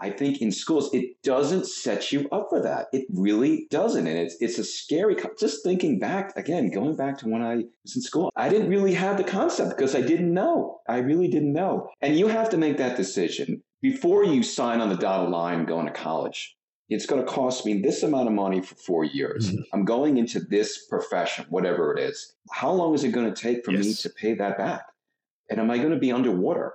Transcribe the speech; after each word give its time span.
I 0.00 0.10
think 0.10 0.40
in 0.40 0.50
schools, 0.50 0.92
it 0.94 1.22
doesn't 1.22 1.66
set 1.66 2.10
you 2.10 2.28
up 2.30 2.48
for 2.48 2.62
that. 2.62 2.86
It 2.92 3.06
really 3.12 3.66
doesn't. 3.70 4.06
And 4.06 4.18
it's, 4.18 4.36
it's 4.40 4.58
a 4.58 4.64
scary, 4.64 5.16
just 5.38 5.62
thinking 5.62 5.98
back 5.98 6.32
again, 6.36 6.70
going 6.70 6.96
back 6.96 7.18
to 7.18 7.28
when 7.28 7.42
I 7.42 7.64
was 7.84 7.96
in 7.96 8.02
school, 8.02 8.32
I 8.34 8.48
didn't 8.48 8.70
really 8.70 8.94
have 8.94 9.18
the 9.18 9.24
concept 9.24 9.76
because 9.76 9.94
I 9.94 10.00
didn't 10.00 10.32
know. 10.32 10.80
I 10.88 10.98
really 10.98 11.28
didn't 11.28 11.52
know. 11.52 11.90
And 12.00 12.16
you 12.16 12.28
have 12.28 12.48
to 12.50 12.56
make 12.56 12.78
that 12.78 12.96
decision 12.96 13.62
before 13.82 14.24
you 14.24 14.42
sign 14.42 14.80
on 14.80 14.88
the 14.88 14.96
dotted 14.96 15.30
line 15.30 15.66
going 15.66 15.86
to 15.86 15.92
college. 15.92 16.56
It's 16.88 17.06
going 17.06 17.24
to 17.24 17.30
cost 17.30 17.64
me 17.64 17.80
this 17.80 18.02
amount 18.02 18.26
of 18.26 18.34
money 18.34 18.60
for 18.62 18.74
four 18.74 19.04
years. 19.04 19.50
Mm-hmm. 19.50 19.62
I'm 19.72 19.84
going 19.84 20.16
into 20.16 20.40
this 20.40 20.86
profession, 20.86 21.46
whatever 21.48 21.96
it 21.96 22.00
is. 22.00 22.34
How 22.50 22.72
long 22.72 22.94
is 22.94 23.04
it 23.04 23.12
going 23.12 23.32
to 23.32 23.40
take 23.40 23.64
for 23.64 23.70
yes. 23.70 23.84
me 23.84 23.94
to 23.94 24.10
pay 24.10 24.34
that 24.34 24.58
back? 24.58 24.86
And 25.48 25.60
am 25.60 25.70
I 25.70 25.78
going 25.78 25.90
to 25.90 25.98
be 25.98 26.10
underwater? 26.10 26.74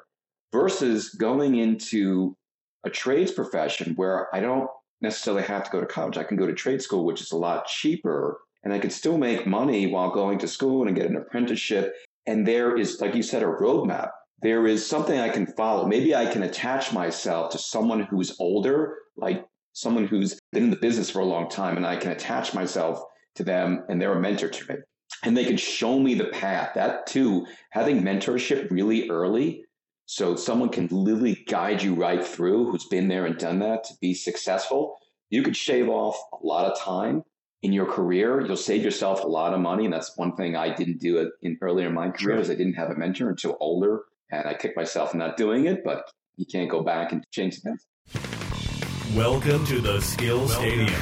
Versus 0.54 1.10
going 1.10 1.56
into 1.56 2.38
a 2.86 2.90
trades 2.90 3.32
profession 3.32 3.94
where 3.96 4.34
I 4.34 4.40
don't 4.40 4.70
necessarily 5.02 5.44
have 5.44 5.64
to 5.64 5.72
go 5.72 5.82
to 5.82 5.86
college. 5.86 6.18
I 6.18 6.24
can 6.24 6.38
go 6.38 6.48
to 6.48 6.54
trade 6.54 6.82
school, 6.82 7.06
which 7.06 7.22
is 7.22 7.32
a 7.32 7.38
lot 7.38 7.68
cheaper, 7.68 8.40
and 8.64 8.74
I 8.74 8.80
can 8.80 8.90
still 8.90 9.18
make 9.18 9.46
money 9.46 9.88
while 9.88 10.12
going 10.12 10.40
to 10.40 10.48
school 10.48 10.88
and 10.88 10.96
get 10.96 11.10
an 11.10 11.18
apprenticeship. 11.18 11.94
And 12.26 12.48
there 12.48 12.78
is, 12.78 13.02
like 13.02 13.16
you 13.16 13.24
said, 13.24 13.44
a 13.44 13.48
roadmap. 13.48 14.10
There 14.42 14.68
is 14.68 14.86
something 14.86 15.20
I 15.20 15.30
can 15.30 15.48
follow. 15.48 15.88
Maybe 15.88 16.16
I 16.16 16.26
can 16.26 16.44
attach 16.44 16.94
myself 16.94 17.52
to 17.52 17.58
someone 17.58 18.02
who's 18.02 18.36
older, 18.40 18.96
like 19.18 19.46
someone 19.74 20.08
who's 20.08 20.40
been 20.52 20.64
in 20.64 20.70
the 20.70 20.76
business 20.76 21.10
for 21.10 21.20
a 21.20 21.26
long 21.26 21.50
time, 21.50 21.78
and 21.78 21.86
I 21.86 21.98
can 21.98 22.12
attach 22.12 22.54
myself 22.54 23.02
to 23.36 23.44
them 23.44 23.84
and 23.90 24.02
they're 24.02 24.18
a 24.18 24.20
mentor 24.20 24.50
to 24.50 24.74
me. 24.74 24.80
And 25.24 25.36
they 25.36 25.46
can 25.46 25.58
show 25.58 26.00
me 26.00 26.16
the 26.16 26.26
path. 26.26 26.72
That 26.76 27.08
too, 27.08 27.46
having 27.72 28.02
mentorship 28.02 28.70
really 28.72 29.10
early 29.10 29.65
so 30.06 30.36
someone 30.36 30.70
can 30.70 30.88
literally 30.88 31.44
guide 31.48 31.82
you 31.82 31.96
right 31.96 32.26
through 32.26 32.70
who's 32.70 32.86
been 32.86 33.08
there 33.08 33.26
and 33.26 33.38
done 33.38 33.60
that 33.60 33.84
to 33.86 33.94
be 34.02 34.14
successful. 34.14 34.98
You 35.30 35.42
could 35.42 35.58
shave 35.58 35.90
off 35.90 36.18
a 36.34 36.46
lot 36.46 36.72
of 36.72 36.80
time 36.80 37.24
in 37.64 37.74
your 37.74 37.88
career. 37.88 38.46
You'll 38.46 38.58
save 38.58 38.84
yourself 38.84 39.24
a 39.24 39.28
lot 39.28 39.54
of 39.54 39.60
money. 39.60 39.86
And 39.86 39.94
that's 39.94 40.16
one 40.16 40.36
thing 40.36 40.56
I 40.56 40.74
didn't 40.74 41.00
do 41.00 41.32
in 41.42 41.58
earlier 41.62 41.88
in 41.88 41.94
my 41.94 42.10
career 42.10 42.36
sure. 42.36 42.40
is 42.40 42.50
I 42.50 42.56
didn't 42.56 42.74
have 42.74 42.92
a 42.92 42.96
mentor 42.96 43.30
until 43.30 43.58
older. 43.60 44.04
And 44.32 44.48
I 44.48 44.54
kicked 44.54 44.78
myself 44.78 45.14
in 45.14 45.20
not 45.20 45.38
doing 45.38 45.66
it, 45.66 45.84
but 45.84 46.10
you 46.36 46.46
can't 46.46 46.70
go 46.70 46.84
back 46.84 47.12
and 47.12 47.24
change 47.32 47.60
the 47.62 47.72
past. 47.72 49.16
Welcome 49.16 49.66
to 49.66 49.82
the 49.82 50.02
Skill 50.02 50.48
Stadium 50.48 50.94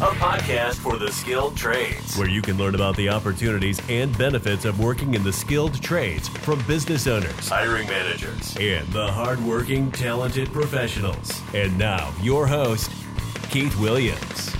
a 0.00 0.12
podcast 0.14 0.76
for 0.76 0.96
the 0.96 1.12
skilled 1.12 1.54
trades, 1.54 2.16
where 2.16 2.28
you 2.28 2.40
can 2.40 2.56
learn 2.56 2.74
about 2.74 2.96
the 2.96 3.10
opportunities 3.10 3.78
and 3.90 4.16
benefits 4.16 4.64
of 4.64 4.80
working 4.80 5.12
in 5.12 5.22
the 5.22 5.32
skilled 5.32 5.78
trades 5.82 6.26
from 6.26 6.58
business 6.66 7.06
owners, 7.06 7.50
hiring 7.50 7.86
managers, 7.86 8.56
and 8.58 8.88
the 8.94 9.06
hardworking, 9.12 9.92
talented 9.92 10.50
professionals. 10.54 11.42
And 11.52 11.76
now, 11.76 12.14
your 12.22 12.46
host, 12.46 12.90
Keith 13.50 13.78
Williams 13.78 14.56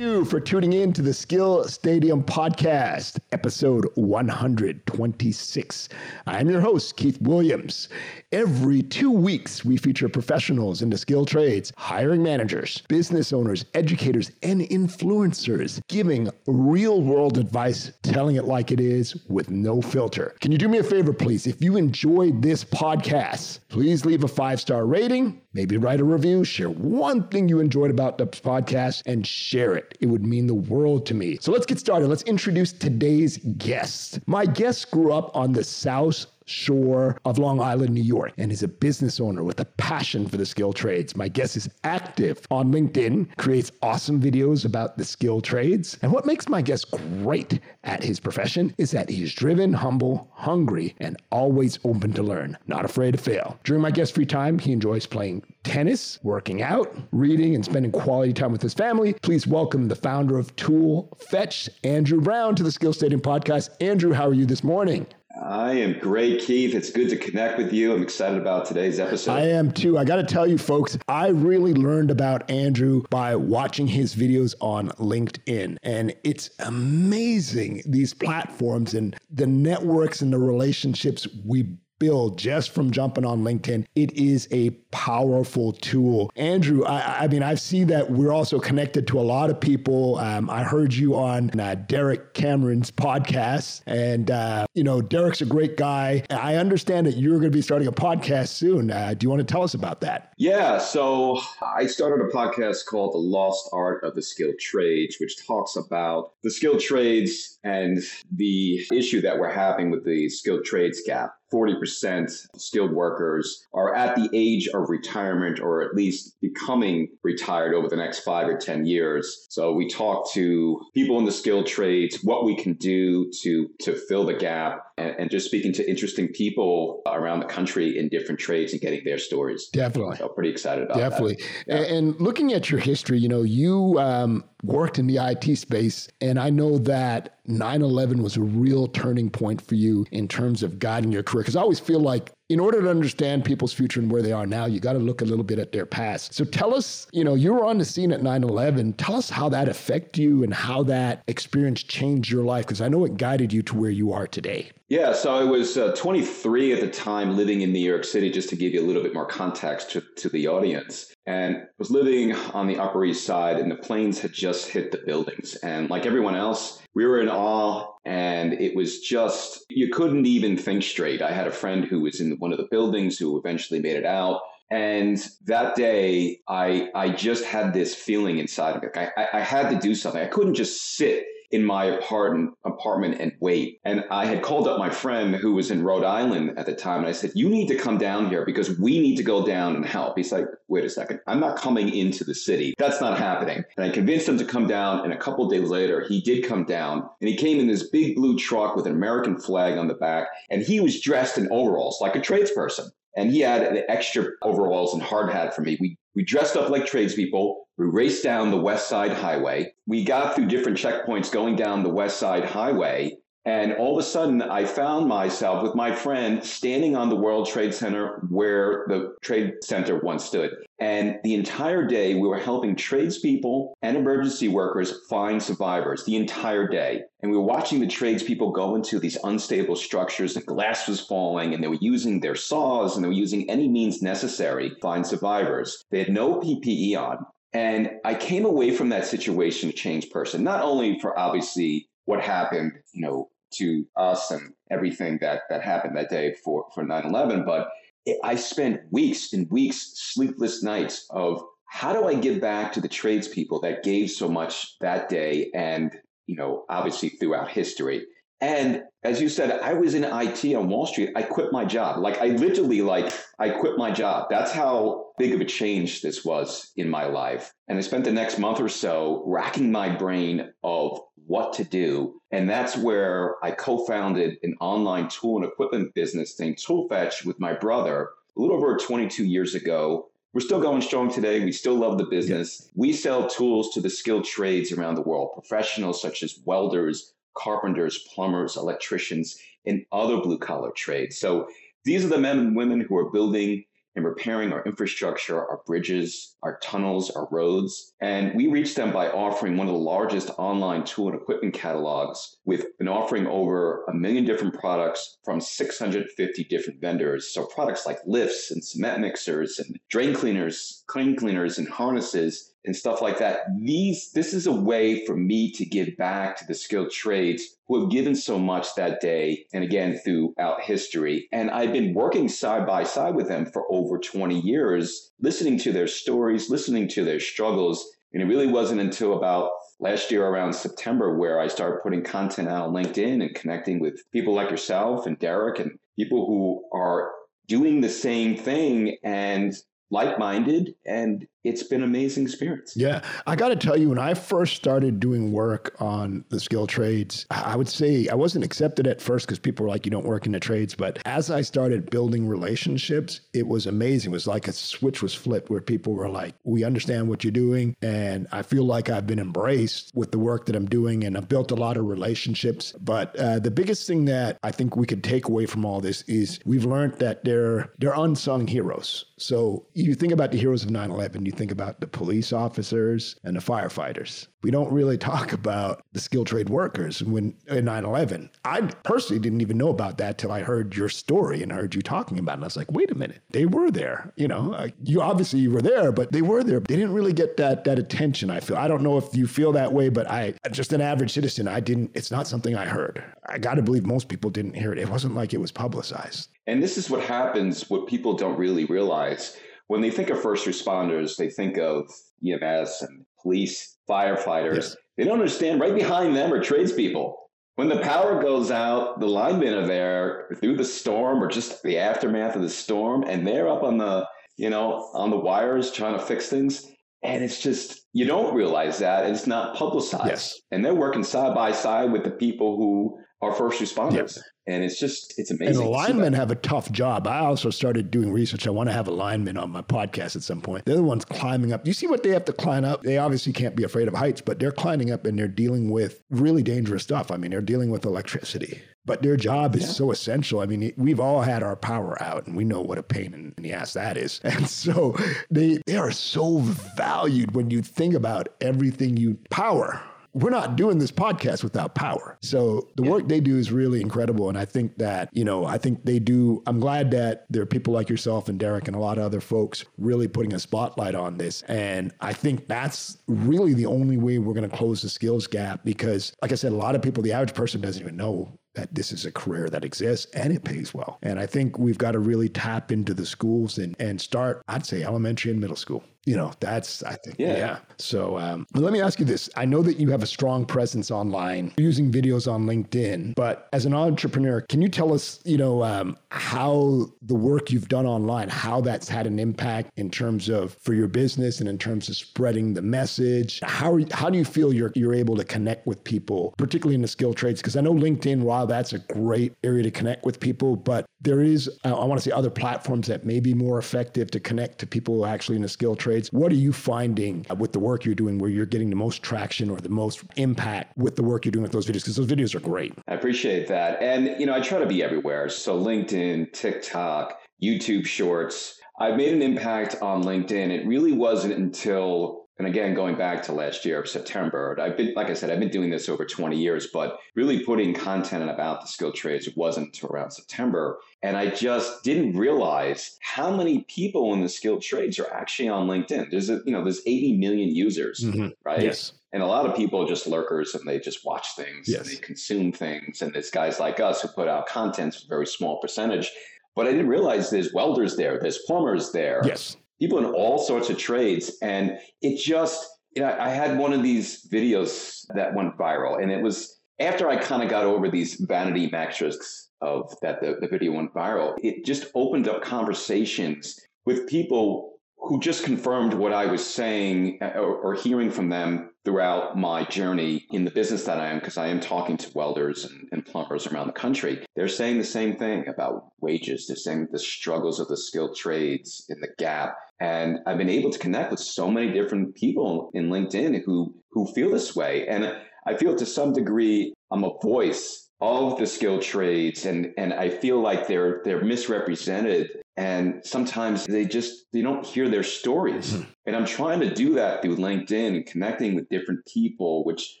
you 0.00 0.24
for 0.24 0.40
tuning 0.40 0.72
in 0.72 0.94
to 0.94 1.02
the 1.02 1.12
Skill 1.12 1.64
Stadium 1.64 2.22
Podcast, 2.22 3.18
episode 3.32 3.86
126. 3.96 5.88
I'm 6.26 6.48
your 6.48 6.62
host, 6.62 6.96
Keith 6.96 7.20
Williams. 7.20 7.90
Every 8.32 8.82
two 8.82 9.10
weeks, 9.10 9.62
we 9.62 9.76
feature 9.76 10.08
professionals 10.08 10.80
in 10.80 10.88
the 10.88 10.96
skill 10.96 11.26
trades, 11.26 11.70
hiring 11.76 12.22
managers, 12.22 12.82
business 12.88 13.30
owners, 13.30 13.66
educators, 13.74 14.30
and 14.42 14.62
influencers 14.62 15.82
giving 15.88 16.30
real 16.46 17.02
world 17.02 17.36
advice, 17.36 17.92
telling 18.02 18.36
it 18.36 18.46
like 18.46 18.72
it 18.72 18.80
is 18.80 19.14
with 19.28 19.50
no 19.50 19.82
filter. 19.82 20.34
Can 20.40 20.50
you 20.50 20.56
do 20.56 20.68
me 20.68 20.78
a 20.78 20.82
favor, 20.82 21.12
please? 21.12 21.46
If 21.46 21.62
you 21.62 21.76
enjoyed 21.76 22.40
this 22.40 22.64
podcast, 22.64 23.58
please 23.68 24.06
leave 24.06 24.24
a 24.24 24.28
five 24.28 24.62
star 24.62 24.86
rating 24.86 25.42
Maybe 25.52 25.76
write 25.76 25.98
a 25.98 26.04
review, 26.04 26.44
share 26.44 26.70
one 26.70 27.26
thing 27.26 27.48
you 27.48 27.58
enjoyed 27.58 27.90
about 27.90 28.18
the 28.18 28.26
podcast, 28.26 29.02
and 29.04 29.26
share 29.26 29.74
it. 29.74 29.89
It 30.00 30.06
would 30.06 30.24
mean 30.24 30.46
the 30.46 30.54
world 30.54 31.06
to 31.06 31.14
me. 31.14 31.38
So 31.40 31.52
let's 31.52 31.66
get 31.66 31.78
started. 31.78 32.08
Let's 32.08 32.22
introduce 32.22 32.72
today's 32.72 33.38
guest. 33.58 34.20
My 34.26 34.46
guest 34.46 34.90
grew 34.90 35.12
up 35.12 35.34
on 35.34 35.52
the 35.52 35.64
South 35.64 36.26
shore 36.50 37.16
of 37.24 37.38
Long 37.38 37.60
Island, 37.60 37.94
New 37.94 38.02
York, 38.02 38.32
and 38.36 38.50
is 38.50 38.62
a 38.62 38.68
business 38.68 39.20
owner 39.20 39.44
with 39.44 39.60
a 39.60 39.64
passion 39.64 40.26
for 40.28 40.36
the 40.36 40.44
skill 40.44 40.72
trades. 40.72 41.16
My 41.16 41.28
guest 41.28 41.56
is 41.56 41.68
active 41.84 42.44
on 42.50 42.72
LinkedIn, 42.72 43.36
creates 43.36 43.72
awesome 43.82 44.20
videos 44.20 44.64
about 44.64 44.98
the 44.98 45.04
skill 45.04 45.40
trades. 45.40 45.96
And 46.02 46.12
what 46.12 46.26
makes 46.26 46.48
my 46.48 46.60
guest 46.60 46.90
great 47.22 47.60
at 47.84 48.02
his 48.02 48.20
profession 48.20 48.74
is 48.78 48.90
that 48.90 49.08
he's 49.08 49.32
driven, 49.32 49.72
humble, 49.72 50.28
hungry, 50.32 50.94
and 50.98 51.16
always 51.30 51.78
open 51.84 52.12
to 52.14 52.22
learn, 52.22 52.58
not 52.66 52.84
afraid 52.84 53.12
to 53.12 53.18
fail. 53.18 53.58
During 53.64 53.82
my 53.82 53.90
guest 53.90 54.14
free 54.14 54.26
time, 54.26 54.58
he 54.58 54.72
enjoys 54.72 55.06
playing 55.06 55.42
tennis, 55.62 56.18
working 56.22 56.62
out, 56.62 56.94
reading, 57.12 57.54
and 57.54 57.64
spending 57.64 57.92
quality 57.92 58.32
time 58.32 58.52
with 58.52 58.62
his 58.62 58.74
family. 58.74 59.14
Please 59.22 59.46
welcome 59.46 59.88
the 59.88 59.94
founder 59.94 60.38
of 60.38 60.54
Tool 60.56 61.16
Fetch, 61.28 61.68
Andrew 61.84 62.20
Brown, 62.20 62.54
to 62.56 62.62
the 62.62 62.72
Skill 62.72 62.92
Stadium 62.92 63.20
podcast. 63.20 63.70
Andrew, 63.80 64.12
how 64.12 64.26
are 64.26 64.34
you 64.34 64.46
this 64.46 64.64
morning? 64.64 65.06
I 65.38 65.72
am 65.74 65.98
great, 65.98 66.40
Keith. 66.40 66.74
It's 66.74 66.90
good 66.90 67.08
to 67.10 67.16
connect 67.16 67.56
with 67.56 67.72
you. 67.72 67.94
I'm 67.94 68.02
excited 68.02 68.40
about 68.40 68.66
today's 68.66 68.98
episode. 68.98 69.32
I 69.32 69.42
am 69.42 69.70
too. 69.70 69.96
I 69.96 70.04
got 70.04 70.16
to 70.16 70.24
tell 70.24 70.46
you, 70.46 70.58
folks, 70.58 70.98
I 71.06 71.28
really 71.28 71.72
learned 71.72 72.10
about 72.10 72.50
Andrew 72.50 73.04
by 73.10 73.36
watching 73.36 73.86
his 73.86 74.14
videos 74.14 74.54
on 74.60 74.88
LinkedIn. 74.90 75.76
And 75.84 76.14
it's 76.24 76.50
amazing, 76.58 77.82
these 77.86 78.12
platforms 78.12 78.94
and 78.94 79.16
the 79.30 79.46
networks 79.46 80.20
and 80.20 80.32
the 80.32 80.38
relationships 80.38 81.28
we 81.44 81.76
build 82.00 82.36
just 82.36 82.70
from 82.70 82.90
jumping 82.90 83.24
on 83.24 83.44
LinkedIn. 83.44 83.86
It 83.94 84.12
is 84.14 84.48
a 84.50 84.70
powerful 84.90 85.72
tool. 85.72 86.32
Andrew, 86.34 86.84
I, 86.84 87.24
I 87.24 87.28
mean, 87.28 87.44
I 87.44 87.54
see 87.54 87.84
that 87.84 88.10
we're 88.10 88.32
also 88.32 88.58
connected 88.58 89.06
to 89.08 89.20
a 89.20 89.22
lot 89.22 89.50
of 89.50 89.60
people. 89.60 90.16
Um, 90.16 90.50
I 90.50 90.64
heard 90.64 90.92
you 90.92 91.14
on 91.14 91.58
uh, 91.60 91.76
Derek 91.86 92.34
Cameron's 92.34 92.90
podcast, 92.90 93.82
and 93.86 94.30
uh, 94.30 94.66
you 94.74 94.82
know, 94.82 95.00
Derek's 95.00 95.42
a 95.42 95.46
great 95.46 95.76
guy. 95.76 96.24
I 96.30 96.56
understand 96.56 97.06
that 97.06 97.16
you're 97.16 97.38
going 97.38 97.52
to 97.52 97.56
be 97.56 97.62
starting 97.62 97.86
a 97.86 97.92
podcast 97.92 98.48
soon. 98.48 98.90
Uh, 98.90 99.14
do 99.14 99.24
you 99.24 99.30
want 99.30 99.46
to 99.46 99.52
tell 99.52 99.62
us 99.62 99.74
about 99.74 100.00
that? 100.00 100.32
Yeah. 100.38 100.78
So 100.78 101.40
I 101.62 101.86
started 101.86 102.24
a 102.24 102.28
podcast 102.28 102.86
called 102.86 103.12
The 103.12 103.18
Lost 103.18 103.68
Art 103.72 104.02
of 104.04 104.14
the 104.14 104.22
Skilled 104.22 104.58
Trades, 104.58 105.16
which 105.20 105.46
talks 105.46 105.76
about 105.76 106.32
the 106.42 106.50
skilled 106.50 106.80
trades 106.80 107.58
and 107.62 107.98
the 108.34 108.80
issue 108.92 109.20
that 109.20 109.38
we're 109.38 109.52
having 109.52 109.90
with 109.90 110.04
the 110.04 110.28
skilled 110.30 110.64
trades 110.64 111.02
gap. 111.06 111.34
40% 111.52 112.30
skilled 112.56 112.92
workers 112.92 113.66
are 113.74 113.94
at 113.94 114.14
the 114.16 114.28
age 114.32 114.68
of 114.68 114.88
retirement 114.88 115.60
or 115.60 115.82
at 115.82 115.94
least 115.94 116.40
becoming 116.40 117.08
retired 117.22 117.74
over 117.74 117.88
the 117.88 117.96
next 117.96 118.20
five 118.20 118.48
or 118.48 118.56
10 118.56 118.86
years. 118.86 119.46
So 119.48 119.72
we 119.72 119.88
talk 119.88 120.32
to 120.32 120.80
people 120.94 121.18
in 121.18 121.24
the 121.24 121.32
skilled 121.32 121.66
trades, 121.66 122.22
what 122.22 122.44
we 122.44 122.56
can 122.56 122.74
do 122.74 123.30
to, 123.42 123.68
to 123.80 123.94
fill 123.94 124.24
the 124.24 124.34
gap 124.34 124.84
and, 125.00 125.16
and 125.18 125.30
just 125.30 125.46
speaking 125.46 125.72
to 125.72 125.88
interesting 125.88 126.28
people 126.28 127.02
around 127.06 127.40
the 127.40 127.46
country 127.46 127.98
in 127.98 128.08
different 128.08 128.38
trades 128.38 128.72
and 128.72 128.80
getting 128.80 129.02
their 129.04 129.18
stories. 129.18 129.68
Definitely. 129.68 130.16
So 130.16 130.28
pretty 130.28 130.50
excited 130.50 130.84
about 130.84 130.98
Definitely. 130.98 131.34
that. 131.34 131.66
Definitely. 131.66 131.90
Yeah. 131.90 131.98
And 131.98 132.20
looking 132.20 132.52
at 132.52 132.70
your 132.70 132.80
history, 132.80 133.18
you 133.18 133.28
know, 133.28 133.42
you 133.42 133.98
um, 133.98 134.44
worked 134.62 134.98
in 134.98 135.06
the 135.06 135.16
IT 135.16 135.56
space, 135.56 136.08
and 136.20 136.38
I 136.38 136.50
know 136.50 136.78
that 136.78 137.38
9 137.46 137.82
11 137.82 138.22
was 138.22 138.36
a 138.36 138.42
real 138.42 138.86
turning 138.88 139.30
point 139.30 139.60
for 139.60 139.74
you 139.74 140.06
in 140.10 140.28
terms 140.28 140.62
of 140.62 140.78
guiding 140.78 141.12
your 141.12 141.22
career. 141.22 141.42
Because 141.42 141.56
I 141.56 141.60
always 141.60 141.80
feel 141.80 142.00
like 142.00 142.32
in 142.50 142.58
order 142.58 142.82
to 142.82 142.90
understand 142.90 143.44
people's 143.44 143.72
future 143.72 144.00
and 144.00 144.10
where 144.10 144.22
they 144.22 144.32
are 144.32 144.44
now, 144.44 144.66
you 144.66 144.80
got 144.80 144.94
to 144.94 144.98
look 144.98 145.22
a 145.22 145.24
little 145.24 145.44
bit 145.44 145.60
at 145.60 145.70
their 145.70 145.86
past. 145.86 146.34
So 146.34 146.44
tell 146.44 146.74
us, 146.74 147.06
you 147.12 147.22
know, 147.22 147.36
you 147.36 147.54
were 147.54 147.64
on 147.64 147.78
the 147.78 147.84
scene 147.84 148.10
at 148.10 148.24
9 148.24 148.42
11. 148.42 148.94
Tell 148.94 149.14
us 149.14 149.30
how 149.30 149.48
that 149.50 149.68
affected 149.68 150.20
you 150.20 150.42
and 150.42 150.52
how 150.52 150.82
that 150.82 151.22
experience 151.28 151.84
changed 151.84 152.28
your 152.28 152.42
life, 152.42 152.66
because 152.66 152.80
I 152.80 152.88
know 152.88 153.04
it 153.04 153.16
guided 153.16 153.52
you 153.52 153.62
to 153.62 153.76
where 153.76 153.90
you 153.90 154.12
are 154.12 154.26
today. 154.26 154.72
Yeah, 154.88 155.12
so 155.12 155.32
I 155.32 155.44
was 155.44 155.78
uh, 155.78 155.94
23 155.96 156.72
at 156.72 156.80
the 156.80 156.90
time 156.90 157.36
living 157.36 157.60
in 157.60 157.72
New 157.72 157.78
York 157.78 158.02
City, 158.02 158.28
just 158.32 158.48
to 158.48 158.56
give 158.56 158.74
you 158.74 158.84
a 158.84 158.86
little 158.86 159.04
bit 159.04 159.14
more 159.14 159.26
context 159.26 159.92
to, 159.92 160.02
to 160.16 160.28
the 160.28 160.48
audience. 160.48 161.14
And 161.26 161.66
was 161.78 161.90
living 161.90 162.34
on 162.34 162.66
the 162.66 162.78
Upper 162.78 163.04
East 163.04 163.24
Side, 163.24 163.58
and 163.58 163.70
the 163.70 163.76
planes 163.76 164.18
had 164.18 164.32
just 164.32 164.68
hit 164.68 164.90
the 164.90 164.98
buildings. 164.98 165.54
And 165.56 165.90
like 165.90 166.06
everyone 166.06 166.34
else, 166.34 166.80
we 166.94 167.06
were 167.06 167.20
in 167.20 167.28
awe, 167.28 167.92
and 168.04 168.54
it 168.54 168.74
was 168.74 169.00
just, 169.00 169.64
you 169.68 169.90
couldn't 169.90 170.26
even 170.26 170.56
think 170.56 170.82
straight. 170.82 171.22
I 171.22 171.32
had 171.32 171.46
a 171.46 171.52
friend 171.52 171.84
who 171.84 172.00
was 172.00 172.20
in 172.20 172.38
one 172.38 172.52
of 172.52 172.58
the 172.58 172.68
buildings 172.70 173.18
who 173.18 173.38
eventually 173.38 173.80
made 173.80 173.96
it 173.96 174.06
out. 174.06 174.40
And 174.72 175.18
that 175.46 175.74
day, 175.74 176.40
I 176.48 176.90
I 176.94 177.10
just 177.10 177.44
had 177.44 177.74
this 177.74 177.92
feeling 177.92 178.38
inside 178.38 178.76
of 178.76 178.82
me. 178.82 178.88
I, 178.94 179.08
I, 179.16 179.28
I 179.34 179.40
had 179.40 179.68
to 179.70 179.78
do 179.78 179.96
something. 179.96 180.22
I 180.22 180.26
couldn't 180.26 180.54
just 180.54 180.96
sit 180.96 181.26
in 181.50 181.64
my 181.64 181.84
apartment 181.84 182.54
apartment 182.64 183.20
and 183.20 183.32
wait. 183.40 183.80
And 183.84 184.04
I 184.10 184.24
had 184.26 184.42
called 184.42 184.68
up 184.68 184.78
my 184.78 184.90
friend 184.90 185.34
who 185.34 185.54
was 185.54 185.70
in 185.70 185.82
Rhode 185.82 186.04
Island 186.04 186.58
at 186.58 186.66
the 186.66 186.74
time, 186.74 186.98
and 187.00 187.08
I 187.08 187.12
said, 187.12 187.32
"You 187.34 187.48
need 187.48 187.68
to 187.68 187.76
come 187.76 187.98
down 187.98 188.28
here 188.28 188.44
because 188.44 188.78
we 188.78 189.00
need 189.00 189.16
to 189.16 189.22
go 189.22 189.44
down 189.44 189.76
and 189.76 189.84
help." 189.84 190.16
He's 190.16 190.32
like, 190.32 190.46
"Wait 190.68 190.84
a 190.84 190.90
second, 190.90 191.20
I'm 191.26 191.40
not 191.40 191.56
coming 191.56 191.94
into 191.94 192.24
the 192.24 192.34
city. 192.34 192.74
That's 192.78 193.00
not 193.00 193.18
happening." 193.18 193.64
And 193.76 193.86
I 193.86 193.90
convinced 193.90 194.28
him 194.28 194.38
to 194.38 194.44
come 194.44 194.66
down. 194.66 195.04
And 195.04 195.12
a 195.12 195.18
couple 195.18 195.48
days 195.48 195.68
later, 195.68 196.04
he 196.08 196.20
did 196.20 196.44
come 196.44 196.64
down, 196.64 197.08
and 197.20 197.28
he 197.28 197.36
came 197.36 197.58
in 197.58 197.66
this 197.66 197.88
big 197.88 198.16
blue 198.16 198.38
truck 198.38 198.76
with 198.76 198.86
an 198.86 198.92
American 198.92 199.38
flag 199.38 199.76
on 199.76 199.88
the 199.88 199.94
back, 199.94 200.28
and 200.50 200.62
he 200.62 200.80
was 200.80 201.00
dressed 201.00 201.38
in 201.38 201.50
overalls 201.50 201.98
like 202.00 202.16
a 202.16 202.20
tradesperson. 202.20 202.90
and 203.16 203.32
he 203.32 203.40
had 203.40 203.62
an 203.62 203.82
extra 203.88 204.24
overalls 204.42 204.94
and 204.94 205.02
hard 205.02 205.32
hat 205.32 205.54
for 205.54 205.62
me. 205.62 205.76
We 205.80 205.96
we 206.14 206.24
dressed 206.24 206.56
up 206.56 206.70
like 206.70 206.86
tradespeople. 206.86 207.68
We 207.78 207.86
raced 207.86 208.24
down 208.24 208.50
the 208.50 208.60
West 208.60 208.88
Side 208.88 209.12
Highway. 209.12 209.72
We 209.86 210.04
got 210.04 210.34
through 210.34 210.46
different 210.46 210.78
checkpoints 210.78 211.32
going 211.32 211.56
down 211.56 211.82
the 211.82 211.88
West 211.88 212.18
Side 212.18 212.44
Highway. 212.44 213.16
And 213.50 213.72
all 213.72 213.98
of 213.98 213.98
a 213.98 214.06
sudden, 214.06 214.42
I 214.42 214.64
found 214.64 215.08
myself 215.08 215.64
with 215.64 215.74
my 215.74 215.92
friend 215.92 216.44
standing 216.44 216.94
on 216.94 217.08
the 217.08 217.16
World 217.16 217.48
Trade 217.48 217.74
Center 217.74 218.22
where 218.28 218.84
the 218.86 219.16
Trade 219.22 219.54
Center 219.64 219.98
once 219.98 220.24
stood. 220.24 220.52
And 220.78 221.18
the 221.24 221.34
entire 221.34 221.84
day, 221.84 222.14
we 222.14 222.28
were 222.28 222.38
helping 222.38 222.76
tradespeople 222.76 223.76
and 223.82 223.96
emergency 223.96 224.46
workers 224.46 225.00
find 225.08 225.42
survivors 225.42 226.04
the 226.04 226.14
entire 226.14 226.68
day. 226.68 227.02
And 227.22 227.32
we 227.32 227.36
were 227.36 227.42
watching 227.42 227.80
the 227.80 227.88
tradespeople 227.88 228.52
go 228.52 228.76
into 228.76 229.00
these 229.00 229.18
unstable 229.24 229.74
structures, 229.74 230.34
the 230.34 230.42
glass 230.42 230.86
was 230.86 231.00
falling, 231.00 231.52
and 231.52 231.60
they 231.60 231.68
were 231.68 231.78
using 231.80 232.20
their 232.20 232.36
saws 232.36 232.94
and 232.94 233.02
they 233.02 233.08
were 233.08 233.14
using 233.14 233.50
any 233.50 233.66
means 233.66 234.00
necessary 234.00 234.70
to 234.70 234.76
find 234.76 235.04
survivors. 235.04 235.84
They 235.90 235.98
had 235.98 236.12
no 236.12 236.38
PPE 236.40 236.96
on. 236.96 237.26
And 237.52 237.90
I 238.04 238.14
came 238.14 238.44
away 238.44 238.70
from 238.70 238.90
that 238.90 239.06
situation 239.06 239.70
a 239.70 239.72
changed 239.72 240.12
person, 240.12 240.44
not 240.44 240.62
only 240.62 241.00
for 241.00 241.18
obviously 241.18 241.88
what 242.04 242.20
happened, 242.20 242.72
you 242.92 243.02
know, 243.02 243.28
to 243.52 243.86
us 243.96 244.30
and 244.30 244.52
everything 244.70 245.18
that 245.20 245.42
that 245.50 245.62
happened 245.62 245.96
that 245.96 246.10
day 246.10 246.34
for 246.44 246.66
for 246.74 246.84
9/11, 246.84 247.44
but 247.44 247.68
it, 248.06 248.18
I 248.24 248.36
spent 248.36 248.80
weeks 248.90 249.32
and 249.32 249.50
weeks, 249.50 249.92
sleepless 249.96 250.62
nights 250.62 251.06
of 251.10 251.42
how 251.66 251.92
do 251.92 252.06
I 252.06 252.14
give 252.14 252.40
back 252.40 252.72
to 252.72 252.80
the 252.80 252.88
tradespeople 252.88 253.60
that 253.60 253.84
gave 253.84 254.10
so 254.10 254.28
much 254.28 254.78
that 254.80 255.08
day 255.08 255.50
and 255.54 255.92
you 256.26 256.36
know 256.36 256.64
obviously 256.68 257.10
throughout 257.10 257.50
history. 257.50 258.06
And 258.40 258.84
as 259.02 259.20
you 259.20 259.28
said, 259.28 259.60
I 259.60 259.74
was 259.74 259.94
in 259.94 260.04
IT 260.04 260.54
on 260.54 260.68
Wall 260.68 260.86
Street. 260.86 261.10
I 261.14 261.22
quit 261.22 261.52
my 261.52 261.64
job. 261.64 261.98
Like 261.98 262.20
I 262.20 262.28
literally 262.28 262.80
like 262.82 263.12
I 263.38 263.50
quit 263.50 263.76
my 263.76 263.90
job. 263.90 264.28
That's 264.30 264.52
how 264.52 265.12
big 265.18 265.34
of 265.34 265.40
a 265.40 265.44
change 265.44 266.00
this 266.00 266.24
was 266.24 266.72
in 266.76 266.88
my 266.88 267.04
life. 267.04 267.52
And 267.68 267.76
I 267.76 267.82
spent 267.82 268.04
the 268.04 268.12
next 268.12 268.38
month 268.38 268.60
or 268.60 268.68
so 268.68 269.22
racking 269.26 269.70
my 269.70 269.94
brain 269.94 270.52
of 270.62 271.00
what 271.26 271.52
to 271.54 271.64
do. 271.64 272.20
And 272.30 272.48
that's 272.48 272.76
where 272.76 273.36
I 273.44 273.50
co-founded 273.50 274.38
an 274.42 274.56
online 274.60 275.08
tool 275.08 275.36
and 275.36 275.44
equipment 275.44 275.94
business 275.94 276.38
named 276.40 276.56
Toolfetch 276.56 277.24
with 277.24 277.38
my 277.38 277.52
brother 277.52 278.10
a 278.36 278.40
little 278.40 278.56
over 278.56 278.76
22 278.76 279.24
years 279.24 279.54
ago. 279.54 280.08
We're 280.32 280.40
still 280.40 280.60
going 280.60 280.80
strong 280.80 281.12
today. 281.12 281.44
We 281.44 281.52
still 281.52 281.74
love 281.74 281.98
the 281.98 282.06
business. 282.06 282.60
Yes. 282.60 282.70
We 282.74 282.92
sell 282.92 283.28
tools 283.28 283.74
to 283.74 283.80
the 283.80 283.90
skilled 283.90 284.24
trades 284.24 284.72
around 284.72 284.94
the 284.94 285.02
world, 285.02 285.30
professionals 285.34 286.00
such 286.00 286.22
as 286.22 286.40
welders, 286.44 287.12
carpenters, 287.34 287.98
plumbers, 288.14 288.56
electricians, 288.56 289.38
and 289.66 289.84
other 289.92 290.18
blue 290.18 290.38
collar 290.38 290.70
trades. 290.70 291.18
So 291.18 291.48
these 291.84 292.04
are 292.04 292.08
the 292.08 292.18
men 292.18 292.38
and 292.38 292.56
women 292.56 292.80
who 292.80 292.96
are 292.96 293.10
building 293.10 293.64
and 293.96 294.04
repairing 294.04 294.52
our 294.52 294.62
infrastructure, 294.64 295.38
our 295.38 295.60
bridges, 295.66 296.36
our 296.42 296.58
tunnels, 296.62 297.10
our 297.10 297.26
roads. 297.30 297.92
And 298.00 298.34
we 298.36 298.46
reach 298.46 298.74
them 298.74 298.92
by 298.92 299.10
offering 299.10 299.56
one 299.56 299.66
of 299.66 299.72
the 299.72 299.80
largest 299.80 300.30
online 300.38 300.84
tool 300.84 301.08
and 301.08 301.20
equipment 301.20 301.54
catalogs 301.54 302.36
with 302.44 302.66
an 302.78 302.86
offering 302.86 303.26
over 303.26 303.84
a 303.86 303.94
million 303.94 304.24
different 304.24 304.54
products 304.54 305.18
from 305.24 305.40
650 305.40 306.44
different 306.44 306.80
vendors. 306.80 307.34
So 307.34 307.46
products 307.46 307.84
like 307.84 307.98
lifts 308.06 308.52
and 308.52 308.64
cement 308.64 309.00
mixers 309.00 309.58
and 309.58 309.78
drain 309.88 310.14
cleaners, 310.14 310.84
clean 310.86 311.16
cleaners 311.16 311.58
and 311.58 311.68
harnesses 311.68 312.49
and 312.64 312.76
stuff 312.76 313.00
like 313.00 313.18
that. 313.18 313.40
These, 313.58 314.10
this 314.12 314.34
is 314.34 314.46
a 314.46 314.52
way 314.52 315.04
for 315.06 315.16
me 315.16 315.50
to 315.52 315.64
give 315.64 315.96
back 315.96 316.36
to 316.36 316.46
the 316.46 316.54
skilled 316.54 316.90
trades 316.90 317.42
who 317.66 317.80
have 317.80 317.90
given 317.90 318.14
so 318.14 318.38
much 318.38 318.74
that 318.74 319.00
day 319.00 319.46
and 319.52 319.64
again 319.64 319.98
throughout 319.98 320.62
history. 320.62 321.28
And 321.32 321.50
I've 321.50 321.72
been 321.72 321.94
working 321.94 322.28
side 322.28 322.66
by 322.66 322.84
side 322.84 323.14
with 323.14 323.28
them 323.28 323.46
for 323.46 323.64
over 323.70 323.98
20 323.98 324.40
years, 324.40 325.12
listening 325.20 325.58
to 325.60 325.72
their 325.72 325.86
stories, 325.86 326.50
listening 326.50 326.88
to 326.88 327.04
their 327.04 327.20
struggles. 327.20 327.86
And 328.12 328.22
it 328.22 328.26
really 328.26 328.48
wasn't 328.48 328.80
until 328.80 329.16
about 329.16 329.50
last 329.78 330.10
year 330.10 330.26
around 330.26 330.52
September 330.52 331.16
where 331.16 331.40
I 331.40 331.48
started 331.48 331.80
putting 331.82 332.02
content 332.02 332.48
out 332.48 332.68
on 332.68 332.74
LinkedIn 332.74 333.22
and 333.22 333.34
connecting 333.34 333.80
with 333.80 334.02
people 334.12 334.34
like 334.34 334.50
yourself 334.50 335.06
and 335.06 335.18
Derek 335.18 335.58
and 335.60 335.78
people 335.96 336.26
who 336.26 336.78
are 336.78 337.12
doing 337.46 337.80
the 337.80 337.88
same 337.88 338.36
thing 338.36 338.96
and 339.02 339.54
like-minded 339.90 340.74
and 340.86 341.26
it's 341.42 341.62
been 341.62 341.82
amazing 341.82 342.24
experience. 342.24 342.76
Yeah. 342.76 343.02
I 343.26 343.34
got 343.34 343.48
to 343.48 343.56
tell 343.56 343.76
you, 343.76 343.88
when 343.88 343.98
I 343.98 344.14
first 344.14 344.56
started 344.56 345.00
doing 345.00 345.32
work 345.32 345.74
on 345.80 346.24
the 346.28 346.38
skill 346.38 346.66
trades, 346.66 347.26
I 347.30 347.56
would 347.56 347.68
say 347.68 348.08
I 348.08 348.14
wasn't 348.14 348.44
accepted 348.44 348.86
at 348.86 349.00
first 349.00 349.26
because 349.26 349.38
people 349.38 349.64
were 349.64 349.70
like, 349.70 349.86
you 349.86 349.90
don't 349.90 350.04
work 350.04 350.26
in 350.26 350.32
the 350.32 350.40
trades. 350.40 350.74
But 350.74 351.00
as 351.06 351.30
I 351.30 351.40
started 351.40 351.88
building 351.88 352.26
relationships, 352.28 353.22
it 353.32 353.46
was 353.46 353.66
amazing. 353.66 354.12
It 354.12 354.14
was 354.14 354.26
like 354.26 354.48
a 354.48 354.52
switch 354.52 355.02
was 355.02 355.14
flipped 355.14 355.48
where 355.48 355.62
people 355.62 355.94
were 355.94 356.10
like, 356.10 356.34
we 356.44 356.62
understand 356.62 357.08
what 357.08 357.24
you're 357.24 357.30
doing. 357.30 357.74
And 357.80 358.26
I 358.32 358.42
feel 358.42 358.64
like 358.64 358.90
I've 358.90 359.06
been 359.06 359.18
embraced 359.18 359.92
with 359.94 360.12
the 360.12 360.18
work 360.18 360.44
that 360.46 360.56
I'm 360.56 360.66
doing. 360.66 361.04
And 361.04 361.16
I've 361.16 361.28
built 361.28 361.50
a 361.50 361.56
lot 361.56 361.78
of 361.78 361.86
relationships. 361.86 362.72
But 362.72 363.16
uh, 363.16 363.38
the 363.38 363.50
biggest 363.50 363.86
thing 363.86 364.04
that 364.06 364.38
I 364.42 364.50
think 364.50 364.76
we 364.76 364.86
could 364.86 365.02
take 365.02 365.28
away 365.28 365.46
from 365.46 365.64
all 365.64 365.80
this 365.80 366.02
is 366.02 366.38
we've 366.44 366.66
learned 366.66 366.94
that 366.98 367.24
they're, 367.24 367.72
they're 367.78 367.94
unsung 367.94 368.46
heroes. 368.46 369.06
So 369.16 369.66
you 369.74 369.94
think 369.94 370.12
about 370.12 370.32
the 370.32 370.38
heroes 370.38 370.64
of 370.64 370.70
9 370.70 370.90
11, 370.90 371.29
you 371.30 371.36
think 371.36 371.52
about 371.52 371.80
the 371.80 371.86
police 371.86 372.32
officers 372.32 373.16
and 373.24 373.36
the 373.36 373.40
firefighters. 373.40 374.26
We 374.42 374.50
don't 374.50 374.72
really 374.72 374.98
talk 375.10 375.32
about 375.32 375.82
the 375.92 376.00
skilled 376.00 376.26
trade 376.26 376.48
workers 376.48 377.02
when 377.02 377.34
in 377.46 377.64
9/11. 377.64 378.30
I 378.44 378.62
personally 378.82 379.20
didn't 379.20 379.40
even 379.40 379.58
know 379.58 379.68
about 379.68 379.98
that 379.98 380.18
till 380.18 380.32
I 380.32 380.40
heard 380.40 380.74
your 380.76 380.88
story 380.88 381.42
and 381.42 381.52
heard 381.52 381.74
you 381.74 381.82
talking 381.82 382.18
about 382.18 382.38
it. 382.38 382.42
I 382.42 382.44
was 382.44 382.56
like, 382.56 382.70
wait 382.72 382.90
a 382.90 382.94
minute, 382.94 383.22
they 383.30 383.46
were 383.46 383.70
there. 383.70 384.12
You 384.16 384.28
know, 384.28 384.68
you 384.82 385.00
obviously 385.00 385.40
you 385.40 385.50
were 385.50 385.62
there, 385.62 385.92
but 385.92 386.12
they 386.12 386.22
were 386.22 386.42
there. 386.42 386.60
They 386.60 386.76
didn't 386.76 386.94
really 386.94 387.12
get 387.12 387.36
that 387.36 387.64
that 387.64 387.78
attention. 387.78 388.30
I 388.30 388.40
feel. 388.40 388.56
I 388.56 388.68
don't 388.68 388.82
know 388.82 388.98
if 388.98 389.14
you 389.14 389.26
feel 389.26 389.52
that 389.52 389.72
way, 389.72 389.88
but 389.88 390.10
I 390.10 390.34
just 390.50 390.72
an 390.72 390.80
average 390.80 391.12
citizen. 391.12 391.48
I 391.48 391.60
didn't. 391.60 391.92
It's 391.94 392.10
not 392.10 392.26
something 392.26 392.56
I 392.56 392.66
heard. 392.66 393.04
I 393.26 393.38
got 393.38 393.54
to 393.54 393.62
believe 393.62 393.86
most 393.86 394.08
people 394.08 394.30
didn't 394.30 394.54
hear 394.54 394.72
it. 394.72 394.78
It 394.78 394.88
wasn't 394.88 395.14
like 395.14 395.32
it 395.32 395.40
was 395.40 395.52
publicized. 395.52 396.28
And 396.46 396.62
this 396.62 396.76
is 396.76 396.90
what 396.90 397.02
happens. 397.02 397.70
What 397.70 397.86
people 397.86 398.14
don't 398.14 398.38
really 398.38 398.64
realize 398.64 399.36
when 399.70 399.80
they 399.80 399.90
think 399.92 400.10
of 400.10 400.20
first 400.20 400.48
responders, 400.48 401.16
they 401.16 401.30
think 401.30 401.56
of 401.56 401.88
EMS 402.26 402.82
and 402.82 403.06
police, 403.22 403.76
firefighters. 403.88 404.56
Yes. 404.56 404.76
They 404.96 405.04
don't 405.04 405.20
understand 405.20 405.60
right 405.60 405.72
behind 405.72 406.16
them 406.16 406.32
are 406.32 406.42
tradespeople. 406.42 407.16
When 407.54 407.68
the 407.68 407.78
power 407.78 408.20
goes 408.20 408.50
out, 408.50 408.98
the 408.98 409.06
linemen 409.06 409.54
are 409.54 409.68
there 409.68 410.36
through 410.40 410.56
the 410.56 410.64
storm 410.64 411.22
or 411.22 411.28
just 411.28 411.62
the 411.62 411.78
aftermath 411.78 412.34
of 412.34 412.42
the 412.42 412.50
storm, 412.50 413.04
and 413.04 413.24
they're 413.24 413.48
up 413.48 413.62
on 413.62 413.78
the, 413.78 414.08
you 414.36 414.50
know, 414.50 414.90
on 414.92 415.10
the 415.10 415.16
wires 415.16 415.70
trying 415.70 415.96
to 415.96 416.04
fix 416.04 416.28
things. 416.28 416.66
And 417.04 417.22
it's 417.22 417.40
just, 417.40 417.82
you 417.92 418.06
don't 418.06 418.34
realize 418.34 418.80
that. 418.80 419.08
It's 419.08 419.28
not 419.28 419.54
publicized. 419.54 420.06
Yes. 420.08 420.40
And 420.50 420.64
they're 420.64 420.74
working 420.74 421.04
side 421.04 421.32
by 421.32 421.52
side 421.52 421.92
with 421.92 422.02
the 422.02 422.10
people 422.10 422.56
who 422.56 422.98
are 423.22 423.34
first 423.34 423.60
responders. 423.60 424.16
Yes 424.16 424.22
and 424.46 424.64
it's 424.64 424.78
just 424.78 425.18
it's 425.18 425.30
amazing. 425.30 425.62
And 425.62 425.70
linemen 425.70 426.12
have 426.14 426.30
a 426.30 426.34
tough 426.34 426.70
job. 426.72 427.06
I 427.06 427.20
also 427.20 427.50
started 427.50 427.90
doing 427.90 428.12
research. 428.12 428.46
I 428.46 428.50
want 428.50 428.68
to 428.68 428.72
have 428.72 428.88
a 428.88 428.90
lineman 428.90 429.36
on 429.36 429.50
my 429.50 429.62
podcast 429.62 430.16
at 430.16 430.22
some 430.22 430.40
point. 430.40 430.64
They're 430.64 430.76
the 430.76 430.82
ones 430.82 431.04
climbing 431.04 431.52
up. 431.52 431.66
You 431.66 431.72
see 431.72 431.86
what 431.86 432.02
they 432.02 432.10
have 432.10 432.24
to 432.26 432.32
climb 432.32 432.64
up? 432.64 432.82
They 432.82 432.98
obviously 432.98 433.32
can't 433.32 433.54
be 433.54 433.64
afraid 433.64 433.88
of 433.88 433.94
heights, 433.94 434.20
but 434.20 434.38
they're 434.38 434.52
climbing 434.52 434.90
up 434.90 435.06
and 435.06 435.18
they're 435.18 435.28
dealing 435.28 435.70
with 435.70 436.02
really 436.10 436.42
dangerous 436.42 436.82
stuff. 436.82 437.10
I 437.10 437.16
mean, 437.16 437.30
they're 437.30 437.40
dealing 437.40 437.70
with 437.70 437.84
electricity. 437.84 438.60
But 438.86 439.02
their 439.02 439.16
job 439.16 439.54
is 439.54 439.62
yeah. 439.62 439.68
so 439.68 439.90
essential. 439.90 440.40
I 440.40 440.46
mean, 440.46 440.72
we've 440.76 441.00
all 441.00 441.20
had 441.20 441.42
our 441.42 441.54
power 441.54 442.02
out, 442.02 442.26
and 442.26 442.34
we 442.34 442.44
know 442.44 442.62
what 442.62 442.78
a 442.78 442.82
pain 442.82 443.12
in 443.36 443.42
the 443.42 443.52
ass 443.52 443.74
that 443.74 443.96
is. 443.96 444.20
And 444.30 444.48
so 444.48 444.96
they 445.30 445.60
they 445.66 445.76
are 445.76 445.90
so 445.90 446.38
valued 446.38 447.34
when 447.34 447.50
you 447.50 447.62
think 447.62 447.94
about 447.94 448.28
everything 448.40 448.96
you 448.96 449.18
power 449.28 449.82
we're 450.12 450.30
not 450.30 450.56
doing 450.56 450.78
this 450.78 450.90
podcast 450.90 451.44
without 451.44 451.74
power. 451.74 452.18
So 452.20 452.68
the 452.76 452.82
yeah. 452.82 452.90
work 452.90 453.08
they 453.08 453.20
do 453.20 453.36
is 453.36 453.52
really 453.52 453.80
incredible. 453.80 454.28
And 454.28 454.36
I 454.36 454.44
think 454.44 454.76
that, 454.78 455.08
you 455.12 455.24
know, 455.24 455.44
I 455.44 455.58
think 455.58 455.84
they 455.84 455.98
do. 455.98 456.42
I'm 456.46 456.60
glad 456.60 456.90
that 456.92 457.26
there 457.30 457.42
are 457.42 457.46
people 457.46 457.72
like 457.74 457.88
yourself 457.88 458.28
and 458.28 458.38
Derek 458.38 458.66
and 458.66 458.76
a 458.76 458.80
lot 458.80 458.98
of 458.98 459.04
other 459.04 459.20
folks 459.20 459.64
really 459.78 460.08
putting 460.08 460.34
a 460.34 460.40
spotlight 460.40 460.94
on 460.94 461.18
this. 461.18 461.42
And 461.42 461.92
I 462.00 462.12
think 462.12 462.48
that's 462.48 462.98
really 463.06 463.54
the 463.54 463.66
only 463.66 463.96
way 463.96 464.18
we're 464.18 464.34
going 464.34 464.48
to 464.48 464.56
close 464.56 464.82
the 464.82 464.88
skills 464.88 465.26
gap 465.26 465.60
because, 465.64 466.12
like 466.22 466.32
I 466.32 466.36
said, 466.36 466.52
a 466.52 466.56
lot 466.56 466.74
of 466.74 466.82
people, 466.82 467.02
the 467.02 467.12
average 467.12 467.34
person 467.34 467.60
doesn't 467.60 467.80
even 467.80 467.96
know 467.96 468.36
that 468.54 468.74
this 468.74 468.90
is 468.92 469.06
a 469.06 469.12
career 469.12 469.48
that 469.48 469.64
exists 469.64 470.06
and 470.12 470.32
it 470.32 470.44
pays 470.44 470.74
well. 470.74 470.98
And 471.02 471.20
I 471.20 471.26
think 471.26 471.58
we've 471.58 471.78
got 471.78 471.92
to 471.92 472.00
really 472.00 472.28
tap 472.28 472.72
into 472.72 472.94
the 472.94 473.06
schools 473.06 473.58
and, 473.58 473.76
and 473.78 474.00
start, 474.00 474.42
I'd 474.48 474.66
say, 474.66 474.82
elementary 474.82 475.30
and 475.30 475.40
middle 475.40 475.56
school. 475.56 475.84
You 476.06 476.16
know, 476.16 476.32
that's, 476.40 476.82
I 476.82 476.94
think, 476.96 477.16
Yeah. 477.18 477.36
yeah. 477.36 477.58
So 477.78 478.18
um, 478.18 478.46
let 478.54 478.72
me 478.72 478.80
ask 478.80 478.98
you 478.98 479.04
this. 479.04 479.28
I 479.36 479.44
know 479.44 479.62
that 479.62 479.78
you 479.78 479.90
have 479.90 480.02
a 480.02 480.06
strong 480.06 480.44
presence 480.44 480.90
online 480.90 481.52
using 481.56 481.90
videos 481.92 482.30
on 482.30 482.46
LinkedIn, 482.46 483.14
but 483.14 483.48
as 483.52 483.66
an 483.66 483.74
entrepreneur, 483.74 484.40
can 484.42 484.62
you 484.62 484.68
tell 484.68 484.92
us, 484.92 485.20
you 485.24 485.38
know, 485.38 485.62
um, 485.62 485.96
how 486.10 486.86
the 487.02 487.14
work 487.14 487.50
you've 487.50 487.68
done 487.68 487.86
online, 487.86 488.28
how 488.28 488.60
that's 488.60 488.88
had 488.88 489.06
an 489.06 489.18
impact 489.18 489.70
in 489.76 489.90
terms 489.90 490.28
of 490.28 490.54
for 490.62 490.74
your 490.74 490.88
business 490.88 491.40
and 491.40 491.48
in 491.48 491.58
terms 491.58 491.88
of 491.88 491.96
spreading 491.96 492.54
the 492.54 492.62
message? 492.62 493.40
How, 493.42 493.74
are, 493.74 493.82
how 493.92 494.10
do 494.10 494.18
you 494.18 494.24
feel 494.24 494.52
you're, 494.52 494.72
you're 494.74 494.94
able 494.94 495.16
to 495.16 495.24
connect 495.24 495.66
with 495.66 495.82
people, 495.84 496.34
particularly 496.38 496.74
in 496.74 496.82
the 496.82 496.88
skill 496.88 497.14
trades? 497.14 497.40
Because 497.40 497.56
I 497.56 497.60
know 497.60 497.72
LinkedIn, 497.74 498.20
while 498.22 498.46
that's 498.46 498.72
a 498.72 498.78
great 498.78 499.34
area 499.44 499.62
to 499.62 499.70
connect 499.70 500.04
with 500.04 500.20
people, 500.20 500.56
but 500.56 500.86
there 501.02 501.20
is, 501.22 501.50
I 501.64 501.70
want 501.72 502.00
to 502.00 502.04
say, 502.08 502.10
other 502.10 502.30
platforms 502.30 502.86
that 502.88 503.04
may 503.06 503.20
be 503.20 503.32
more 503.32 503.58
effective 503.58 504.10
to 504.10 504.20
connect 504.20 504.58
to 504.58 504.66
people 504.66 505.06
actually 505.06 505.36
in 505.36 505.42
the 505.42 505.48
skill 505.48 505.74
trades. 505.90 506.12
What 506.12 506.30
are 506.32 506.36
you 506.36 506.52
finding 506.52 507.26
with 507.38 507.52
the 507.52 507.58
work 507.58 507.84
you're 507.84 507.94
doing 507.94 508.18
where 508.18 508.30
you're 508.30 508.46
getting 508.46 508.70
the 508.70 508.76
most 508.76 509.02
traction 509.02 509.50
or 509.50 509.58
the 509.58 509.68
most 509.68 510.04
impact 510.16 510.76
with 510.76 510.96
the 510.96 511.02
work 511.02 511.24
you're 511.24 511.32
doing 511.32 511.42
with 511.42 511.52
those 511.52 511.66
videos? 511.66 511.82
Because 511.82 511.96
those 511.96 512.06
videos 512.06 512.34
are 512.34 512.40
great. 512.40 512.72
I 512.86 512.94
appreciate 512.94 513.48
that. 513.48 513.82
And, 513.82 514.20
you 514.20 514.26
know, 514.26 514.34
I 514.34 514.40
try 514.40 514.58
to 514.58 514.66
be 514.66 514.82
everywhere. 514.82 515.28
So 515.28 515.60
LinkedIn, 515.60 516.32
TikTok, 516.32 517.18
YouTube 517.42 517.86
Shorts. 517.86 518.58
I've 518.78 518.96
made 518.96 519.12
an 519.12 519.20
impact 519.20 519.76
on 519.82 520.04
LinkedIn. 520.04 520.50
It 520.50 520.66
really 520.66 520.92
wasn't 520.92 521.34
until, 521.34 522.28
and 522.40 522.48
again, 522.48 522.72
going 522.72 522.96
back 522.96 523.22
to 523.24 523.34
last 523.34 523.66
year 523.66 523.84
September, 523.84 524.58
I've 524.58 524.74
been, 524.74 524.94
like 524.94 525.08
I 525.10 525.12
said, 525.12 525.30
I've 525.30 525.40
been 525.40 525.50
doing 525.50 525.68
this 525.68 525.90
over 525.90 526.06
20 526.06 526.38
years, 526.38 526.68
but 526.72 526.98
really 527.14 527.44
putting 527.44 527.74
content 527.74 528.30
about 528.30 528.62
the 528.62 528.66
skilled 528.66 528.94
trades 528.94 529.28
wasn't 529.36 529.66
until 529.66 529.90
around 529.90 530.12
September. 530.12 530.78
And 531.02 531.18
I 531.18 531.26
just 531.26 531.84
didn't 531.84 532.16
realize 532.16 532.96
how 533.02 533.30
many 533.30 533.64
people 533.68 534.14
in 534.14 534.22
the 534.22 534.28
skilled 534.30 534.62
trades 534.62 534.98
are 534.98 535.12
actually 535.12 535.50
on 535.50 535.68
LinkedIn. 535.68 536.10
There's 536.10 536.30
a, 536.30 536.40
you 536.46 536.52
know, 536.52 536.64
there's 536.64 536.80
80 536.86 537.18
million 537.18 537.54
users, 537.54 538.00
mm-hmm. 538.00 538.28
right? 538.42 538.62
Yes. 538.62 538.94
And 539.12 539.22
a 539.22 539.26
lot 539.26 539.44
of 539.44 539.54
people 539.54 539.82
are 539.82 539.88
just 539.88 540.06
lurkers 540.06 540.54
and 540.54 540.66
they 540.66 540.78
just 540.78 541.04
watch 541.04 541.36
things 541.36 541.68
Yes. 541.68 541.80
and 541.80 541.90
they 541.90 542.00
consume 542.00 542.52
things. 542.52 543.02
And 543.02 543.12
there's 543.12 543.30
guys 543.30 543.60
like 543.60 543.80
us 543.80 544.00
who 544.00 544.08
put 544.08 544.28
out 544.28 544.46
content, 544.46 544.96
a 544.96 545.06
very 545.06 545.26
small 545.26 545.60
percentage. 545.60 546.10
But 546.56 546.66
I 546.66 546.70
didn't 546.70 546.88
realize 546.88 547.28
there's 547.28 547.52
welders 547.52 547.96
there, 547.96 548.18
there's 548.18 548.38
plumbers 548.38 548.92
there, 548.92 549.20
Yes. 549.26 549.58
People 549.80 549.98
in 549.98 550.04
all 550.04 550.38
sorts 550.38 550.70
of 550.70 550.78
trades. 550.78 551.38
And 551.42 551.78
it 552.02 552.18
just, 552.18 552.68
you 552.94 553.02
know, 553.02 553.16
I 553.18 553.30
had 553.30 553.58
one 553.58 553.72
of 553.72 553.82
these 553.82 554.28
videos 554.28 555.06
that 555.14 555.34
went 555.34 555.56
viral. 555.56 556.00
And 556.00 556.12
it 556.12 556.22
was 556.22 556.60
after 556.78 557.08
I 557.08 557.16
kind 557.16 557.42
of 557.42 557.48
got 557.48 557.64
over 557.64 557.90
these 557.90 558.14
vanity 558.14 558.68
metrics 558.70 559.48
of 559.60 559.94
that 560.02 560.20
the, 560.20 560.36
the 560.40 560.48
video 560.48 560.72
went 560.72 560.94
viral, 560.94 561.34
it 561.42 561.64
just 561.64 561.86
opened 561.94 562.28
up 562.28 562.42
conversations 562.42 563.58
with 563.86 564.06
people 564.06 564.69
who 565.02 565.18
just 565.20 565.44
confirmed 565.44 565.94
what 565.94 566.12
I 566.12 566.26
was 566.26 566.44
saying 566.44 567.18
uh, 567.20 567.32
or, 567.36 567.56
or 567.56 567.74
hearing 567.74 568.10
from 568.10 568.28
them 568.28 568.70
throughout 568.84 569.36
my 569.36 569.64
journey 569.64 570.26
in 570.30 570.44
the 570.44 570.50
business 570.50 570.84
that 570.84 571.00
I 571.00 571.08
am, 571.08 571.18
because 571.18 571.36
I 571.36 571.48
am 571.48 571.60
talking 571.60 571.96
to 571.98 572.10
welders 572.14 572.64
and, 572.64 572.88
and 572.92 573.04
plumbers 573.04 573.46
around 573.46 573.66
the 573.66 573.72
country. 573.72 574.24
They're 574.36 574.48
saying 574.48 574.78
the 574.78 574.84
same 574.84 575.16
thing 575.16 575.48
about 575.48 575.88
wages. 576.00 576.46
They're 576.46 576.56
saying 576.56 576.88
the 576.90 576.98
struggles 576.98 577.60
of 577.60 577.68
the 577.68 577.76
skilled 577.76 578.16
trades 578.16 578.86
in 578.88 579.00
the 579.00 579.08
gap. 579.18 579.56
And 579.80 580.18
I've 580.26 580.38
been 580.38 580.50
able 580.50 580.70
to 580.70 580.78
connect 580.78 581.10
with 581.10 581.20
so 581.20 581.50
many 581.50 581.72
different 581.72 582.14
people 582.14 582.70
in 582.74 582.90
LinkedIn 582.90 583.42
who 583.44 583.74
who 583.92 584.06
feel 584.12 584.30
this 584.30 584.54
way. 584.54 584.86
And 584.86 585.16
I 585.46 585.56
feel 585.56 585.74
to 585.74 585.86
some 585.86 586.12
degree 586.12 586.72
I'm 586.92 587.04
a 587.04 587.18
voice 587.22 587.88
of 588.00 588.38
the 588.38 588.46
skilled 588.46 588.82
trades 588.82 589.44
and 589.46 589.72
and 589.76 589.92
I 589.92 590.08
feel 590.08 590.40
like 590.40 590.66
they're 590.66 591.02
they're 591.04 591.24
misrepresented 591.24 592.30
and 592.60 593.00
sometimes 593.04 593.64
they 593.64 593.86
just 593.86 594.26
they 594.32 594.42
don't 594.42 594.66
hear 594.66 594.88
their 594.88 595.02
stories. 595.02 595.74
And 596.06 596.16
i'm 596.16 596.26
trying 596.26 596.60
to 596.60 596.74
do 596.74 596.94
that 596.94 597.22
through 597.22 597.36
linkedin 597.36 597.94
and 597.96 598.04
connecting 598.04 598.56
with 598.56 598.68
different 598.68 599.06
people 599.06 599.64
which 599.64 600.00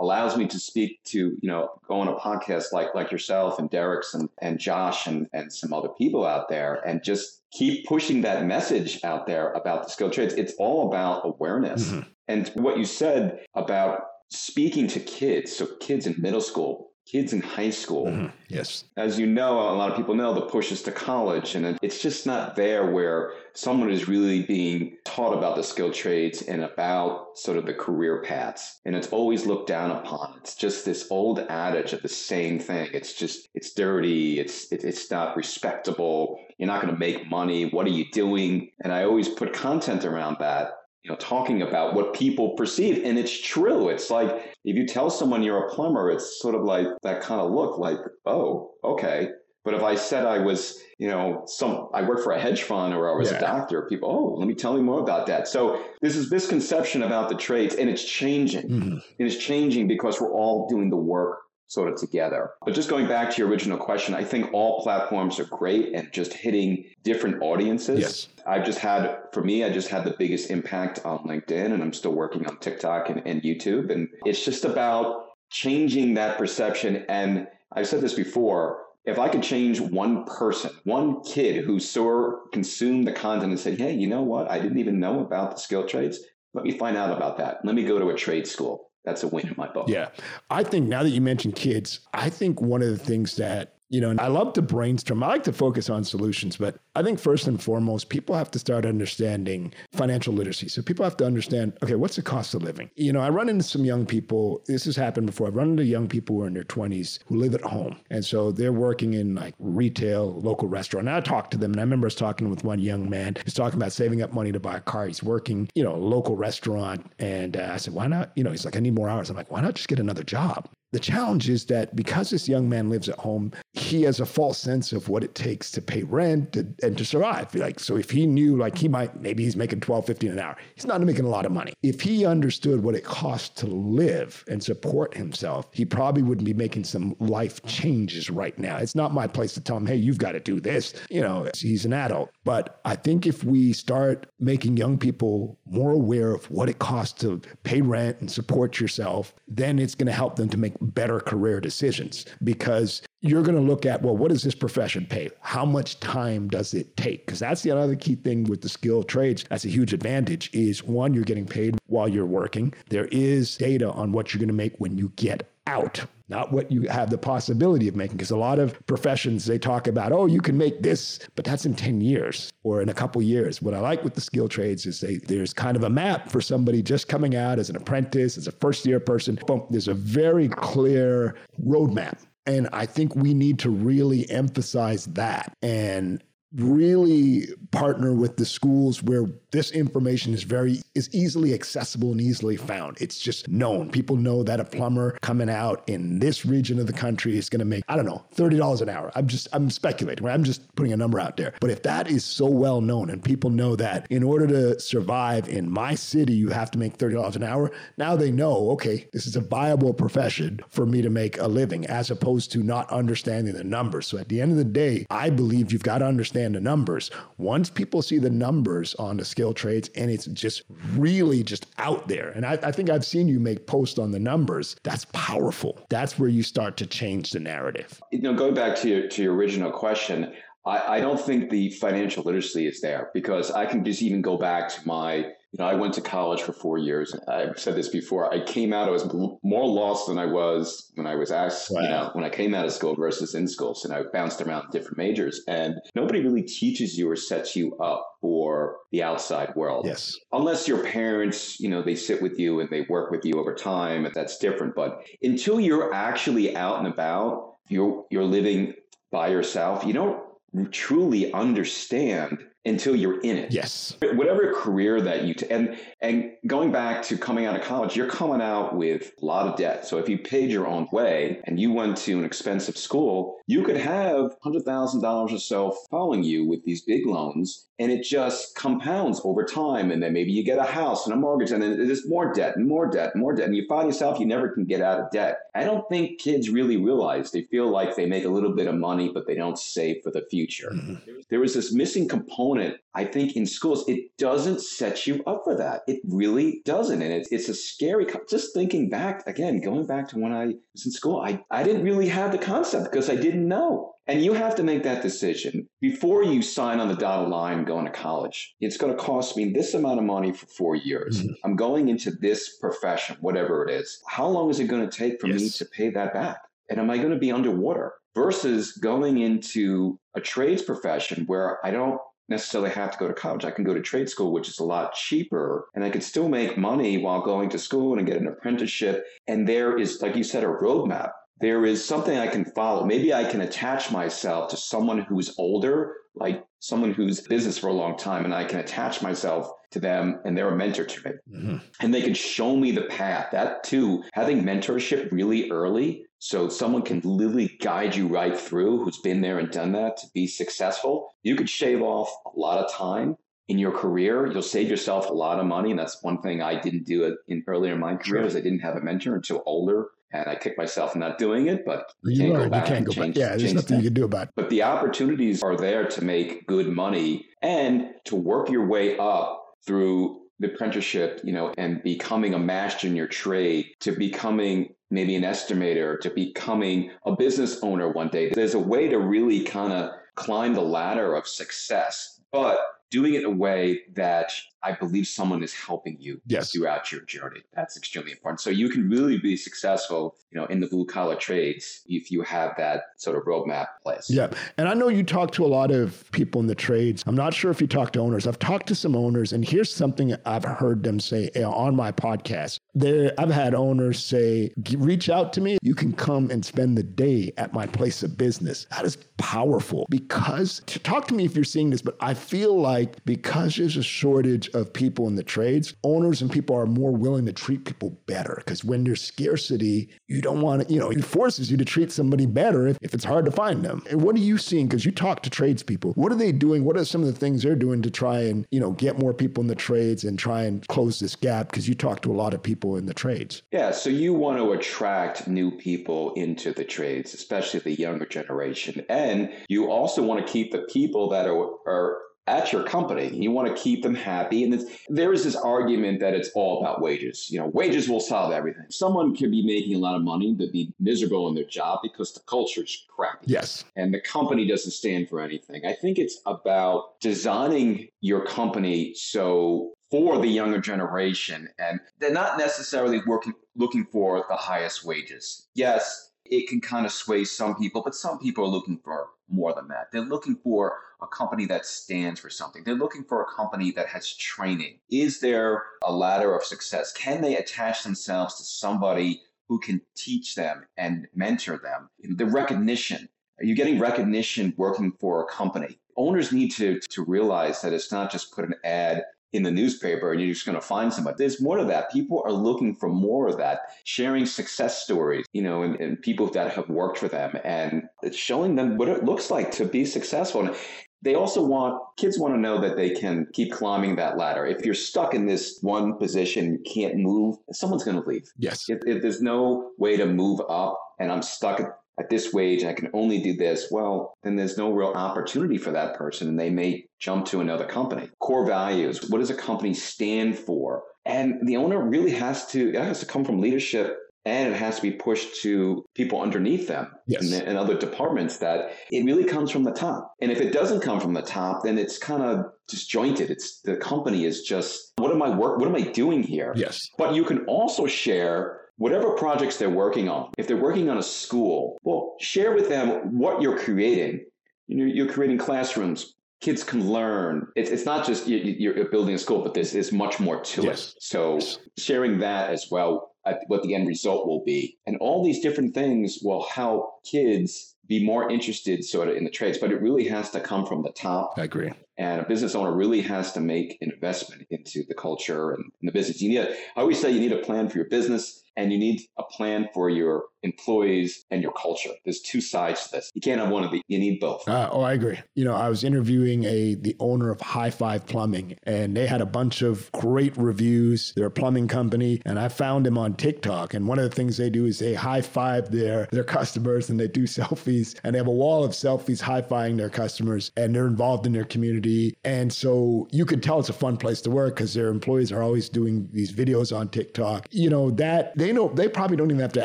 allows 0.00 0.36
me 0.36 0.48
to 0.48 0.58
speak 0.58 1.02
to 1.04 1.18
you 1.18 1.48
know 1.50 1.70
go 1.86 2.00
on 2.00 2.08
a 2.08 2.16
podcast 2.16 2.72
like 2.72 2.92
like 2.94 3.12
yourself 3.12 3.58
and 3.60 3.70
derek's 3.70 4.12
and, 4.12 4.28
and 4.40 4.58
josh 4.58 5.06
and 5.06 5.28
and 5.32 5.52
some 5.52 5.72
other 5.72 5.90
people 5.90 6.26
out 6.26 6.48
there 6.48 6.74
and 6.86 7.04
just 7.04 7.42
keep 7.52 7.86
pushing 7.86 8.22
that 8.22 8.44
message 8.46 8.98
out 9.04 9.26
there 9.26 9.52
about 9.52 9.84
the 9.84 9.90
skilled 9.90 10.12
trades. 10.12 10.34
It's 10.34 10.54
all 10.58 10.88
about 10.88 11.22
awareness. 11.24 11.90
Mhm. 11.90 12.06
and 12.28 12.48
what 12.54 12.78
you 12.78 12.84
said 12.84 13.40
about 13.54 14.00
speaking 14.30 14.86
to 14.88 14.98
kids 15.00 15.54
so 15.54 15.66
kids 15.80 16.06
in 16.06 16.14
middle 16.18 16.40
school 16.40 16.91
kids 17.06 17.32
in 17.32 17.40
high 17.40 17.70
school 17.70 18.06
Mhm. 18.06 18.32
Yes. 18.48 18.84
as 18.96 19.18
you 19.18 19.26
know, 19.26 19.58
a 19.58 19.74
lot 19.76 19.90
of 19.90 19.96
people 19.96 20.14
know 20.14 20.32
the 20.34 20.42
push 20.42 20.70
is 20.72 20.82
to 20.84 20.92
college, 20.92 21.54
and 21.54 21.78
it's 21.82 22.00
just 22.00 22.26
not 22.26 22.54
there 22.56 22.90
where 22.90 23.32
someone 23.54 23.90
is 23.90 24.08
really 24.08 24.42
being 24.42 24.96
taught 25.04 25.36
about 25.36 25.56
the 25.56 25.62
skilled 25.62 25.94
trades 25.94 26.42
and 26.42 26.62
about 26.62 27.36
sort 27.38 27.58
of 27.58 27.66
the 27.66 27.74
career 27.74 28.22
paths. 28.22 28.80
And 28.86 28.94
it's 28.96 29.08
always 29.08 29.46
looked 29.46 29.68
down 29.68 29.90
upon. 29.90 30.34
It's 30.38 30.54
just 30.54 30.84
this 30.84 31.06
old 31.10 31.40
adage 31.40 31.92
of 31.92 32.02
the 32.02 32.08
same 32.08 32.58
thing. 32.58 32.88
It's 32.94 33.12
just, 33.14 33.48
it's 33.54 33.74
dirty. 33.74 34.38
It's, 34.40 34.70
it, 34.72 34.84
it's 34.84 35.10
not 35.10 35.36
respectable. 35.36 36.38
You're 36.58 36.68
not 36.68 36.80
going 36.82 36.94
to 36.94 36.98
make 37.00 37.28
money. 37.28 37.66
What 37.66 37.86
are 37.86 37.90
you 37.90 38.06
doing? 38.10 38.70
And 38.82 38.92
I 38.92 39.04
always 39.04 39.28
put 39.28 39.52
content 39.52 40.04
around 40.04 40.36
that 40.40 40.78
you 41.02 41.10
know, 41.10 41.16
talking 41.16 41.62
about 41.62 41.94
what 41.94 42.14
people 42.14 42.50
perceive. 42.50 43.04
And 43.04 43.18
it's 43.18 43.40
true. 43.40 43.88
It's 43.88 44.10
like 44.10 44.30
if 44.64 44.76
you 44.76 44.86
tell 44.86 45.10
someone 45.10 45.42
you're 45.42 45.66
a 45.66 45.70
plumber, 45.70 46.10
it's 46.10 46.40
sort 46.40 46.54
of 46.54 46.62
like 46.62 46.86
that 47.02 47.22
kind 47.22 47.40
of 47.40 47.50
look 47.50 47.78
like, 47.78 47.98
oh, 48.24 48.72
okay. 48.84 49.28
But 49.64 49.74
if 49.74 49.82
I 49.82 49.94
said 49.94 50.26
I 50.26 50.38
was, 50.38 50.80
you 50.98 51.06
know, 51.08 51.44
some, 51.46 51.88
I 51.94 52.02
work 52.02 52.22
for 52.24 52.32
a 52.32 52.40
hedge 52.40 52.64
fund 52.64 52.94
or 52.94 53.12
I 53.12 53.16
was 53.16 53.30
Yeah. 53.30 53.38
a 53.38 53.40
doctor, 53.40 53.86
people, 53.88 54.10
oh, 54.10 54.36
let 54.38 54.48
me 54.48 54.54
tell 54.54 54.76
you 54.76 54.82
more 54.82 55.00
about 55.00 55.26
that. 55.28 55.46
So 55.46 55.80
this 56.00 56.16
is 56.16 56.30
misconception 56.32 57.02
about 57.04 57.28
the 57.28 57.36
trades 57.36 57.76
and 57.76 57.88
it's 57.88 58.04
changing. 58.04 58.68
Mhm. 58.68 59.02
It 59.18 59.26
is 59.26 59.38
changing 59.38 59.86
because 59.86 60.20
we're 60.20 60.32
all 60.32 60.66
doing 60.68 60.90
the 60.90 60.96
work 60.96 61.38
sort 61.66 61.92
of 61.92 61.98
together. 61.98 62.50
But 62.64 62.74
just 62.74 62.90
going 62.90 63.08
back 63.08 63.30
to 63.30 63.38
your 63.38 63.48
original 63.48 63.78
question, 63.78 64.14
I 64.14 64.24
think 64.24 64.52
all 64.52 64.82
platforms 64.82 65.40
are 65.40 65.44
great 65.44 65.94
and 65.94 66.12
just 66.12 66.34
hitting 66.34 66.84
different 67.02 67.42
audiences. 67.42 68.00
Yes. 68.00 68.28
I've 68.46 68.64
just 68.64 68.78
had, 68.78 69.18
for 69.32 69.42
me, 69.42 69.64
I 69.64 69.70
just 69.70 69.88
had 69.88 70.04
the 70.04 70.14
biggest 70.18 70.50
impact 70.50 71.04
on 71.04 71.20
LinkedIn 71.20 71.72
and 71.72 71.82
I'm 71.82 71.92
still 71.92 72.12
working 72.12 72.46
on 72.46 72.58
TikTok 72.58 73.08
and, 73.08 73.22
and 73.26 73.42
YouTube. 73.42 73.90
And 73.90 74.08
it's 74.24 74.44
just 74.44 74.64
about 74.64 75.28
changing 75.50 76.14
that 76.14 76.36
perception. 76.36 77.04
And 77.08 77.46
I've 77.72 77.88
said 77.88 78.00
this 78.00 78.14
before. 78.14 78.80
If 79.04 79.18
I 79.18 79.28
could 79.28 79.42
change 79.42 79.80
one 79.80 80.24
person, 80.26 80.70
one 80.84 81.22
kid 81.22 81.64
who 81.64 81.80
saw, 81.80 82.36
consumed 82.52 83.08
the 83.08 83.12
content 83.12 83.50
and 83.50 83.58
said, 83.58 83.78
Hey, 83.78 83.94
you 83.94 84.06
know 84.06 84.22
what? 84.22 84.48
I 84.48 84.60
didn't 84.60 84.78
even 84.78 85.00
know 85.00 85.20
about 85.20 85.52
the 85.52 85.60
skill 85.60 85.88
trades. 85.88 86.20
Let 86.54 86.64
me 86.64 86.78
find 86.78 86.96
out 86.96 87.16
about 87.16 87.38
that. 87.38 87.64
Let 87.64 87.74
me 87.74 87.82
go 87.84 87.98
to 87.98 88.10
a 88.10 88.14
trade 88.14 88.46
school. 88.46 88.91
That's 89.04 89.22
a 89.22 89.28
win 89.28 89.48
in 89.48 89.54
my 89.56 89.68
book. 89.68 89.88
Yeah. 89.88 90.08
I 90.50 90.62
think 90.62 90.88
now 90.88 91.02
that 91.02 91.10
you 91.10 91.20
mentioned 91.20 91.56
kids, 91.56 92.00
I 92.14 92.30
think 92.30 92.60
one 92.60 92.82
of 92.82 92.88
the 92.88 92.98
things 92.98 93.36
that, 93.36 93.74
you 93.92 94.00
know, 94.00 94.08
and 94.08 94.20
I 94.20 94.28
love 94.28 94.54
to 94.54 94.62
brainstorm. 94.62 95.22
I 95.22 95.28
like 95.28 95.44
to 95.44 95.52
focus 95.52 95.90
on 95.90 96.02
solutions, 96.02 96.56
but 96.56 96.78
I 96.94 97.02
think 97.02 97.20
first 97.20 97.46
and 97.46 97.62
foremost, 97.62 98.08
people 98.08 98.34
have 98.34 98.50
to 98.52 98.58
start 98.58 98.86
understanding 98.86 99.74
financial 99.92 100.32
literacy. 100.32 100.68
So 100.68 100.80
people 100.80 101.04
have 101.04 101.16
to 101.18 101.26
understand, 101.26 101.74
okay, 101.82 101.94
what's 101.94 102.16
the 102.16 102.22
cost 102.22 102.54
of 102.54 102.62
living? 102.62 102.90
You 102.96 103.12
know, 103.12 103.20
I 103.20 103.28
run 103.28 103.50
into 103.50 103.64
some 103.64 103.84
young 103.84 104.06
people. 104.06 104.62
This 104.66 104.86
has 104.86 104.96
happened 104.96 105.26
before. 105.26 105.46
I've 105.46 105.56
run 105.56 105.72
into 105.72 105.84
young 105.84 106.08
people 106.08 106.36
who 106.36 106.42
are 106.44 106.46
in 106.46 106.54
their 106.54 106.64
20s 106.64 107.18
who 107.26 107.36
live 107.36 107.54
at 107.54 107.60
home. 107.60 108.00
And 108.08 108.24
so 108.24 108.50
they're 108.50 108.72
working 108.72 109.12
in 109.12 109.34
like 109.34 109.54
retail, 109.58 110.40
local 110.40 110.68
restaurant. 110.68 111.06
And 111.06 111.14
I 111.14 111.20
talked 111.20 111.50
to 111.50 111.58
them 111.58 111.72
and 111.72 111.80
I 111.80 111.84
remember 111.84 112.06
I 112.06 112.08
was 112.08 112.14
talking 112.14 112.48
with 112.48 112.64
one 112.64 112.78
young 112.78 113.10
man 113.10 113.36
who's 113.44 113.52
talking 113.52 113.78
about 113.78 113.92
saving 113.92 114.22
up 114.22 114.32
money 114.32 114.52
to 114.52 114.60
buy 114.60 114.78
a 114.78 114.80
car. 114.80 115.06
He's 115.06 115.22
working, 115.22 115.68
you 115.74 115.84
know, 115.84 115.94
a 115.94 115.96
local 115.96 116.34
restaurant. 116.34 117.12
And 117.18 117.58
uh, 117.58 117.68
I 117.70 117.76
said, 117.76 117.92
why 117.92 118.06
not? 118.06 118.32
You 118.36 118.44
know, 118.44 118.52
he's 118.52 118.64
like, 118.64 118.74
I 118.74 118.80
need 118.80 118.94
more 118.94 119.10
hours. 119.10 119.28
I'm 119.28 119.36
like, 119.36 119.50
why 119.50 119.60
not 119.60 119.74
just 119.74 119.88
get 119.88 120.00
another 120.00 120.22
job? 120.22 120.70
The 120.92 121.00
challenge 121.00 121.48
is 121.48 121.64
that 121.66 121.96
because 121.96 122.30
this 122.30 122.48
young 122.48 122.68
man 122.68 122.90
lives 122.90 123.08
at 123.08 123.18
home, 123.18 123.52
he 123.72 124.02
has 124.02 124.20
a 124.20 124.26
false 124.26 124.58
sense 124.58 124.92
of 124.92 125.08
what 125.08 125.24
it 125.24 125.34
takes 125.34 125.70
to 125.72 125.80
pay 125.80 126.02
rent 126.02 126.54
and, 126.54 126.78
and 126.82 126.98
to 126.98 127.04
survive. 127.04 127.54
Like, 127.54 127.80
so 127.80 127.96
if 127.96 128.10
he 128.10 128.26
knew, 128.26 128.58
like, 128.58 128.76
he 128.76 128.88
might, 128.88 129.18
maybe 129.18 129.42
he's 129.42 129.56
making 129.56 129.80
12, 129.80 130.04
15 130.04 130.32
an 130.32 130.38
hour, 130.38 130.56
he's 130.74 130.86
not 130.86 131.00
making 131.00 131.24
a 131.24 131.28
lot 131.28 131.46
of 131.46 131.52
money. 131.52 131.72
If 131.82 132.02
he 132.02 132.26
understood 132.26 132.82
what 132.82 132.94
it 132.94 133.04
costs 133.04 133.48
to 133.60 133.66
live 133.66 134.44
and 134.48 134.62
support 134.62 135.16
himself, 135.16 135.66
he 135.72 135.86
probably 135.86 136.22
wouldn't 136.22 136.44
be 136.44 136.52
making 136.52 136.84
some 136.84 137.16
life 137.18 137.62
changes 137.64 138.28
right 138.28 138.58
now. 138.58 138.76
It's 138.76 138.94
not 138.94 139.14
my 139.14 139.26
place 139.26 139.54
to 139.54 139.60
tell 139.60 139.78
him, 139.78 139.86
hey, 139.86 139.96
you've 139.96 140.18
got 140.18 140.32
to 140.32 140.40
do 140.40 140.60
this. 140.60 140.92
You 141.08 141.22
know, 141.22 141.48
he's 141.56 141.86
an 141.86 141.94
adult. 141.94 142.30
But 142.44 142.80
I 142.84 142.96
think 142.96 143.26
if 143.26 143.44
we 143.44 143.72
start 143.72 144.26
making 144.40 144.76
young 144.76 144.98
people 144.98 145.58
more 145.64 145.92
aware 145.92 146.34
of 146.34 146.50
what 146.50 146.68
it 146.68 146.78
costs 146.80 147.18
to 147.22 147.40
pay 147.62 147.80
rent 147.80 148.20
and 148.20 148.30
support 148.30 148.78
yourself, 148.78 149.34
then 149.48 149.78
it's 149.78 149.94
going 149.94 150.06
to 150.06 150.12
help 150.12 150.36
them 150.36 150.50
to 150.50 150.58
make 150.58 150.74
better 150.82 151.20
career 151.20 151.60
decisions 151.60 152.26
because 152.42 153.02
you're 153.20 153.42
going 153.42 153.54
to 153.54 153.62
look 153.62 153.86
at, 153.86 154.02
well, 154.02 154.16
what 154.16 154.30
does 154.30 154.42
this 154.42 154.54
profession 154.54 155.06
pay? 155.06 155.30
How 155.40 155.64
much 155.64 156.00
time 156.00 156.48
does 156.48 156.74
it 156.74 156.96
take? 156.96 157.24
Because 157.24 157.38
that's 157.38 157.62
the 157.62 157.70
other 157.70 157.94
key 157.94 158.16
thing 158.16 158.44
with 158.44 158.62
the 158.62 158.68
skilled 158.68 159.08
trades. 159.08 159.44
That's 159.48 159.64
a 159.64 159.68
huge 159.68 159.92
advantage 159.92 160.50
is 160.52 160.82
one, 160.82 161.14
you're 161.14 161.24
getting 161.24 161.46
paid 161.46 161.78
while 161.86 162.08
you're 162.08 162.26
working. 162.26 162.74
There 162.90 163.06
is 163.12 163.56
data 163.56 163.92
on 163.92 164.12
what 164.12 164.32
you're 164.34 164.40
going 164.40 164.48
to 164.48 164.54
make 164.54 164.76
when 164.78 164.98
you 164.98 165.12
get 165.16 165.51
out 165.66 166.04
not 166.32 166.50
what 166.50 166.72
you 166.72 166.82
have 166.88 167.10
the 167.10 167.18
possibility 167.18 167.86
of 167.86 167.94
making. 167.94 168.16
Because 168.16 168.30
a 168.30 168.36
lot 168.36 168.58
of 168.58 168.84
professions, 168.86 169.44
they 169.44 169.58
talk 169.58 169.86
about, 169.86 170.10
oh, 170.10 170.26
you 170.26 170.40
can 170.40 170.56
make 170.56 170.82
this, 170.82 171.20
but 171.36 171.44
that's 171.44 171.64
in 171.66 171.74
10 171.74 172.00
years 172.00 172.50
or 172.64 172.82
in 172.82 172.88
a 172.88 172.94
couple 172.94 173.22
years. 173.22 173.62
What 173.62 173.74
I 173.74 173.80
like 173.80 174.02
with 174.02 174.14
the 174.14 174.20
skill 174.20 174.48
trades 174.48 174.86
is 174.86 175.00
they, 175.00 175.16
there's 175.18 175.52
kind 175.52 175.76
of 175.76 175.84
a 175.84 175.90
map 175.90 176.30
for 176.30 176.40
somebody 176.40 176.82
just 176.82 177.06
coming 177.06 177.36
out 177.36 177.58
as 177.58 177.70
an 177.70 177.76
apprentice, 177.76 178.36
as 178.36 178.48
a 178.48 178.52
first 178.52 178.84
year 178.86 178.98
person. 178.98 179.38
Boom, 179.46 179.64
there's 179.70 179.88
a 179.88 179.94
very 179.94 180.48
clear 180.48 181.36
roadmap. 181.64 182.18
And 182.46 182.68
I 182.72 182.86
think 182.86 183.14
we 183.14 183.34
need 183.34 183.60
to 183.60 183.70
really 183.70 184.28
emphasize 184.28 185.04
that 185.06 185.56
and 185.62 186.24
really 186.54 187.46
partner 187.70 188.12
with 188.12 188.36
the 188.36 188.44
schools 188.44 189.02
where 189.02 189.26
this 189.50 189.70
information 189.70 190.34
is 190.34 190.42
very 190.42 190.82
is 190.94 191.12
easily 191.14 191.54
accessible 191.54 192.12
and 192.12 192.20
easily 192.20 192.56
found. 192.56 192.96
It's 193.00 193.18
just 193.18 193.48
known. 193.48 193.90
People 193.90 194.16
know 194.16 194.42
that 194.42 194.60
a 194.60 194.64
plumber 194.64 195.18
coming 195.22 195.48
out 195.48 195.82
in 195.88 196.18
this 196.18 196.44
region 196.44 196.78
of 196.78 196.86
the 196.86 196.92
country 196.92 197.36
is 197.36 197.48
going 197.48 197.60
to 197.60 197.64
make 197.64 197.84
I 197.88 197.96
don't 197.96 198.06
know 198.06 198.24
thirty 198.32 198.56
dollars 198.56 198.80
an 198.80 198.88
hour. 198.88 199.10
I'm 199.14 199.26
just 199.26 199.48
I'm 199.52 199.70
speculating. 199.70 200.26
I'm 200.26 200.44
just 200.44 200.74
putting 200.74 200.92
a 200.92 200.96
number 200.96 201.20
out 201.20 201.36
there. 201.36 201.54
But 201.60 201.70
if 201.70 201.82
that 201.82 202.10
is 202.10 202.24
so 202.24 202.46
well 202.46 202.80
known 202.80 203.10
and 203.10 203.22
people 203.22 203.50
know 203.50 203.76
that 203.76 204.06
in 204.10 204.22
order 204.22 204.46
to 204.46 204.80
survive 204.80 205.48
in 205.48 205.70
my 205.70 205.94
city 205.94 206.34
you 206.34 206.48
have 206.48 206.70
to 206.72 206.78
make 206.78 206.96
thirty 206.96 207.14
dollars 207.14 207.36
an 207.36 207.42
hour, 207.42 207.70
now 207.96 208.16
they 208.16 208.30
know 208.30 208.70
okay 208.72 209.08
this 209.12 209.26
is 209.26 209.36
a 209.36 209.40
viable 209.40 209.94
profession 209.94 210.60
for 210.68 210.86
me 210.86 211.02
to 211.02 211.10
make 211.10 211.38
a 211.38 211.46
living 211.46 211.86
as 211.86 212.10
opposed 212.10 212.52
to 212.52 212.62
not 212.62 212.90
understanding 212.90 213.54
the 213.54 213.64
numbers. 213.64 214.06
So 214.06 214.18
at 214.18 214.28
the 214.28 214.40
end 214.40 214.52
of 214.52 214.58
the 214.58 214.64
day, 214.64 215.06
I 215.10 215.30
believe 215.30 215.72
you've 215.72 215.82
got 215.82 215.98
to 215.98 216.06
understand 216.06 216.41
the 216.50 216.60
numbers. 216.60 217.12
Once 217.38 217.70
people 217.70 218.02
see 218.02 218.18
the 218.18 218.28
numbers 218.28 218.96
on 218.96 219.16
the 219.16 219.24
skill 219.24 219.54
trades 219.54 219.88
and 219.94 220.10
it's 220.10 220.26
just 220.26 220.62
really 220.94 221.44
just 221.44 221.66
out 221.78 222.08
there. 222.08 222.30
And 222.30 222.44
I, 222.44 222.54
I 222.62 222.72
think 222.72 222.90
I've 222.90 223.04
seen 223.04 223.28
you 223.28 223.38
make 223.38 223.68
posts 223.68 224.00
on 224.00 224.10
the 224.10 224.18
numbers. 224.18 224.74
That's 224.82 225.04
powerful. 225.12 225.78
That's 225.90 226.18
where 226.18 226.28
you 226.28 226.42
start 226.42 226.76
to 226.78 226.86
change 226.86 227.30
the 227.30 227.38
narrative. 227.38 228.02
You 228.10 228.22
know, 228.22 228.34
going 228.34 228.54
back 228.54 228.76
to 228.78 228.88
your, 228.88 229.08
to 229.08 229.22
your 229.22 229.34
original 229.34 229.70
question, 229.70 230.32
I, 230.66 230.96
I 230.96 231.00
don't 231.00 231.20
think 231.20 231.50
the 231.50 231.70
financial 231.70 232.24
literacy 232.24 232.66
is 232.66 232.80
there 232.80 233.10
because 233.14 233.50
I 233.52 233.66
can 233.66 233.84
just 233.84 234.02
even 234.02 234.22
go 234.22 234.36
back 234.36 234.68
to 234.70 234.86
my 234.86 235.32
you 235.52 235.62
know, 235.62 235.68
I 235.68 235.74
went 235.74 235.92
to 235.94 236.00
college 236.00 236.40
for 236.40 236.54
four 236.54 236.78
years. 236.78 237.14
I've 237.28 237.58
said 237.58 237.74
this 237.74 237.88
before. 237.88 238.32
I 238.32 238.42
came 238.42 238.72
out, 238.72 238.88
I 238.88 238.90
was 238.90 239.12
more 239.12 239.68
lost 239.68 240.08
than 240.08 240.16
I 240.16 240.24
was 240.24 240.90
when 240.94 241.06
I 241.06 241.14
was 241.14 241.30
asked, 241.30 241.70
wow. 241.70 241.80
you 241.82 241.88
know, 241.88 242.10
when 242.14 242.24
I 242.24 242.30
came 242.30 242.54
out 242.54 242.64
of 242.64 242.72
school 242.72 242.94
versus 242.94 243.34
in 243.34 243.46
school. 243.46 243.74
So 243.74 243.94
I 243.94 244.02
bounced 244.10 244.40
around 244.40 244.70
different 244.70 244.96
majors 244.96 245.42
and 245.46 245.74
nobody 245.94 246.20
really 246.20 246.42
teaches 246.42 246.96
you 246.96 247.10
or 247.10 247.16
sets 247.16 247.54
you 247.54 247.76
up 247.76 248.16
for 248.22 248.78
the 248.92 249.02
outside 249.02 249.54
world. 249.54 249.84
Yes. 249.84 250.16
Unless 250.32 250.66
your 250.66 250.84
parents, 250.84 251.60
you 251.60 251.68
know, 251.68 251.82
they 251.82 251.96
sit 251.96 252.22
with 252.22 252.38
you 252.38 252.60
and 252.60 252.70
they 252.70 252.86
work 252.88 253.10
with 253.10 253.26
you 253.26 253.34
over 253.34 253.54
time, 253.54 254.06
and 254.06 254.14
that's 254.14 254.38
different. 254.38 254.74
But 254.74 255.02
until 255.22 255.60
you're 255.60 255.92
actually 255.92 256.56
out 256.56 256.78
and 256.78 256.86
about, 256.86 257.56
you're, 257.68 258.06
you're 258.10 258.24
living 258.24 258.72
by 259.10 259.28
yourself, 259.28 259.84
you 259.84 259.92
don't 259.92 260.22
truly 260.70 261.32
understand 261.32 262.38
until 262.64 262.94
you're 262.94 263.20
in 263.20 263.36
it. 263.36 263.52
Yes. 263.52 263.96
Whatever 264.00 264.52
career 264.52 265.00
that 265.00 265.24
you 265.24 265.34
t- 265.34 265.50
and 265.50 265.76
and 266.02 266.32
going 266.48 266.72
back 266.72 267.02
to 267.04 267.16
coming 267.16 267.46
out 267.46 267.54
of 267.54 267.62
college, 267.62 267.96
you're 267.96 268.08
coming 268.08 268.42
out 268.42 268.76
with 268.76 269.12
a 269.22 269.24
lot 269.24 269.46
of 269.46 269.56
debt. 269.56 269.86
So 269.86 269.98
if 269.98 270.08
you 270.08 270.18
paid 270.18 270.50
your 270.50 270.66
own 270.66 270.88
way 270.90 271.40
and 271.44 271.60
you 271.60 271.72
went 271.72 271.96
to 271.98 272.18
an 272.18 272.24
expensive 272.24 272.76
school, 272.76 273.38
you 273.46 273.62
could 273.62 273.76
have 273.76 274.36
hundred 274.42 274.64
thousand 274.64 275.02
dollars 275.02 275.32
or 275.32 275.38
so 275.38 275.76
following 275.90 276.24
you 276.24 276.46
with 276.46 276.64
these 276.64 276.82
big 276.82 277.06
loans, 277.06 277.68
and 277.78 277.92
it 277.92 278.02
just 278.02 278.56
compounds 278.56 279.20
over 279.24 279.44
time. 279.44 279.90
And 279.90 280.02
then 280.02 280.12
maybe 280.12 280.32
you 280.32 280.44
get 280.44 280.58
a 280.58 280.64
house 280.64 281.06
and 281.06 281.14
a 281.14 281.16
mortgage, 281.16 281.52
and 281.52 281.62
then 281.62 281.86
there's 281.86 282.08
more 282.08 282.32
debt 282.32 282.56
and 282.56 282.66
more 282.66 282.90
debt 282.90 283.12
and 283.14 283.22
more 283.22 283.34
debt, 283.34 283.46
and 283.46 283.56
you 283.56 283.66
find 283.68 283.86
yourself 283.86 284.18
you 284.18 284.26
never 284.26 284.48
can 284.48 284.64
get 284.64 284.80
out 284.80 284.98
of 284.98 285.10
debt. 285.12 285.38
I 285.54 285.64
don't 285.64 285.88
think 285.88 286.20
kids 286.20 286.50
really 286.50 286.76
realize 286.76 287.30
they 287.30 287.42
feel 287.42 287.70
like 287.70 287.94
they 287.94 288.06
make 288.06 288.24
a 288.24 288.30
little 288.30 288.54
bit 288.54 288.66
of 288.66 288.74
money, 288.74 289.10
but 289.12 289.26
they 289.26 289.34
don't 289.34 289.58
save 289.58 290.02
for 290.02 290.10
the 290.10 290.26
future. 290.30 290.70
Mm-hmm. 290.72 291.20
There 291.28 291.40
was 291.40 291.54
this 291.54 291.72
missing 291.72 292.08
component, 292.08 292.76
I 292.94 293.04
think 293.04 293.36
in 293.36 293.46
schools, 293.46 293.84
it 293.88 294.16
doesn't 294.18 294.60
set 294.60 295.06
you 295.06 295.22
up 295.26 295.42
for 295.44 295.56
that. 295.56 295.82
It 295.86 296.00
really 296.04 296.62
doesn't. 296.64 297.00
And 297.00 297.12
it's, 297.12 297.32
it's 297.32 297.48
a 297.48 297.54
scary, 297.54 298.06
just 298.28 298.52
thinking 298.54 298.90
back 298.90 299.26
again, 299.26 299.60
going 299.60 299.86
back 299.86 300.08
to 300.08 300.18
when 300.18 300.32
I 300.32 300.46
was 300.74 300.84
in 300.86 300.92
school, 300.92 301.20
I, 301.20 301.42
I 301.50 301.62
didn't 301.62 301.84
really 301.84 302.08
have 302.08 302.32
the 302.32 302.38
concept 302.38 302.90
because 302.90 303.08
I 303.08 303.16
didn't 303.16 303.48
know. 303.48 303.94
And 304.06 304.22
you 304.22 304.32
have 304.32 304.56
to 304.56 304.64
make 304.64 304.82
that 304.82 305.00
decision 305.00 305.68
before 305.80 306.24
you 306.24 306.42
sign 306.42 306.80
on 306.80 306.88
the 306.88 306.96
dotted 306.96 307.28
line 307.28 307.64
going 307.64 307.84
to 307.86 307.92
college. 307.92 308.54
It's 308.60 308.76
going 308.76 308.94
to 308.94 309.02
cost 309.02 309.36
me 309.36 309.52
this 309.52 309.74
amount 309.74 310.00
of 310.00 310.04
money 310.04 310.32
for 310.32 310.46
four 310.46 310.74
years. 310.74 311.22
Mm-hmm. 311.22 311.32
I'm 311.44 311.56
going 311.56 311.88
into 311.88 312.10
this 312.10 312.56
profession, 312.58 313.16
whatever 313.20 313.66
it 313.66 313.72
is. 313.72 314.02
How 314.08 314.26
long 314.26 314.50
is 314.50 314.58
it 314.58 314.66
going 314.66 314.88
to 314.88 314.96
take 314.96 315.20
for 315.20 315.28
yes. 315.28 315.40
me 315.40 315.48
to 315.50 315.64
pay 315.66 315.90
that 315.90 316.12
back? 316.12 316.40
And 316.68 316.80
am 316.80 316.90
I 316.90 316.98
going 316.98 317.12
to 317.12 317.18
be 317.18 317.30
underwater? 317.30 317.94
Versus 318.14 318.72
going 318.72 319.18
into 319.18 319.98
a 320.14 320.20
trades 320.20 320.62
profession 320.62 321.24
where 321.26 321.64
I 321.64 321.70
don't 321.70 321.98
necessarily 322.32 322.70
have 322.70 322.90
to 322.90 322.98
go 322.98 323.06
to 323.06 323.14
college. 323.14 323.44
I 323.44 323.50
can 323.52 323.64
go 323.64 323.74
to 323.74 323.80
trade 323.80 324.08
school, 324.08 324.32
which 324.32 324.48
is 324.48 324.58
a 324.58 324.64
lot 324.64 324.94
cheaper, 324.94 325.68
and 325.74 325.84
I 325.84 325.90
can 325.90 326.00
still 326.00 326.28
make 326.28 326.58
money 326.58 326.98
while 326.98 327.22
going 327.22 327.48
to 327.50 327.58
school 327.58 327.96
and 327.96 328.06
get 328.06 328.16
an 328.16 328.26
apprenticeship. 328.26 329.04
And 329.28 329.48
there 329.48 329.78
is, 329.78 330.02
like 330.02 330.16
you 330.16 330.24
said, 330.24 330.42
a 330.42 330.48
roadmap. 330.48 331.10
There 331.40 331.64
is 331.64 331.84
something 331.84 332.16
I 332.16 332.26
can 332.28 332.44
follow. 332.44 332.84
Maybe 332.84 333.12
I 333.12 333.24
can 333.24 333.40
attach 333.40 333.90
myself 333.90 334.50
to 334.50 334.56
someone 334.56 335.00
who's 335.00 335.34
older, 335.38 335.94
like 336.14 336.44
someone 336.60 336.92
who's 336.92 337.20
business 337.20 337.58
for 337.58 337.68
a 337.68 337.72
long 337.72 337.96
time, 337.96 338.24
and 338.24 338.34
I 338.34 338.44
can 338.44 338.60
attach 338.60 339.02
myself 339.02 339.48
to 339.72 339.80
them 339.80 340.20
and 340.24 340.36
they're 340.36 340.48
a 340.48 340.56
mentor 340.56 340.84
to 340.84 341.08
me. 341.08 341.14
Mm-hmm. 341.30 341.56
And 341.80 341.94
they 341.94 342.02
can 342.02 342.14
show 342.14 342.56
me 342.56 342.72
the 342.72 342.82
path. 342.82 343.28
That 343.32 343.64
too, 343.64 344.04
having 344.12 344.42
mentorship 344.42 345.10
really 345.12 345.50
early 345.50 346.06
so 346.18 346.48
someone 346.48 346.82
can 346.82 347.00
literally 347.00 347.58
guide 347.60 347.96
you 347.96 348.06
right 348.06 348.38
through 348.38 348.84
who's 348.84 348.98
been 348.98 349.20
there 349.22 349.38
and 349.38 349.50
done 349.50 349.72
that 349.72 349.96
to 349.98 350.06
be 350.14 350.26
successful. 350.26 351.14
You 351.22 351.34
could 351.34 351.50
shave 351.50 351.82
off 351.82 352.10
a 352.26 352.38
lot 352.38 352.64
of 352.64 352.72
time 352.72 353.16
in 353.48 353.58
your 353.58 353.72
career. 353.72 354.30
You'll 354.30 354.42
save 354.42 354.68
yourself 354.68 355.10
a 355.10 355.12
lot 355.12 355.40
of 355.40 355.46
money. 355.46 355.70
And 355.70 355.78
that's 355.78 356.02
one 356.02 356.22
thing 356.22 356.40
I 356.40 356.60
didn't 356.60 356.84
do 356.84 357.04
it 357.04 357.16
in 357.26 357.42
earlier 357.48 357.74
in 357.74 357.80
my 357.80 357.96
career 357.96 358.22
sure. 358.22 358.24
is 358.24 358.36
I 358.36 358.40
didn't 358.40 358.60
have 358.60 358.76
a 358.76 358.80
mentor 358.80 359.16
until 359.16 359.42
older. 359.46 359.88
And 360.12 360.28
I 360.28 360.36
kicked 360.36 360.58
myself 360.58 360.94
not 360.94 361.18
doing 361.18 361.48
it, 361.48 361.64
but 361.64 361.90
you, 362.04 362.20
can't 362.20 362.34
go 362.34 362.48
back. 362.50 362.68
You 362.68 362.74
can't 362.74 362.84
go 362.84 362.92
change, 362.92 363.14
back. 363.14 363.20
Yeah, 363.20 363.36
there's 363.36 363.54
nothing 363.54 363.78
that. 363.78 363.82
you 363.82 363.88
can 363.88 363.94
do 363.94 364.04
about 364.04 364.28
it. 364.28 364.34
But 364.36 364.50
the 364.50 364.62
opportunities 364.62 365.42
are 365.42 365.56
there 365.56 365.86
to 365.86 366.04
make 366.04 366.46
good 366.46 366.68
money 366.68 367.26
and 367.40 367.88
to 368.04 368.16
work 368.16 368.50
your 368.50 368.66
way 368.66 368.98
up 368.98 369.41
through 369.66 370.20
the 370.38 370.52
apprenticeship, 370.52 371.20
you 371.24 371.32
know, 371.32 371.52
and 371.56 371.82
becoming 371.82 372.34
a 372.34 372.38
master 372.38 372.86
in 372.86 372.96
your 372.96 373.06
trade 373.06 373.66
to 373.80 373.92
becoming 373.92 374.74
maybe 374.90 375.14
an 375.14 375.22
estimator 375.22 375.98
to 376.00 376.10
becoming 376.10 376.90
a 377.06 377.16
business 377.16 377.58
owner 377.62 377.90
one 377.90 378.08
day. 378.08 378.30
There's 378.30 378.54
a 378.54 378.58
way 378.58 378.88
to 378.88 378.98
really 378.98 379.44
kind 379.44 379.72
of 379.72 379.90
climb 380.16 380.54
the 380.54 380.60
ladder 380.60 381.14
of 381.14 381.26
success, 381.26 382.20
but 382.30 382.58
doing 382.90 383.14
it 383.14 383.20
in 383.20 383.24
a 383.24 383.30
way 383.30 383.80
that 383.94 384.32
I 384.64 384.72
believe 384.72 385.06
someone 385.06 385.42
is 385.42 385.52
helping 385.52 385.96
you 385.98 386.20
yes. 386.26 386.52
throughout 386.52 386.92
your 386.92 387.02
journey. 387.02 387.40
That's 387.54 387.76
extremely 387.76 388.12
important. 388.12 388.40
So 388.40 388.50
you 388.50 388.68
can 388.68 388.88
really 388.88 389.18
be 389.18 389.36
successful, 389.36 390.16
you 390.30 390.40
know, 390.40 390.46
in 390.46 390.60
the 390.60 390.68
blue 390.68 390.86
collar 390.86 391.16
trades 391.16 391.82
if 391.86 392.10
you 392.10 392.22
have 392.22 392.54
that 392.58 392.82
sort 392.96 393.16
of 393.16 393.24
roadmap 393.24 393.66
place. 393.82 394.08
Yeah. 394.08 394.30
And 394.58 394.68
I 394.68 394.74
know 394.74 394.88
you 394.88 395.02
talk 395.02 395.32
to 395.32 395.44
a 395.44 395.48
lot 395.48 395.70
of 395.70 396.10
people 396.12 396.40
in 396.40 396.46
the 396.46 396.54
trades. 396.54 397.02
I'm 397.06 397.16
not 397.16 397.34
sure 397.34 397.50
if 397.50 397.60
you 397.60 397.66
talk 397.66 397.92
to 397.92 398.00
owners. 398.00 398.26
I've 398.26 398.38
talked 398.38 398.66
to 398.68 398.74
some 398.74 398.94
owners 398.94 399.32
and 399.32 399.44
here's 399.44 399.72
something 399.72 400.14
I've 400.24 400.44
heard 400.44 400.82
them 400.82 401.00
say 401.00 401.30
on 401.42 401.74
my 401.74 401.90
podcast. 401.90 402.58
There 402.74 403.12
I've 403.18 403.30
had 403.30 403.54
owners 403.54 404.02
say, 404.02 404.52
"Reach 404.76 405.10
out 405.10 405.32
to 405.34 405.40
me. 405.40 405.58
You 405.62 405.74
can 405.74 405.92
come 405.92 406.30
and 406.30 406.44
spend 406.44 406.78
the 406.78 406.82
day 406.82 407.32
at 407.36 407.52
my 407.52 407.66
place 407.66 408.02
of 408.02 408.16
business." 408.16 408.66
That 408.70 408.84
is 408.84 408.96
powerful 409.18 409.86
because 409.90 410.62
to 410.66 410.78
talk 410.78 411.06
to 411.08 411.14
me 411.14 411.24
if 411.24 411.34
you're 411.34 411.44
seeing 411.44 411.70
this, 411.70 411.82
but 411.82 411.96
I 412.00 412.14
feel 412.14 412.58
like 412.58 413.04
because 413.04 413.56
there's 413.56 413.76
a 413.76 413.82
shortage 413.82 414.48
of 414.54 414.72
people 414.72 415.06
in 415.08 415.16
the 415.16 415.22
trades, 415.22 415.74
owners 415.84 416.22
and 416.22 416.30
people 416.30 416.56
are 416.56 416.66
more 416.66 416.92
willing 416.92 417.26
to 417.26 417.32
treat 417.32 417.64
people 417.64 417.98
better. 418.06 418.34
Because 418.38 418.64
when 418.64 418.84
there's 418.84 419.02
scarcity, 419.02 419.90
you 420.08 420.20
don't 420.20 420.40
want 420.40 420.66
to, 420.66 420.72
you 420.72 420.78
know, 420.78 420.90
it 420.90 421.04
forces 421.04 421.50
you 421.50 421.56
to 421.56 421.64
treat 421.64 421.92
somebody 421.92 422.26
better 422.26 422.66
if, 422.66 422.78
if 422.82 422.94
it's 422.94 423.04
hard 423.04 423.24
to 423.24 423.30
find 423.30 423.64
them. 423.64 423.82
And 423.90 424.02
what 424.02 424.16
are 424.16 424.20
you 424.20 424.38
seeing? 424.38 424.66
Because 424.68 424.84
you 424.84 424.92
talk 424.92 425.22
to 425.22 425.30
tradespeople. 425.30 425.92
What 425.92 426.12
are 426.12 426.16
they 426.16 426.32
doing? 426.32 426.64
What 426.64 426.76
are 426.76 426.84
some 426.84 427.02
of 427.02 427.06
the 427.06 427.18
things 427.18 427.42
they're 427.42 427.54
doing 427.54 427.82
to 427.82 427.90
try 427.90 428.20
and, 428.20 428.46
you 428.50 428.60
know, 428.60 428.72
get 428.72 428.98
more 428.98 429.14
people 429.14 429.42
in 429.42 429.48
the 429.48 429.54
trades 429.54 430.04
and 430.04 430.18
try 430.18 430.42
and 430.44 430.66
close 430.68 430.98
this 430.98 431.16
gap? 431.16 431.50
Because 431.50 431.68
you 431.68 431.74
talk 431.74 432.02
to 432.02 432.12
a 432.12 432.14
lot 432.14 432.34
of 432.34 432.42
people 432.42 432.76
in 432.76 432.86
the 432.86 432.94
trades. 432.94 433.42
Yeah. 433.52 433.70
So 433.70 433.90
you 433.90 434.14
want 434.14 434.38
to 434.38 434.52
attract 434.52 435.28
new 435.28 435.50
people 435.50 436.12
into 436.14 436.52
the 436.52 436.64
trades, 436.64 437.14
especially 437.14 437.60
the 437.60 437.74
younger 437.74 438.06
generation. 438.06 438.84
And 438.88 439.32
you 439.48 439.70
also 439.70 440.02
want 440.02 440.26
to 440.26 440.32
keep 440.32 440.52
the 440.52 440.66
people 440.72 441.08
that 441.10 441.26
are, 441.26 441.50
are 441.66 441.98
at 442.26 442.52
your 442.52 442.62
company. 442.62 443.08
You 443.08 443.30
want 443.30 443.54
to 443.54 443.62
keep 443.62 443.82
them 443.82 443.94
happy. 443.94 444.44
And 444.44 444.64
there 444.88 445.12
is 445.12 445.24
this 445.24 445.34
argument 445.34 446.00
that 446.00 446.14
it's 446.14 446.30
all 446.34 446.60
about 446.60 446.80
wages. 446.80 447.28
You 447.30 447.40
know, 447.40 447.48
wages 447.48 447.88
will 447.88 448.00
solve 448.00 448.32
everything. 448.32 448.64
Someone 448.70 449.14
could 449.16 449.30
be 449.30 449.44
making 449.44 449.74
a 449.74 449.78
lot 449.78 449.96
of 449.96 450.02
money 450.02 450.34
but 450.34 450.52
be 450.52 450.72
miserable 450.78 451.28
in 451.28 451.34
their 451.34 451.44
job 451.44 451.80
because 451.82 452.12
the 452.12 452.20
culture 452.20 452.62
is 452.62 452.84
crappy. 452.88 453.26
Yes. 453.26 453.64
And 453.76 453.92
the 453.92 454.00
company 454.00 454.46
doesn't 454.46 454.70
stand 454.70 455.08
for 455.08 455.20
anything. 455.20 455.66
I 455.66 455.72
think 455.72 455.98
it's 455.98 456.20
about 456.26 457.00
designing 457.00 457.88
your 458.00 458.24
company 458.24 458.94
so 458.94 459.72
for 459.90 460.18
the 460.18 460.28
younger 460.28 460.60
generation. 460.60 461.48
And 461.58 461.80
they're 461.98 462.12
not 462.12 462.38
necessarily 462.38 463.00
working, 463.06 463.34
looking 463.56 463.84
for 463.92 464.24
the 464.28 464.36
highest 464.36 464.84
wages. 464.84 465.48
Yes, 465.54 466.12
it 466.24 466.48
can 466.48 466.60
kind 466.60 466.86
of 466.86 466.92
sway 466.92 467.24
some 467.24 467.56
people, 467.56 467.82
but 467.82 467.94
some 467.94 468.18
people 468.18 468.44
are 468.44 468.48
looking 468.48 468.78
for 468.84 469.08
more 469.28 469.52
than 469.54 469.68
that. 469.68 469.88
They're 469.92 470.02
looking 470.02 470.36
for 470.42 470.76
a 471.02 471.06
company 471.06 471.46
that 471.46 471.66
stands 471.66 472.20
for 472.20 472.30
something. 472.30 472.62
They're 472.64 472.74
looking 472.74 473.04
for 473.04 473.22
a 473.22 473.26
company 473.26 473.72
that 473.72 473.88
has 473.88 474.14
training. 474.14 474.78
Is 474.90 475.20
there 475.20 475.64
a 475.84 475.92
ladder 475.92 476.34
of 476.34 476.44
success? 476.44 476.92
Can 476.92 477.20
they 477.20 477.36
attach 477.36 477.82
themselves 477.82 478.36
to 478.36 478.44
somebody 478.44 479.22
who 479.48 479.58
can 479.58 479.80
teach 479.96 480.34
them 480.34 480.64
and 480.76 481.08
mentor 481.14 481.58
them? 481.58 481.90
The 482.16 482.26
recognition. 482.26 483.08
Are 483.40 483.44
you 483.44 483.54
getting 483.56 483.80
recognition 483.80 484.54
working 484.56 484.92
for 485.00 485.22
a 485.22 485.26
company? 485.26 485.78
Owners 485.96 486.32
need 486.32 486.52
to, 486.52 486.80
to 486.90 487.04
realize 487.04 487.60
that 487.62 487.72
it's 487.72 487.90
not 487.90 488.10
just 488.10 488.32
put 488.32 488.44
an 488.44 488.54
ad 488.64 489.04
in 489.32 489.42
the 489.42 489.50
newspaper 489.50 490.12
and 490.12 490.20
you're 490.20 490.32
just 490.32 490.44
going 490.44 490.54
to 490.54 490.60
find 490.60 490.92
somebody. 490.92 491.16
There's 491.18 491.40
more 491.40 491.56
to 491.56 491.64
that. 491.64 491.90
People 491.90 492.22
are 492.24 492.32
looking 492.32 492.74
for 492.74 492.88
more 492.88 493.28
of 493.28 493.38
that, 493.38 493.60
sharing 493.84 494.26
success 494.26 494.82
stories, 494.82 495.26
you 495.32 495.42
know, 495.42 495.62
and, 495.62 495.76
and 495.80 496.00
people 496.00 496.28
that 496.28 496.52
have 496.52 496.68
worked 496.68 496.98
for 496.98 497.08
them 497.08 497.38
and 497.42 497.88
showing 498.14 498.56
them 498.56 498.76
what 498.76 498.88
it 498.88 499.04
looks 499.04 499.30
like 499.30 499.50
to 499.52 499.64
be 499.64 499.84
successful. 499.84 500.46
And 500.46 500.56
they 501.02 501.14
also 501.14 501.44
want 501.44 501.82
kids 501.96 502.18
want 502.18 502.34
to 502.34 502.40
know 502.40 502.60
that 502.60 502.76
they 502.76 502.90
can 502.90 503.26
keep 503.32 503.52
climbing 503.52 503.96
that 503.96 504.16
ladder. 504.16 504.46
If 504.46 504.64
you're 504.64 504.74
stuck 504.74 505.14
in 505.14 505.26
this 505.26 505.58
one 505.60 505.98
position, 505.98 506.52
you 506.52 506.58
can't 506.72 506.96
move, 506.96 507.36
someone's 507.52 507.84
going 507.84 508.00
to 508.00 508.08
leave. 508.08 508.30
Yes. 508.38 508.68
If, 508.68 508.78
if 508.86 509.02
there's 509.02 509.20
no 509.20 509.70
way 509.78 509.96
to 509.96 510.06
move 510.06 510.40
up 510.48 510.78
and 510.98 511.10
I'm 511.10 511.22
stuck 511.22 511.60
at 511.98 512.08
this 512.08 512.32
wage 512.32 512.62
and 512.62 512.70
I 512.70 512.74
can 512.74 512.88
only 512.94 513.20
do 513.20 513.34
this, 513.34 513.68
well, 513.70 514.14
then 514.22 514.36
there's 514.36 514.56
no 514.56 514.72
real 514.72 514.92
opportunity 514.92 515.58
for 515.58 515.72
that 515.72 515.96
person 515.96 516.28
and 516.28 516.38
they 516.38 516.50
may 516.50 516.86
jump 517.00 517.26
to 517.26 517.40
another 517.40 517.66
company. 517.66 518.08
Core 518.20 518.46
values. 518.46 519.10
What 519.10 519.18
does 519.18 519.30
a 519.30 519.34
company 519.34 519.74
stand 519.74 520.38
for? 520.38 520.84
And 521.04 521.46
the 521.46 521.56
owner 521.56 521.84
really 521.84 522.12
has 522.12 522.46
to, 522.48 522.70
it 522.70 522.76
has 522.76 523.00
to 523.00 523.06
come 523.06 523.24
from 523.24 523.40
leadership 523.40 523.98
and 524.24 524.52
it 524.52 524.56
has 524.56 524.76
to 524.76 524.82
be 524.82 524.92
pushed 524.92 525.42
to 525.42 525.84
people 525.94 526.20
underneath 526.20 526.68
them 526.68 526.88
yes. 527.06 527.32
and, 527.32 527.42
and 527.42 527.58
other 527.58 527.76
departments 527.76 528.38
that 528.38 528.72
it 528.90 529.04
really 529.04 529.24
comes 529.24 529.50
from 529.50 529.64
the 529.64 529.72
top. 529.72 530.12
And 530.20 530.30
if 530.30 530.40
it 530.40 530.52
doesn't 530.52 530.80
come 530.80 531.00
from 531.00 531.12
the 531.12 531.22
top, 531.22 531.64
then 531.64 531.76
it's 531.78 531.98
kind 531.98 532.22
of 532.22 532.46
disjointed. 532.68 533.30
It's 533.30 533.60
the 533.62 533.76
company 533.76 534.24
is 534.24 534.42
just, 534.42 534.92
what 534.96 535.10
am 535.10 535.22
I 535.22 535.30
work? 535.36 535.58
What 535.58 535.68
am 535.68 535.74
I 535.74 535.82
doing 535.82 536.22
here? 536.22 536.52
Yes. 536.54 536.88
But 536.98 537.14
you 537.14 537.24
can 537.24 537.44
also 537.46 537.86
share 537.86 538.60
whatever 538.76 539.10
projects 539.12 539.56
they're 539.58 539.70
working 539.70 540.08
on. 540.08 540.30
If 540.38 540.46
they're 540.46 540.56
working 540.56 540.88
on 540.88 540.98
a 540.98 541.02
school, 541.02 541.78
well, 541.82 542.14
share 542.20 542.54
with 542.54 542.68
them 542.68 543.18
what 543.18 543.42
you're 543.42 543.58
creating. 543.58 544.24
You 544.68 544.76
know, 544.76 544.84
you're 544.84 545.12
creating 545.12 545.38
classrooms. 545.38 546.14
Kids 546.40 546.64
can 546.64 546.90
learn. 546.90 547.46
It's, 547.54 547.70
it's 547.70 547.84
not 547.84 548.06
just 548.06 548.26
you're 548.26 548.88
building 548.88 549.14
a 549.14 549.18
school, 549.18 549.42
but 549.42 549.54
there's, 549.54 549.72
there's 549.72 549.92
much 549.92 550.18
more 550.18 550.40
to 550.40 550.62
yes. 550.62 550.88
it. 550.88 551.02
So 551.02 551.40
sharing 551.78 552.18
that 552.20 552.50
as 552.50 552.66
well, 552.70 553.11
what 553.46 553.62
the 553.62 553.74
end 553.74 553.86
result 553.86 554.26
will 554.26 554.42
be. 554.44 554.78
And 554.86 554.96
all 554.98 555.24
these 555.24 555.40
different 555.40 555.74
things 555.74 556.18
will 556.22 556.44
help 556.44 557.04
kids 557.04 557.76
be 557.86 558.04
more 558.04 558.30
interested 558.30 558.84
sort 558.84 559.08
of 559.08 559.16
in 559.16 559.24
the 559.24 559.30
trades, 559.30 559.58
but 559.58 559.70
it 559.70 559.82
really 559.82 560.08
has 560.08 560.30
to 560.30 560.40
come 560.40 560.66
from 560.66 560.82
the 560.82 560.92
top. 560.92 561.34
I 561.36 561.44
agree. 561.44 561.72
And 561.98 562.20
a 562.20 562.24
business 562.24 562.54
owner 562.54 562.74
really 562.74 563.02
has 563.02 563.32
to 563.32 563.40
make 563.40 563.78
an 563.80 563.90
investment 563.92 564.46
into 564.50 564.82
the 564.88 564.94
culture 564.94 565.52
and, 565.52 565.64
and 565.64 565.88
the 565.88 565.92
business. 565.92 566.22
You 566.22 566.30
need 566.30 566.38
a, 566.38 566.52
I 566.76 566.80
always 566.80 567.00
say 567.00 567.10
you 567.10 567.20
need 567.20 567.32
a 567.32 567.38
plan 567.38 567.68
for 567.68 567.76
your 567.76 567.88
business 567.88 568.41
and 568.56 568.72
you 568.72 568.78
need 568.78 569.02
a 569.18 569.22
plan 569.22 569.68
for 569.72 569.88
your 569.88 570.24
employees 570.42 571.24
and 571.30 571.42
your 571.42 571.52
culture. 571.52 571.90
There's 572.04 572.20
two 572.20 572.40
sides 572.40 572.84
to 572.84 572.96
this. 572.96 573.10
You 573.14 573.20
can't 573.20 573.40
have 573.40 573.50
one 573.50 573.64
of 573.64 573.70
the. 573.70 573.80
You 573.88 573.98
need 573.98 574.20
both. 574.20 574.48
Uh, 574.48 574.68
oh, 574.72 574.82
I 574.82 574.92
agree. 574.92 575.18
You 575.34 575.44
know, 575.44 575.54
I 575.54 575.68
was 575.68 575.84
interviewing 575.84 576.44
a 576.44 576.74
the 576.74 576.96
owner 577.00 577.30
of 577.30 577.40
High 577.40 577.70
Five 577.70 578.06
Plumbing, 578.06 578.56
and 578.64 578.96
they 578.96 579.06
had 579.06 579.20
a 579.20 579.26
bunch 579.26 579.62
of 579.62 579.90
great 579.92 580.36
reviews. 580.36 581.12
They're 581.16 581.26
a 581.26 581.30
plumbing 581.30 581.68
company, 581.68 582.20
and 582.24 582.38
I 582.38 582.48
found 582.48 582.86
him 582.86 582.98
on 582.98 583.14
TikTok. 583.14 583.74
And 583.74 583.86
one 583.86 583.98
of 583.98 584.08
the 584.08 584.14
things 584.14 584.36
they 584.36 584.50
do 584.50 584.66
is 584.66 584.78
they 584.78 584.94
high 584.94 585.22
five 585.22 585.70
their 585.70 586.08
their 586.10 586.24
customers, 586.32 586.90
and 586.90 586.98
they 586.98 587.08
do 587.08 587.24
selfies, 587.24 587.98
and 588.04 588.14
they 588.14 588.18
have 588.18 588.26
a 588.26 588.30
wall 588.30 588.64
of 588.64 588.72
selfies 588.72 589.20
high 589.20 589.42
fiving 589.42 589.76
their 589.76 589.90
customers, 589.90 590.50
and 590.56 590.74
they're 590.74 590.86
involved 590.86 591.26
in 591.26 591.32
their 591.32 591.44
community. 591.44 592.16
And 592.24 592.52
so 592.52 593.08
you 593.10 593.24
could 593.24 593.42
tell 593.42 593.60
it's 593.60 593.68
a 593.68 593.74
fun 593.74 593.96
place 593.96 594.20
to 594.22 594.30
work 594.30 594.56
because 594.56 594.74
their 594.74 594.88
employees 594.88 595.32
are 595.32 595.42
always 595.42 595.68
doing 595.68 596.08
these 596.12 596.32
videos 596.32 596.76
on 596.76 596.88
TikTok. 596.88 597.46
You 597.50 597.70
know 597.70 597.90
that 597.92 598.36
they 598.42 598.52
know 598.52 598.68
they 598.68 598.88
probably 598.88 599.16
don't 599.16 599.30
even 599.30 599.40
have 599.40 599.52
to 599.52 599.64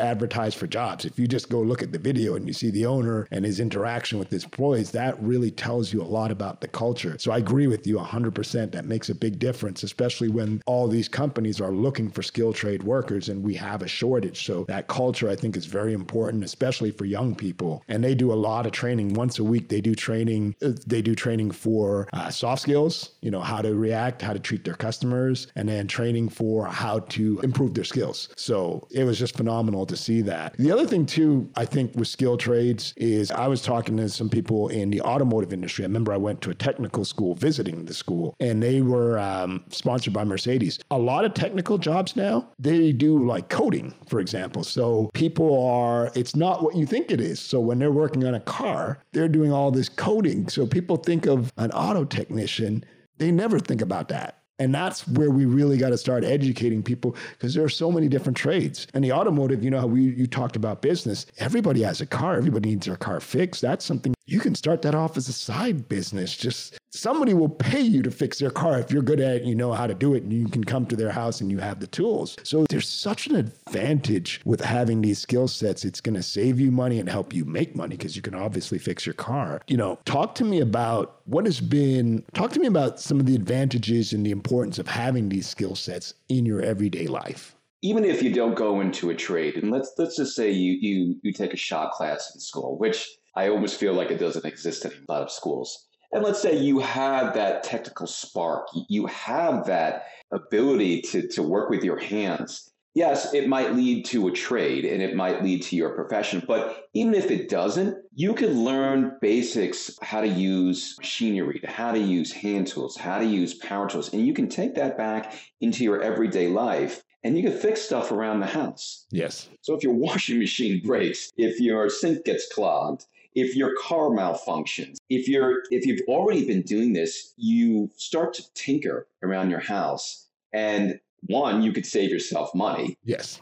advertise 0.00 0.54
for 0.54 0.68
jobs. 0.68 1.04
If 1.04 1.18
you 1.18 1.26
just 1.26 1.48
go 1.48 1.60
look 1.60 1.82
at 1.82 1.90
the 1.90 1.98
video 1.98 2.36
and 2.36 2.46
you 2.46 2.52
see 2.52 2.70
the 2.70 2.86
owner 2.86 3.26
and 3.32 3.44
his 3.44 3.58
interaction 3.58 4.20
with 4.20 4.30
his 4.30 4.44
employees, 4.44 4.92
that 4.92 5.20
really 5.20 5.50
tells 5.50 5.92
you 5.92 6.00
a 6.00 6.04
lot 6.04 6.30
about 6.30 6.60
the 6.60 6.68
culture. 6.68 7.16
So 7.18 7.32
I 7.32 7.38
agree 7.38 7.66
with 7.66 7.88
you 7.88 7.98
100%. 7.98 8.70
That 8.70 8.84
makes 8.84 9.08
a 9.08 9.16
big 9.16 9.40
difference, 9.40 9.82
especially 9.82 10.28
when 10.28 10.62
all 10.64 10.86
these 10.86 11.08
companies 11.08 11.60
are 11.60 11.72
looking 11.72 12.08
for 12.08 12.22
skilled 12.22 12.54
trade 12.54 12.84
workers 12.84 13.28
and 13.28 13.42
we 13.42 13.54
have 13.54 13.82
a 13.82 13.88
shortage. 13.88 14.46
So 14.46 14.62
that 14.68 14.86
culture, 14.86 15.28
I 15.28 15.34
think, 15.34 15.56
is 15.56 15.66
very 15.66 15.92
important, 15.92 16.44
especially 16.44 16.92
for 16.92 17.04
young 17.04 17.34
people. 17.34 17.82
And 17.88 18.04
they 18.04 18.14
do 18.14 18.32
a 18.32 18.34
lot 18.34 18.64
of 18.64 18.70
training. 18.70 19.14
Once 19.14 19.40
a 19.40 19.44
week, 19.44 19.68
they 19.70 19.80
do 19.80 19.96
training. 19.96 20.54
Uh, 20.62 20.70
they 20.86 21.02
do 21.02 21.16
training 21.16 21.50
for 21.50 22.08
uh, 22.12 22.30
soft 22.30 22.62
skills, 22.62 23.10
you 23.22 23.32
know, 23.32 23.40
how 23.40 23.60
to 23.60 23.74
react, 23.74 24.22
how 24.22 24.32
to 24.32 24.38
treat 24.38 24.64
their 24.64 24.74
customers, 24.74 25.48
and 25.56 25.68
then 25.68 25.88
training 25.88 26.28
for 26.28 26.66
how 26.66 27.00
to 27.00 27.40
improve 27.40 27.74
their 27.74 27.82
skills. 27.82 28.28
So 28.36 28.67
it 28.90 29.04
was 29.04 29.18
just 29.18 29.36
phenomenal 29.36 29.86
to 29.86 29.96
see 29.96 30.20
that. 30.22 30.56
The 30.58 30.70
other 30.70 30.86
thing, 30.86 31.06
too, 31.06 31.48
I 31.56 31.64
think 31.64 31.94
with 31.94 32.08
skilled 32.08 32.40
trades 32.40 32.94
is 32.96 33.30
I 33.30 33.46
was 33.46 33.62
talking 33.62 33.96
to 33.98 34.08
some 34.08 34.28
people 34.28 34.68
in 34.68 34.90
the 34.90 35.00
automotive 35.02 35.52
industry. 35.52 35.84
I 35.84 35.88
remember 35.88 36.12
I 36.12 36.16
went 36.16 36.40
to 36.42 36.50
a 36.50 36.54
technical 36.54 37.04
school 37.04 37.34
visiting 37.34 37.84
the 37.84 37.94
school, 37.94 38.34
and 38.40 38.62
they 38.62 38.80
were 38.82 39.18
um, 39.18 39.64
sponsored 39.70 40.12
by 40.12 40.24
Mercedes. 40.24 40.78
A 40.90 40.98
lot 40.98 41.24
of 41.24 41.34
technical 41.34 41.78
jobs 41.78 42.16
now, 42.16 42.48
they 42.58 42.92
do 42.92 43.24
like 43.24 43.48
coding, 43.48 43.94
for 44.08 44.20
example. 44.20 44.64
So 44.64 45.10
people 45.14 45.66
are, 45.68 46.10
it's 46.14 46.36
not 46.36 46.62
what 46.62 46.76
you 46.76 46.86
think 46.86 47.10
it 47.10 47.20
is. 47.20 47.40
So 47.40 47.60
when 47.60 47.78
they're 47.78 47.92
working 47.92 48.24
on 48.24 48.34
a 48.34 48.40
car, 48.40 48.98
they're 49.12 49.28
doing 49.28 49.52
all 49.52 49.70
this 49.70 49.88
coding. 49.88 50.48
So 50.48 50.66
people 50.66 50.96
think 50.96 51.26
of 51.26 51.52
an 51.56 51.70
auto 51.72 52.04
technician, 52.04 52.84
they 53.18 53.30
never 53.30 53.58
think 53.58 53.80
about 53.80 54.08
that. 54.08 54.42
And 54.58 54.74
that's 54.74 55.06
where 55.06 55.30
we 55.30 55.44
really 55.44 55.78
got 55.78 55.90
to 55.90 55.98
start 55.98 56.24
educating 56.24 56.82
people 56.82 57.16
because 57.32 57.54
there 57.54 57.64
are 57.64 57.68
so 57.68 57.92
many 57.92 58.08
different 58.08 58.36
trades. 58.36 58.86
And 58.92 59.04
the 59.04 59.12
automotive, 59.12 59.62
you 59.62 59.70
know, 59.70 59.80
how 59.80 59.86
we 59.86 60.02
you 60.02 60.26
talked 60.26 60.56
about 60.56 60.82
business. 60.82 61.26
Everybody 61.38 61.82
has 61.82 62.00
a 62.00 62.06
car. 62.06 62.36
Everybody 62.36 62.70
needs 62.70 62.86
their 62.86 62.96
car 62.96 63.20
fixed. 63.20 63.62
That's 63.62 63.84
something 63.84 64.14
you 64.28 64.40
can 64.40 64.54
start 64.54 64.82
that 64.82 64.94
off 64.94 65.16
as 65.16 65.26
a 65.28 65.32
side 65.32 65.88
business. 65.88 66.36
Just 66.36 66.78
somebody 66.90 67.32
will 67.32 67.48
pay 67.48 67.80
you 67.80 68.02
to 68.02 68.10
fix 68.10 68.38
their 68.38 68.50
car 68.50 68.78
if 68.78 68.90
you're 68.90 69.02
good 69.02 69.20
at 69.20 69.36
it, 69.36 69.42
you 69.44 69.54
know 69.54 69.72
how 69.72 69.86
to 69.86 69.94
do 69.94 70.12
it, 70.12 70.22
and 70.22 70.32
you 70.32 70.46
can 70.48 70.64
come 70.64 70.84
to 70.86 70.96
their 70.96 71.10
house 71.10 71.40
and 71.40 71.50
you 71.50 71.58
have 71.58 71.80
the 71.80 71.86
tools. 71.86 72.36
So 72.42 72.66
there's 72.68 72.86
such 72.86 73.26
an 73.26 73.36
advantage 73.36 74.42
with 74.44 74.60
having 74.60 75.00
these 75.00 75.18
skill 75.18 75.48
sets. 75.48 75.82
It's 75.84 76.02
going 76.02 76.14
to 76.14 76.22
save 76.22 76.60
you 76.60 76.70
money 76.70 76.98
and 76.98 77.08
help 77.08 77.32
you 77.32 77.46
make 77.46 77.74
money 77.74 77.96
because 77.96 78.16
you 78.16 78.22
can 78.22 78.34
obviously 78.34 78.78
fix 78.78 79.06
your 79.06 79.14
car. 79.14 79.62
You 79.66 79.78
know, 79.78 79.98
talk 80.04 80.34
to 80.36 80.44
me 80.44 80.60
about 80.60 81.22
what 81.24 81.46
has 81.46 81.60
been, 81.60 82.22
talk 82.34 82.52
to 82.52 82.60
me 82.60 82.66
about 82.66 83.00
some 83.00 83.18
of 83.18 83.24
the 83.24 83.34
advantages 83.34 84.12
and 84.12 84.26
the 84.26 84.30
importance 84.30 84.78
of 84.78 84.86
having 84.86 85.30
these 85.30 85.48
skill 85.48 85.74
sets 85.74 86.12
in 86.28 86.44
your 86.44 86.60
everyday 86.60 87.06
life 87.06 87.54
even 87.80 88.04
if 88.04 88.24
you 88.24 88.32
don't 88.32 88.56
go 88.56 88.80
into 88.80 89.10
a 89.10 89.14
trade 89.14 89.54
and 89.54 89.70
let's 89.70 89.92
let's 89.98 90.16
just 90.16 90.34
say 90.34 90.50
you 90.50 90.72
you 90.80 91.14
you 91.22 91.32
take 91.32 91.54
a 91.54 91.56
shop 91.56 91.92
class 91.92 92.32
in 92.34 92.40
school 92.40 92.76
which 92.76 93.08
i 93.38 93.48
almost 93.48 93.78
feel 93.80 93.94
like 93.94 94.10
it 94.10 94.18
doesn't 94.18 94.44
exist 94.44 94.84
in 94.84 94.92
a 94.92 95.12
lot 95.12 95.22
of 95.22 95.30
schools 95.30 95.88
and 96.12 96.24
let's 96.24 96.40
say 96.40 96.56
you 96.56 96.78
have 96.78 97.34
that 97.34 97.62
technical 97.62 98.06
spark, 98.06 98.68
you 98.88 99.06
have 99.06 99.66
that 99.66 100.06
ability 100.32 101.02
to, 101.02 101.28
to 101.28 101.42
work 101.42 101.68
with 101.68 101.84
your 101.84 101.98
hands. 101.98 102.70
Yes, 102.94 103.34
it 103.34 103.46
might 103.46 103.76
lead 103.76 104.06
to 104.06 104.28
a 104.28 104.32
trade 104.32 104.84
and 104.84 105.02
it 105.02 105.14
might 105.14 105.42
lead 105.42 105.62
to 105.64 105.76
your 105.76 105.90
profession, 105.90 106.42
but 106.46 106.88
even 106.94 107.14
if 107.14 107.30
it 107.30 107.48
doesn't, 107.48 107.96
you 108.14 108.34
can 108.34 108.64
learn 108.64 109.18
basics 109.20 109.96
how 110.02 110.22
to 110.22 110.26
use 110.26 110.96
machinery, 110.98 111.60
how 111.64 111.92
to 111.92 111.98
use 111.98 112.32
hand 112.32 112.66
tools, 112.66 112.96
how 112.96 113.18
to 113.18 113.26
use 113.26 113.54
power 113.54 113.88
tools, 113.88 114.12
and 114.12 114.26
you 114.26 114.32
can 114.32 114.48
take 114.48 114.74
that 114.74 114.96
back 114.96 115.34
into 115.60 115.84
your 115.84 116.02
everyday 116.02 116.48
life 116.48 117.02
and 117.22 117.36
you 117.36 117.42
can 117.42 117.56
fix 117.56 117.82
stuff 117.82 118.10
around 118.10 118.40
the 118.40 118.46
house. 118.46 119.06
Yes. 119.10 119.48
So 119.60 119.74
if 119.74 119.82
your 119.82 119.94
washing 120.06 120.38
machine 120.38 120.80
breaks, 120.84 121.30
if 121.36 121.60
your 121.60 121.90
sink 121.90 122.24
gets 122.24 122.52
clogged, 122.52 123.04
if 123.40 123.54
your 123.56 123.74
car 123.80 124.10
malfunctions 124.10 124.96
if 125.08 125.28
you're 125.28 125.62
if 125.70 125.86
you've 125.86 126.00
already 126.08 126.46
been 126.46 126.62
doing 126.62 126.92
this 126.92 127.34
you 127.36 127.90
start 127.96 128.34
to 128.34 128.42
tinker 128.54 129.06
around 129.22 129.50
your 129.50 129.60
house 129.60 130.28
and 130.52 130.98
one 131.22 131.62
you 131.62 131.72
could 131.72 131.86
save 131.86 132.10
yourself 132.10 132.54
money 132.54 132.96
yes. 133.04 133.40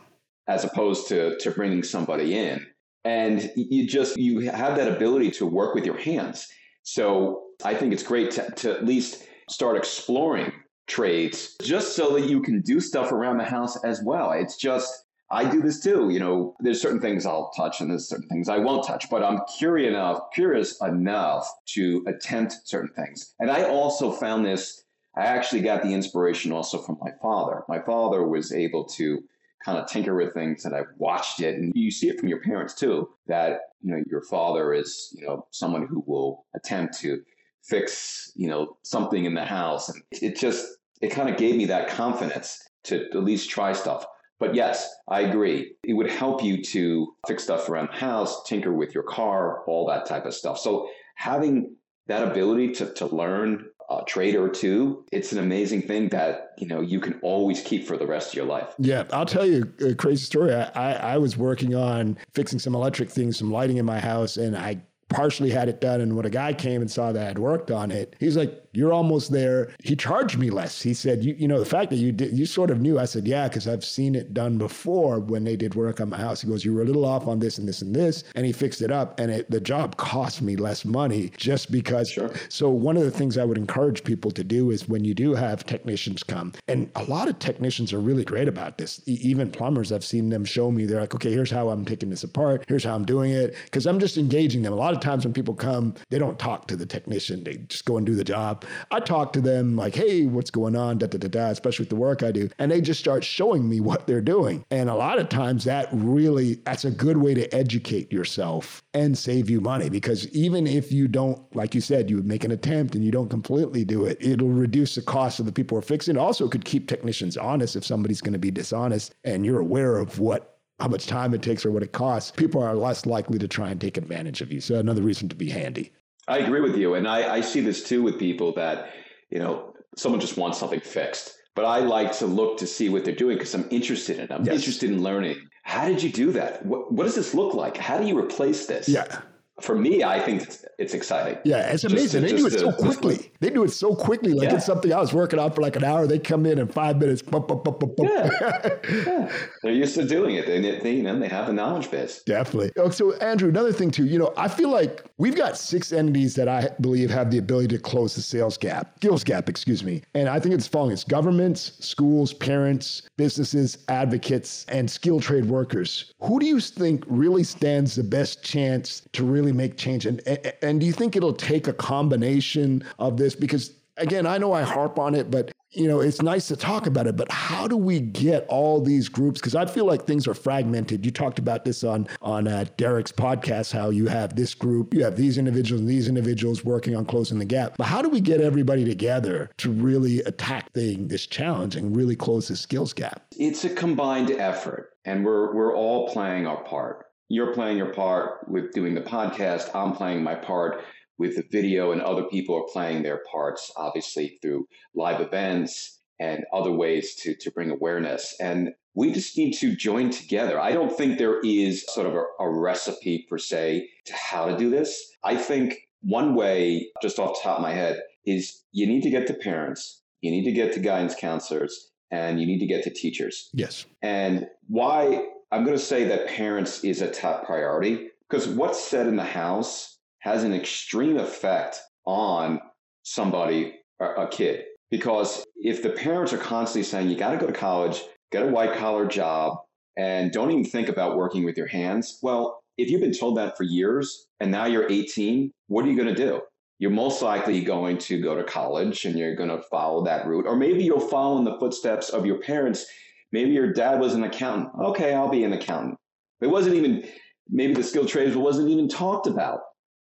as 0.49 0.65
opposed 0.65 1.09
to 1.09 1.39
to 1.39 1.51
bringing 1.51 1.83
somebody 1.83 2.37
in. 2.37 2.67
And 3.05 3.53
you 3.55 3.87
just 3.87 4.17
you 4.17 4.41
have 4.51 4.77
that 4.77 4.91
ability 4.91 5.31
to 5.33 5.47
work 5.47 5.75
with 5.75 5.85
your 5.85 5.99
hands. 5.99 6.49
So 6.83 7.43
i 7.65 7.75
think 7.75 7.93
it's 7.93 8.03
great 8.03 8.31
to, 8.33 8.51
to 8.51 8.71
at 8.73 8.85
least 8.85 9.25
start 9.49 9.77
exploring 9.77 10.53
trades 10.87 11.57
just 11.63 11.97
so 11.97 12.13
that 12.13 12.29
you 12.29 12.41
can 12.43 12.61
do 12.61 12.81
stuff 12.81 13.13
around 13.13 13.39
the 13.39 13.45
house 13.45 13.83
as 13.85 14.03
well. 14.05 14.33
It's 14.33 14.57
just 14.57 15.06
I 15.31 15.49
do 15.51 15.61
this 15.61 15.83
too. 15.83 16.11
You 16.11 16.21
know, 16.21 16.55
there's 16.61 16.81
certain 16.81 17.01
things 17.01 17.27
I'll 17.27 17.51
touch 17.57 17.81
and 17.81 17.91
there's 17.91 18.09
certain 18.09 18.29
things 18.29 18.49
I 18.49 18.59
won't 18.59 18.87
touch, 18.87 19.11
but 19.11 19.25
I'm 19.25 19.41
curious 19.59 19.89
enough, 19.89 20.31
curious 20.33 20.81
enough 20.81 21.51
to 21.75 22.05
attempt 22.07 22.55
certain 22.65 22.93
things. 22.95 23.35
And 23.41 23.51
I 23.51 23.65
also 23.65 24.13
found 24.13 24.47
this. 24.47 24.85
I 25.17 25.23
actually 25.23 25.63
got 25.63 25.83
the 25.83 25.95
inspiration 25.95 26.53
also 26.53 26.79
from 26.79 26.99
my 27.01 27.11
father. 27.23 27.63
My 27.69 27.81
father 27.81 28.27
was 28.27 28.53
able 28.53 28.85
to 28.97 29.25
kind 29.65 29.79
of 29.79 29.89
tinker 29.89 30.15
with 30.15 30.33
things 30.33 30.65
and 30.65 30.75
I 30.75 30.83
watched 30.97 31.41
it 31.41 31.57
and 31.57 31.73
you 31.75 31.91
see 31.91 32.09
it 32.09 32.21
from 32.21 32.29
your 32.29 32.41
parents 32.41 32.75
too 32.75 33.09
that 33.27 33.61
you 33.83 33.91
know 33.91 34.03
your 34.09 34.23
father 34.23 34.73
is 34.73 35.13
you 35.17 35.27
know 35.27 35.47
someone 35.51 35.87
who 35.87 36.05
will 36.07 36.45
attempt 36.55 36.99
to 37.01 37.23
fix 37.63 38.31
you 38.37 38.49
know 38.49 38.77
something 38.83 39.25
in 39.25 39.35
the 39.35 39.45
house 39.45 39.89
and 39.89 40.03
it 40.13 40.37
just 40.37 40.67
it 41.01 41.09
kind 41.09 41.29
of 41.29 41.37
gave 41.37 41.57
me 41.57 41.65
that 41.65 41.89
confidence 41.89 42.63
to 42.85 43.07
at 43.07 43.25
least 43.25 43.51
try 43.51 43.73
stuff 43.73 44.07
but 44.39 44.55
yes 44.55 44.89
I 45.09 45.23
agree 45.23 45.73
it 45.85 45.95
would 45.95 46.11
help 46.11 46.43
you 46.43 46.63
to 46.63 47.15
fix 47.27 47.45
stuff 47.45 47.69
around 47.69 47.89
the 47.93 47.99
house 47.99 48.43
tinker 48.45 48.73
with 48.73 48.95
your 48.95 49.05
car 49.05 49.65
all 49.67 49.87
that 49.89 50.07
type 50.07 50.27
of 50.27 50.35
stuff 50.35 50.59
so 50.59 50.89
having 51.17 51.77
that 52.07 52.23
ability 52.23 52.73
to, 52.73 52.93
to 52.95 53.07
learn 53.07 53.67
a 53.91 54.03
trade 54.05 54.35
or 54.35 54.49
two, 54.49 55.05
it's 55.13 55.33
an 55.33 55.39
amazing 55.39 55.83
thing 55.83 56.09
that 56.09 56.53
you 56.59 56.67
know 56.67 56.81
you 56.81 57.01
can 57.01 57.19
always 57.23 57.61
keep 57.63 57.87
for 57.87 57.97
the 57.97 58.07
rest 58.07 58.31
of 58.31 58.35
your 58.35 58.47
life. 58.47 58.75
Yeah, 58.79 59.05
I'll 59.13 59.27
tell 59.27 59.47
you 59.47 59.73
a 59.81 59.95
crazy 59.95 60.25
story. 60.25 60.53
I, 60.55 60.71
I, 60.75 60.93
I 60.93 61.19
was 61.19 61.37
working 61.37 61.75
on 61.75 62.19
fixing 62.35 62.59
some 62.59 62.75
electric 62.75 63.11
things, 63.11 63.39
some 63.39 63.51
lighting 63.51 63.77
in 63.77 63.85
my 63.85 64.01
house, 64.01 64.37
and 64.37 64.57
I 64.57 64.83
partially 65.17 65.51
had 65.51 65.69
it 65.69 65.81
done. 65.81 66.03
And 66.03 66.15
when 66.15 66.27
a 66.27 66.31
guy 66.31 66.53
came 66.53 66.83
and 66.83 66.91
saw 66.91 67.11
that 67.11 67.23
I 67.23 67.27
had 67.27 67.39
worked 67.39 67.71
on 67.71 67.91
it, 67.91 68.15
he's 68.21 68.37
like, 68.37 68.63
you're 68.73 68.93
almost 68.93 69.33
there. 69.33 69.71
He 69.83 69.97
charged 69.97 70.37
me 70.37 70.51
less. 70.51 70.83
He 70.83 70.93
said, 70.93 71.25
you, 71.25 71.35
you 71.39 71.49
know, 71.49 71.59
the 71.59 71.65
fact 71.65 71.89
that 71.89 71.97
you 71.97 72.13
did, 72.13 72.37
you 72.37 72.45
sort 72.45 72.71
of 72.71 72.79
knew. 72.79 72.99
I 72.99 73.07
said, 73.07 73.27
yeah, 73.27 73.49
because 73.49 73.67
I've 73.67 73.85
seen 73.85 74.15
it 74.15 74.35
done 74.35 74.59
before 74.59 75.19
when 75.19 75.45
they 75.45 75.57
did 75.57 75.75
work 75.75 75.99
on 75.99 76.11
my 76.11 76.19
house. 76.19 76.43
He 76.43 76.49
goes, 76.49 76.63
you 76.63 76.75
were 76.75 76.83
a 76.83 76.85
little 76.85 77.07
off 77.07 77.27
on 77.27 77.39
this 77.39 77.57
and 77.57 77.67
this 77.67 77.81
and 77.81 77.97
this. 77.97 78.25
And 78.35 78.45
he 78.45 78.53
fixed 78.53 78.83
it 78.83 78.93
up. 78.93 79.19
And 79.19 79.31
it, 79.31 79.51
the 79.51 79.63
job 79.63 79.97
cost 79.97 80.43
me 80.43 80.57
less 80.57 80.85
money 80.85 81.33
just 81.39 81.73
because. 81.73 82.11
Sure. 82.11 82.31
So 82.51 82.69
one 82.69 82.99
of 82.99 83.05
the 83.05 83.11
things 83.11 83.39
I 83.39 83.45
would 83.45 83.57
encourage 83.57 84.05
people 84.05 84.31
to 84.33 84.45
do 84.45 84.71
is 84.71 84.87
when 84.87 85.07
you 85.07 85.15
do 85.15 85.35
have 85.35 85.65
technicians 85.65 86.23
come, 86.23 86.53
and 86.69 86.91
a 86.97 87.05
lot 87.05 87.29
of 87.29 87.39
technicians 87.39 87.95
are 87.95 88.01
really 88.01 88.25
great 88.25 88.47
about 88.47 88.77
this. 88.77 89.01
Even 89.07 89.51
plumbers, 89.51 89.91
I've 89.91 90.05
seen 90.05 90.29
them 90.29 90.45
show 90.45 90.71
me, 90.71 90.85
they're 90.85 91.01
like, 91.01 91.15
okay, 91.15 91.33
here's 91.33 91.51
how 91.51 91.71
I'm 91.71 91.87
taking 91.87 92.11
this 92.11 92.25
apart. 92.25 92.67
Here's 92.69 92.85
how 92.85 92.95
I'm 92.95 93.07
doing 93.07 93.31
it. 93.31 93.57
Because 93.65 93.87
I'm 93.87 93.99
just 93.99 94.19
engaging 94.19 94.61
them. 94.61 94.75
A 94.75 94.77
lot 94.77 94.93
of 94.93 95.01
times 95.07 95.25
when 95.25 95.33
people 95.33 95.55
come, 95.55 95.95
they 96.11 96.19
don't 96.19 96.39
talk 96.39 96.67
to 96.67 96.77
the 96.77 96.85
technician. 96.85 97.45
They 97.45 97.55
just 97.69 97.85
go 97.85 97.97
and 97.97 98.05
do 98.05 98.15
the 98.15 98.25
job. 98.25 98.65
I 98.91 99.01
talk 99.01 99.33
to 99.35 99.41
them 99.41 99.77
like, 99.77 99.95
hey, 99.95 100.27
what's 100.27 100.51
going 100.51 100.75
on? 100.75 100.99
Da, 100.99 101.07
da, 101.07 101.19
da, 101.19 101.29
da, 101.29 101.51
especially 101.51 101.85
with 101.85 101.91
the 101.91 101.97
work 101.97 102.23
I 102.23 102.33
do. 102.33 102.49
And 102.59 102.71
they 102.71 102.81
just 102.81 102.99
start 102.99 103.23
showing 103.23 103.69
me 103.69 103.81
what 103.81 104.07
they're 104.07 104.21
doing. 104.21 104.65
And 104.71 104.91
a 104.91 104.95
lot 104.95 105.19
of 105.19 105.29
times 105.29 105.65
that 105.65 105.89
really, 105.93 106.55
that's 106.65 106.85
a 106.85 106.91
good 106.91 107.19
way 107.19 107.35
to 107.35 107.55
educate 107.55 108.13
yourself 108.13 108.83
and 108.95 109.17
save 109.17 109.49
you 109.49 109.61
money 109.61 109.89
because 109.89 110.29
even 110.31 110.67
if 110.67 110.91
you 110.91 111.07
don't, 111.07 111.41
like 111.55 111.75
you 111.75 111.81
said, 111.81 112.11
you 112.11 112.23
make 112.23 112.45
an 112.45 112.51
attempt 112.51 112.95
and 112.95 113.05
you 113.05 113.13
don't 113.13 113.29
completely 113.29 113.85
do 113.85 114.05
it, 114.07 114.19
it'll 114.21 114.49
reduce 114.49 114.97
the 114.97 115.03
cost 115.03 115.39
of 115.39 115.47
the 115.47 115.53
people 115.53 115.77
who 115.77 115.79
are 115.79 115.83
fixing. 115.83 116.17
It 116.17 116.19
also 116.19 116.49
could 116.49 116.65
keep 116.65 116.89
technicians 116.89 117.37
honest 117.37 117.77
if 117.77 117.85
somebody's 117.85 118.21
going 118.21 118.33
to 118.33 118.39
be 118.39 118.51
dishonest 118.51 119.15
and 119.23 119.47
you're 119.47 119.61
aware 119.61 119.99
of 119.99 120.19
what 120.19 120.56
how 120.79 120.89
much 120.89 121.07
time 121.07 121.33
it 121.35 121.43
takes 121.43 121.65
or 121.65 121.71
what 121.71 121.83
it 121.83 121.93
costs, 121.93 122.31
people 122.31 122.63
are 122.63 122.75
less 122.75 123.07
likely 123.07 123.39
to 123.39 123.49
try 123.49 123.71
and 123.71 123.81
take 123.81 123.97
advantage 123.97 124.41
of 124.41 124.53
you. 124.53 124.61
So 124.61 124.79
another 124.79 125.03
reason 125.03 125.29
to 125.31 125.37
be 125.37 125.49
handy. 125.49 125.93
I 126.29 126.39
agree 126.39 126.61
with 126.61 126.77
you. 126.77 126.95
And 126.95 127.09
I, 127.09 127.37
I 127.37 127.41
see 127.41 127.61
this 127.61 127.83
too 127.83 128.03
with 128.03 128.19
people 128.19 128.53
that, 128.55 128.91
you 129.31 129.39
know, 129.39 129.73
someone 129.97 130.21
just 130.21 130.37
wants 130.37 130.59
something 130.59 130.81
fixed. 130.81 131.35
But 131.55 131.65
I 131.65 131.79
like 131.79 132.13
to 132.19 132.27
look 132.27 132.59
to 132.59 132.67
see 132.67 132.91
what 132.91 133.05
they're 133.05 133.15
doing 133.15 133.39
because 133.39 133.55
I'm 133.55 133.67
interested 133.71 134.19
in 134.19 134.25
it. 134.25 134.31
I'm 134.31 134.45
yes. 134.45 134.57
interested 134.57 134.91
in 134.91 135.03
learning. 135.03 135.41
How 135.63 135.89
did 135.89 136.03
you 136.03 136.13
do 136.13 136.33
that? 136.33 136.65
What, 136.67 136.93
what 136.93 137.05
does 137.05 137.15
this 137.15 137.33
look 137.33 137.55
like? 137.55 137.79
How 137.79 137.99
do 137.99 138.07
you 138.07 138.19
replace 138.19 138.67
this? 138.67 138.89
Yeah 138.89 139.23
for 139.61 139.75
me, 139.75 140.05
I 140.05 140.21
think 140.21 140.43
it's, 140.43 140.65
it's 140.79 140.93
exciting. 140.93 141.39
Yeah, 141.45 141.73
it's 141.73 141.85
amazing. 141.85 142.23
Just, 142.23 142.35
they 142.35 142.41
do 142.41 142.47
it 142.47 142.59
so 142.59 142.73
quickly. 142.73 143.33
They 143.41 143.49
do 143.49 143.65
it 143.65 143.71
so 143.71 143.95
quickly. 143.95 144.35
Like 144.35 144.51
yeah. 144.51 144.57
it's 144.57 144.67
something 144.67 144.93
I 144.93 145.01
was 145.01 145.15
working 145.15 145.39
on 145.39 145.51
for 145.53 145.63
like 145.63 145.77
an 145.77 145.85
hour. 145.85 146.07
They 146.07 146.19
come 146.19 146.45
in 146.45 146.59
in 146.59 146.69
five 146.69 146.99
minutes. 146.99 147.23
Bump, 147.23 147.49
bump, 147.49 147.65
bump, 147.65 147.93
yeah. 147.99 148.29
yeah. 148.91 149.33
They're 149.63 149.73
used 149.73 149.95
to 149.95 150.07
doing 150.07 150.37
it. 150.37 150.47
They, 150.47 150.61
they, 150.61 150.93
you 150.93 151.03
know, 151.03 151.19
they 151.19 151.29
have 151.29 151.47
the 151.47 151.55
knowledge 151.55 151.91
base. 151.91 152.23
Definitely. 152.25 152.73
Oh, 152.77 152.91
so, 152.91 153.15
Andrew, 153.15 153.49
another 153.49 153.73
thing 153.73 153.91
too, 153.91 154.05
you 154.05 154.19
know, 154.19 154.35
I 154.37 154.49
feel 154.49 154.69
like 154.69 155.07
we've 155.17 155.37
got 155.37 155.57
six 155.57 155.91
entities 155.91 156.35
that 156.35 156.49
I 156.49 156.69
believe 156.83 157.09
have 157.11 157.31
the 157.31 157.39
ability 157.39 157.69
to 157.69 157.79
close 157.79 158.15
the 158.15 158.23
sales 158.23 158.59
gap, 158.59 158.97
skills 158.97 159.25
gap, 159.25 159.49
excuse 159.49 159.83
me. 159.83 160.03
And 160.15 160.29
I 160.29 160.39
think 160.39 160.55
it's 160.55 160.67
following 160.67 160.93
it's 160.93 161.05
governments, 161.05 161.73
schools, 161.81 162.35
parents, 162.35 163.09
businesses, 163.17 163.79
advocates, 163.89 164.67
and 164.69 164.91
skilled 164.91 165.23
trade 165.23 165.47
workers. 165.47 166.13
Who 166.21 166.39
do 166.39 166.47
you 166.47 166.61
think 166.61 167.05
really 167.07 167.45
stands 167.45 167.97
the 167.97 168.05
best 168.05 168.43
chance 168.43 169.03
to 169.13 169.25
really 169.25 169.46
make 169.53 169.77
change? 169.77 170.07
And, 170.07 170.21
and, 170.27 170.53
and 170.63 170.81
do 170.81 170.87
you 170.87 170.93
think 170.93 171.17
it'll 171.17 171.33
take 171.33 171.69
a 171.69 171.73
combination 171.73 172.85
of 172.99 173.17
this? 173.17 173.35
Because 173.35 173.73
again, 173.97 174.27
I 174.27 174.39
know 174.39 174.53
I 174.53 174.63
harp 174.63 174.99
on 174.99 175.15
it, 175.15 175.31
but 175.31 175.53
you 175.73 175.89
know, 175.89 176.01
it's 176.01 176.23
nice 176.23 176.49
to 176.49 176.57
talk 176.57 176.87
about 176.87 177.07
it, 177.07 177.17
but 177.17 177.31
how 177.31 177.69
do 177.69 177.77
we 177.77 178.01
get 178.01 178.47
all 178.49 178.81
these 178.81 179.09
groups? 179.09 179.41
Because 179.41 179.55
I 179.55 179.67
feel 179.67 179.85
like 179.85 180.05
things 180.07 180.27
are 180.27 180.33
fragmented. 180.33 181.05
You 181.05 181.11
talked 181.11 181.39
about 181.39 181.65
this 181.65 181.85
on 181.85 182.09
on 182.23 182.49
uh, 182.49 182.65
Derek's 182.77 183.13
podcast, 183.13 183.73
how 183.73 183.91
you 183.91 184.07
have 184.07 184.37
this 184.37 184.55
group, 184.55 184.95
you 184.95 185.05
have 185.05 185.17
these 185.17 185.37
individuals 185.37 185.81
and 185.81 185.91
these 185.91 186.09
individuals 186.09 186.65
working 186.65 186.97
on 186.97 187.05
closing 187.05 187.39
the 187.39 187.45
gap. 187.45 187.77
But 187.77 187.89
how 187.89 188.01
do 188.01 188.09
we 188.09 188.21
get 188.21 188.41
everybody 188.41 188.85
together 188.85 189.51
to 189.59 189.71
really 189.71 190.21
attack 190.21 190.73
thing, 190.73 191.09
this 191.09 191.27
challenge 191.27 191.77
and 191.77 191.95
really 191.95 192.17
close 192.17 192.49
the 192.49 192.57
skills 192.57 192.93
gap? 192.93 193.27
It's 193.37 193.65
a 193.65 193.71
combined 193.71 194.31
effort, 194.31 194.95
and 195.05 195.25
we're 195.25 195.55
we're 195.55 195.77
all 195.77 196.09
playing 196.09 196.47
our 196.47 196.63
part. 196.65 197.07
You're 197.29 197.53
playing 197.53 197.79
your 197.79 197.93
part 197.93 198.49
with 198.49 198.73
doing 198.73 198.95
the 198.95 199.01
podcast. 199.01 199.75
I'm 199.75 199.93
playing 199.93 200.23
my 200.23 200.35
part 200.35 200.83
with 201.19 201.37
the 201.37 201.45
video, 201.51 201.93
and 201.93 202.03
other 202.03 202.25
people 202.25 202.55
are 202.57 202.73
playing 202.73 203.03
their 203.03 203.23
parts, 203.31 203.73
obviously 203.77 204.39
through 204.43 204.69
live 204.95 205.21
events 205.21 205.99
and 206.21 206.45
other 206.53 206.73
ways 206.73 207.15
to, 207.17 207.35
to 207.37 207.51
bring 207.51 207.71
awareness. 207.71 208.35
And 208.41 208.71
we 208.95 209.13
just 209.13 209.37
need 209.37 209.53
to 209.55 209.77
join 209.77 210.11
together. 210.11 210.61
I 210.61 210.73
don't 210.73 210.97
think 210.97 211.19
there 211.19 211.41
is 211.41 211.85
sort 211.89 212.07
of 212.07 212.15
a, 212.15 212.23
a 212.41 212.49
recipe 212.49 213.27
per 213.29 213.39
se 213.39 213.89
to 214.07 214.15
how 214.15 214.47
to 214.47 214.57
do 214.57 214.71
this. 214.71 215.13
I 215.25 215.37
think 215.37 215.75
one 216.03 216.35
way, 216.35 216.91
just 217.03 217.19
off 217.19 217.35
the 217.35 217.41
top 217.43 217.59
of 217.59 217.63
my 217.63 217.73
head, 217.73 218.01
is 218.25 218.63
you 218.73 218.87
need 218.87 219.03
to 219.03 219.11
get 219.11 219.27
to 219.27 219.35
parents, 219.35 220.03
you 220.21 220.31
need 220.31 220.45
to 220.45 220.53
get 220.53 220.73
to 220.75 220.81
guidance 220.81 221.15
counselors, 221.19 221.91
and 222.11 222.41
you 222.41 222.47
need 222.47 222.61
to 222.61 222.67
get 222.67 222.85
to 222.85 222.91
teachers. 222.91 223.51
Yes. 223.53 223.87
And 224.03 224.47
why 224.69 225.27
I'm 225.53 225.65
going 225.65 225.77
to 225.77 225.83
say 225.83 226.05
that 226.05 226.29
parents 226.29 226.83
is 226.83 227.03
a 227.03 227.11
top 227.11 227.47
priority 227.47 228.09
because 228.29 228.49
what's 228.49 228.83
said 228.83 229.07
in 229.07 229.17
the 229.17 229.25
house 229.25 229.99
has 230.21 230.43
an 230.43 230.53
extreme 230.53 231.19
effect 231.19 231.81
on 232.05 232.61
somebody, 233.05 233.75
a 234.01 234.27
kid. 234.29 234.65
Because 234.91 235.45
if 235.57 235.83
the 235.83 235.91
parents 235.91 236.33
are 236.33 236.39
constantly 236.39 236.83
saying, 236.83 237.09
you 237.09 237.17
got 237.17 237.33
to 237.33 237.39
go 237.39 237.47
to 237.47 237.53
college, 237.53 238.03
get 238.33 238.43
a 238.43 238.47
white 238.47 238.77
collar 238.77 239.07
job, 239.07 239.59
and 239.97 240.33
don't 240.33 240.51
even 240.51 240.65
think 240.65 240.89
about 240.89 241.17
working 241.17 241.45
with 241.45 241.57
your 241.57 241.69
hands, 241.69 242.19
well, 242.23 242.61
if 242.77 242.91
you've 242.91 243.01
been 243.01 243.17
told 243.17 243.37
that 243.37 243.57
for 243.57 243.63
years 243.63 244.27
and 244.41 244.51
now 244.51 244.67
you're 244.67 244.91
18, 244.91 245.51
what 245.69 245.85
are 245.85 245.89
you 245.89 245.97
going 245.97 246.15
to 246.15 246.15
do? 246.15 246.41
You're 246.79 246.91
most 246.91 247.23
likely 247.23 247.63
going 247.63 247.99
to 247.99 248.21
go 248.21 248.35
to 248.35 248.45
college 248.45 249.05
and 249.05 249.19
you're 249.19 249.35
going 249.35 249.49
to 249.49 249.63
follow 249.63 250.05
that 250.05 250.27
route. 250.27 250.47
Or 250.47 250.57
maybe 250.57 250.85
you'll 250.85 251.01
follow 251.01 251.39
in 251.39 251.45
the 251.45 251.59
footsteps 251.59 252.11
of 252.11 252.27
your 252.27 252.39
parents. 252.39 252.85
Maybe 253.33 253.51
your 253.51 253.73
dad 253.73 254.01
was 254.01 254.15
an 254.15 254.25
accountant. 254.25 254.71
Okay, 254.81 255.15
I'll 255.15 255.31
be 255.31 255.45
an 255.45 255.53
accountant. 255.53 255.99
It 256.41 256.47
wasn't 256.47 256.77
even, 256.77 257.09
maybe 257.49 257.75
the 257.75 257.83
skilled 257.83 258.09
trades 258.09 258.37
wasn't 258.37 258.69
even 258.69 258.89
talked 258.89 259.27
about. 259.27 259.61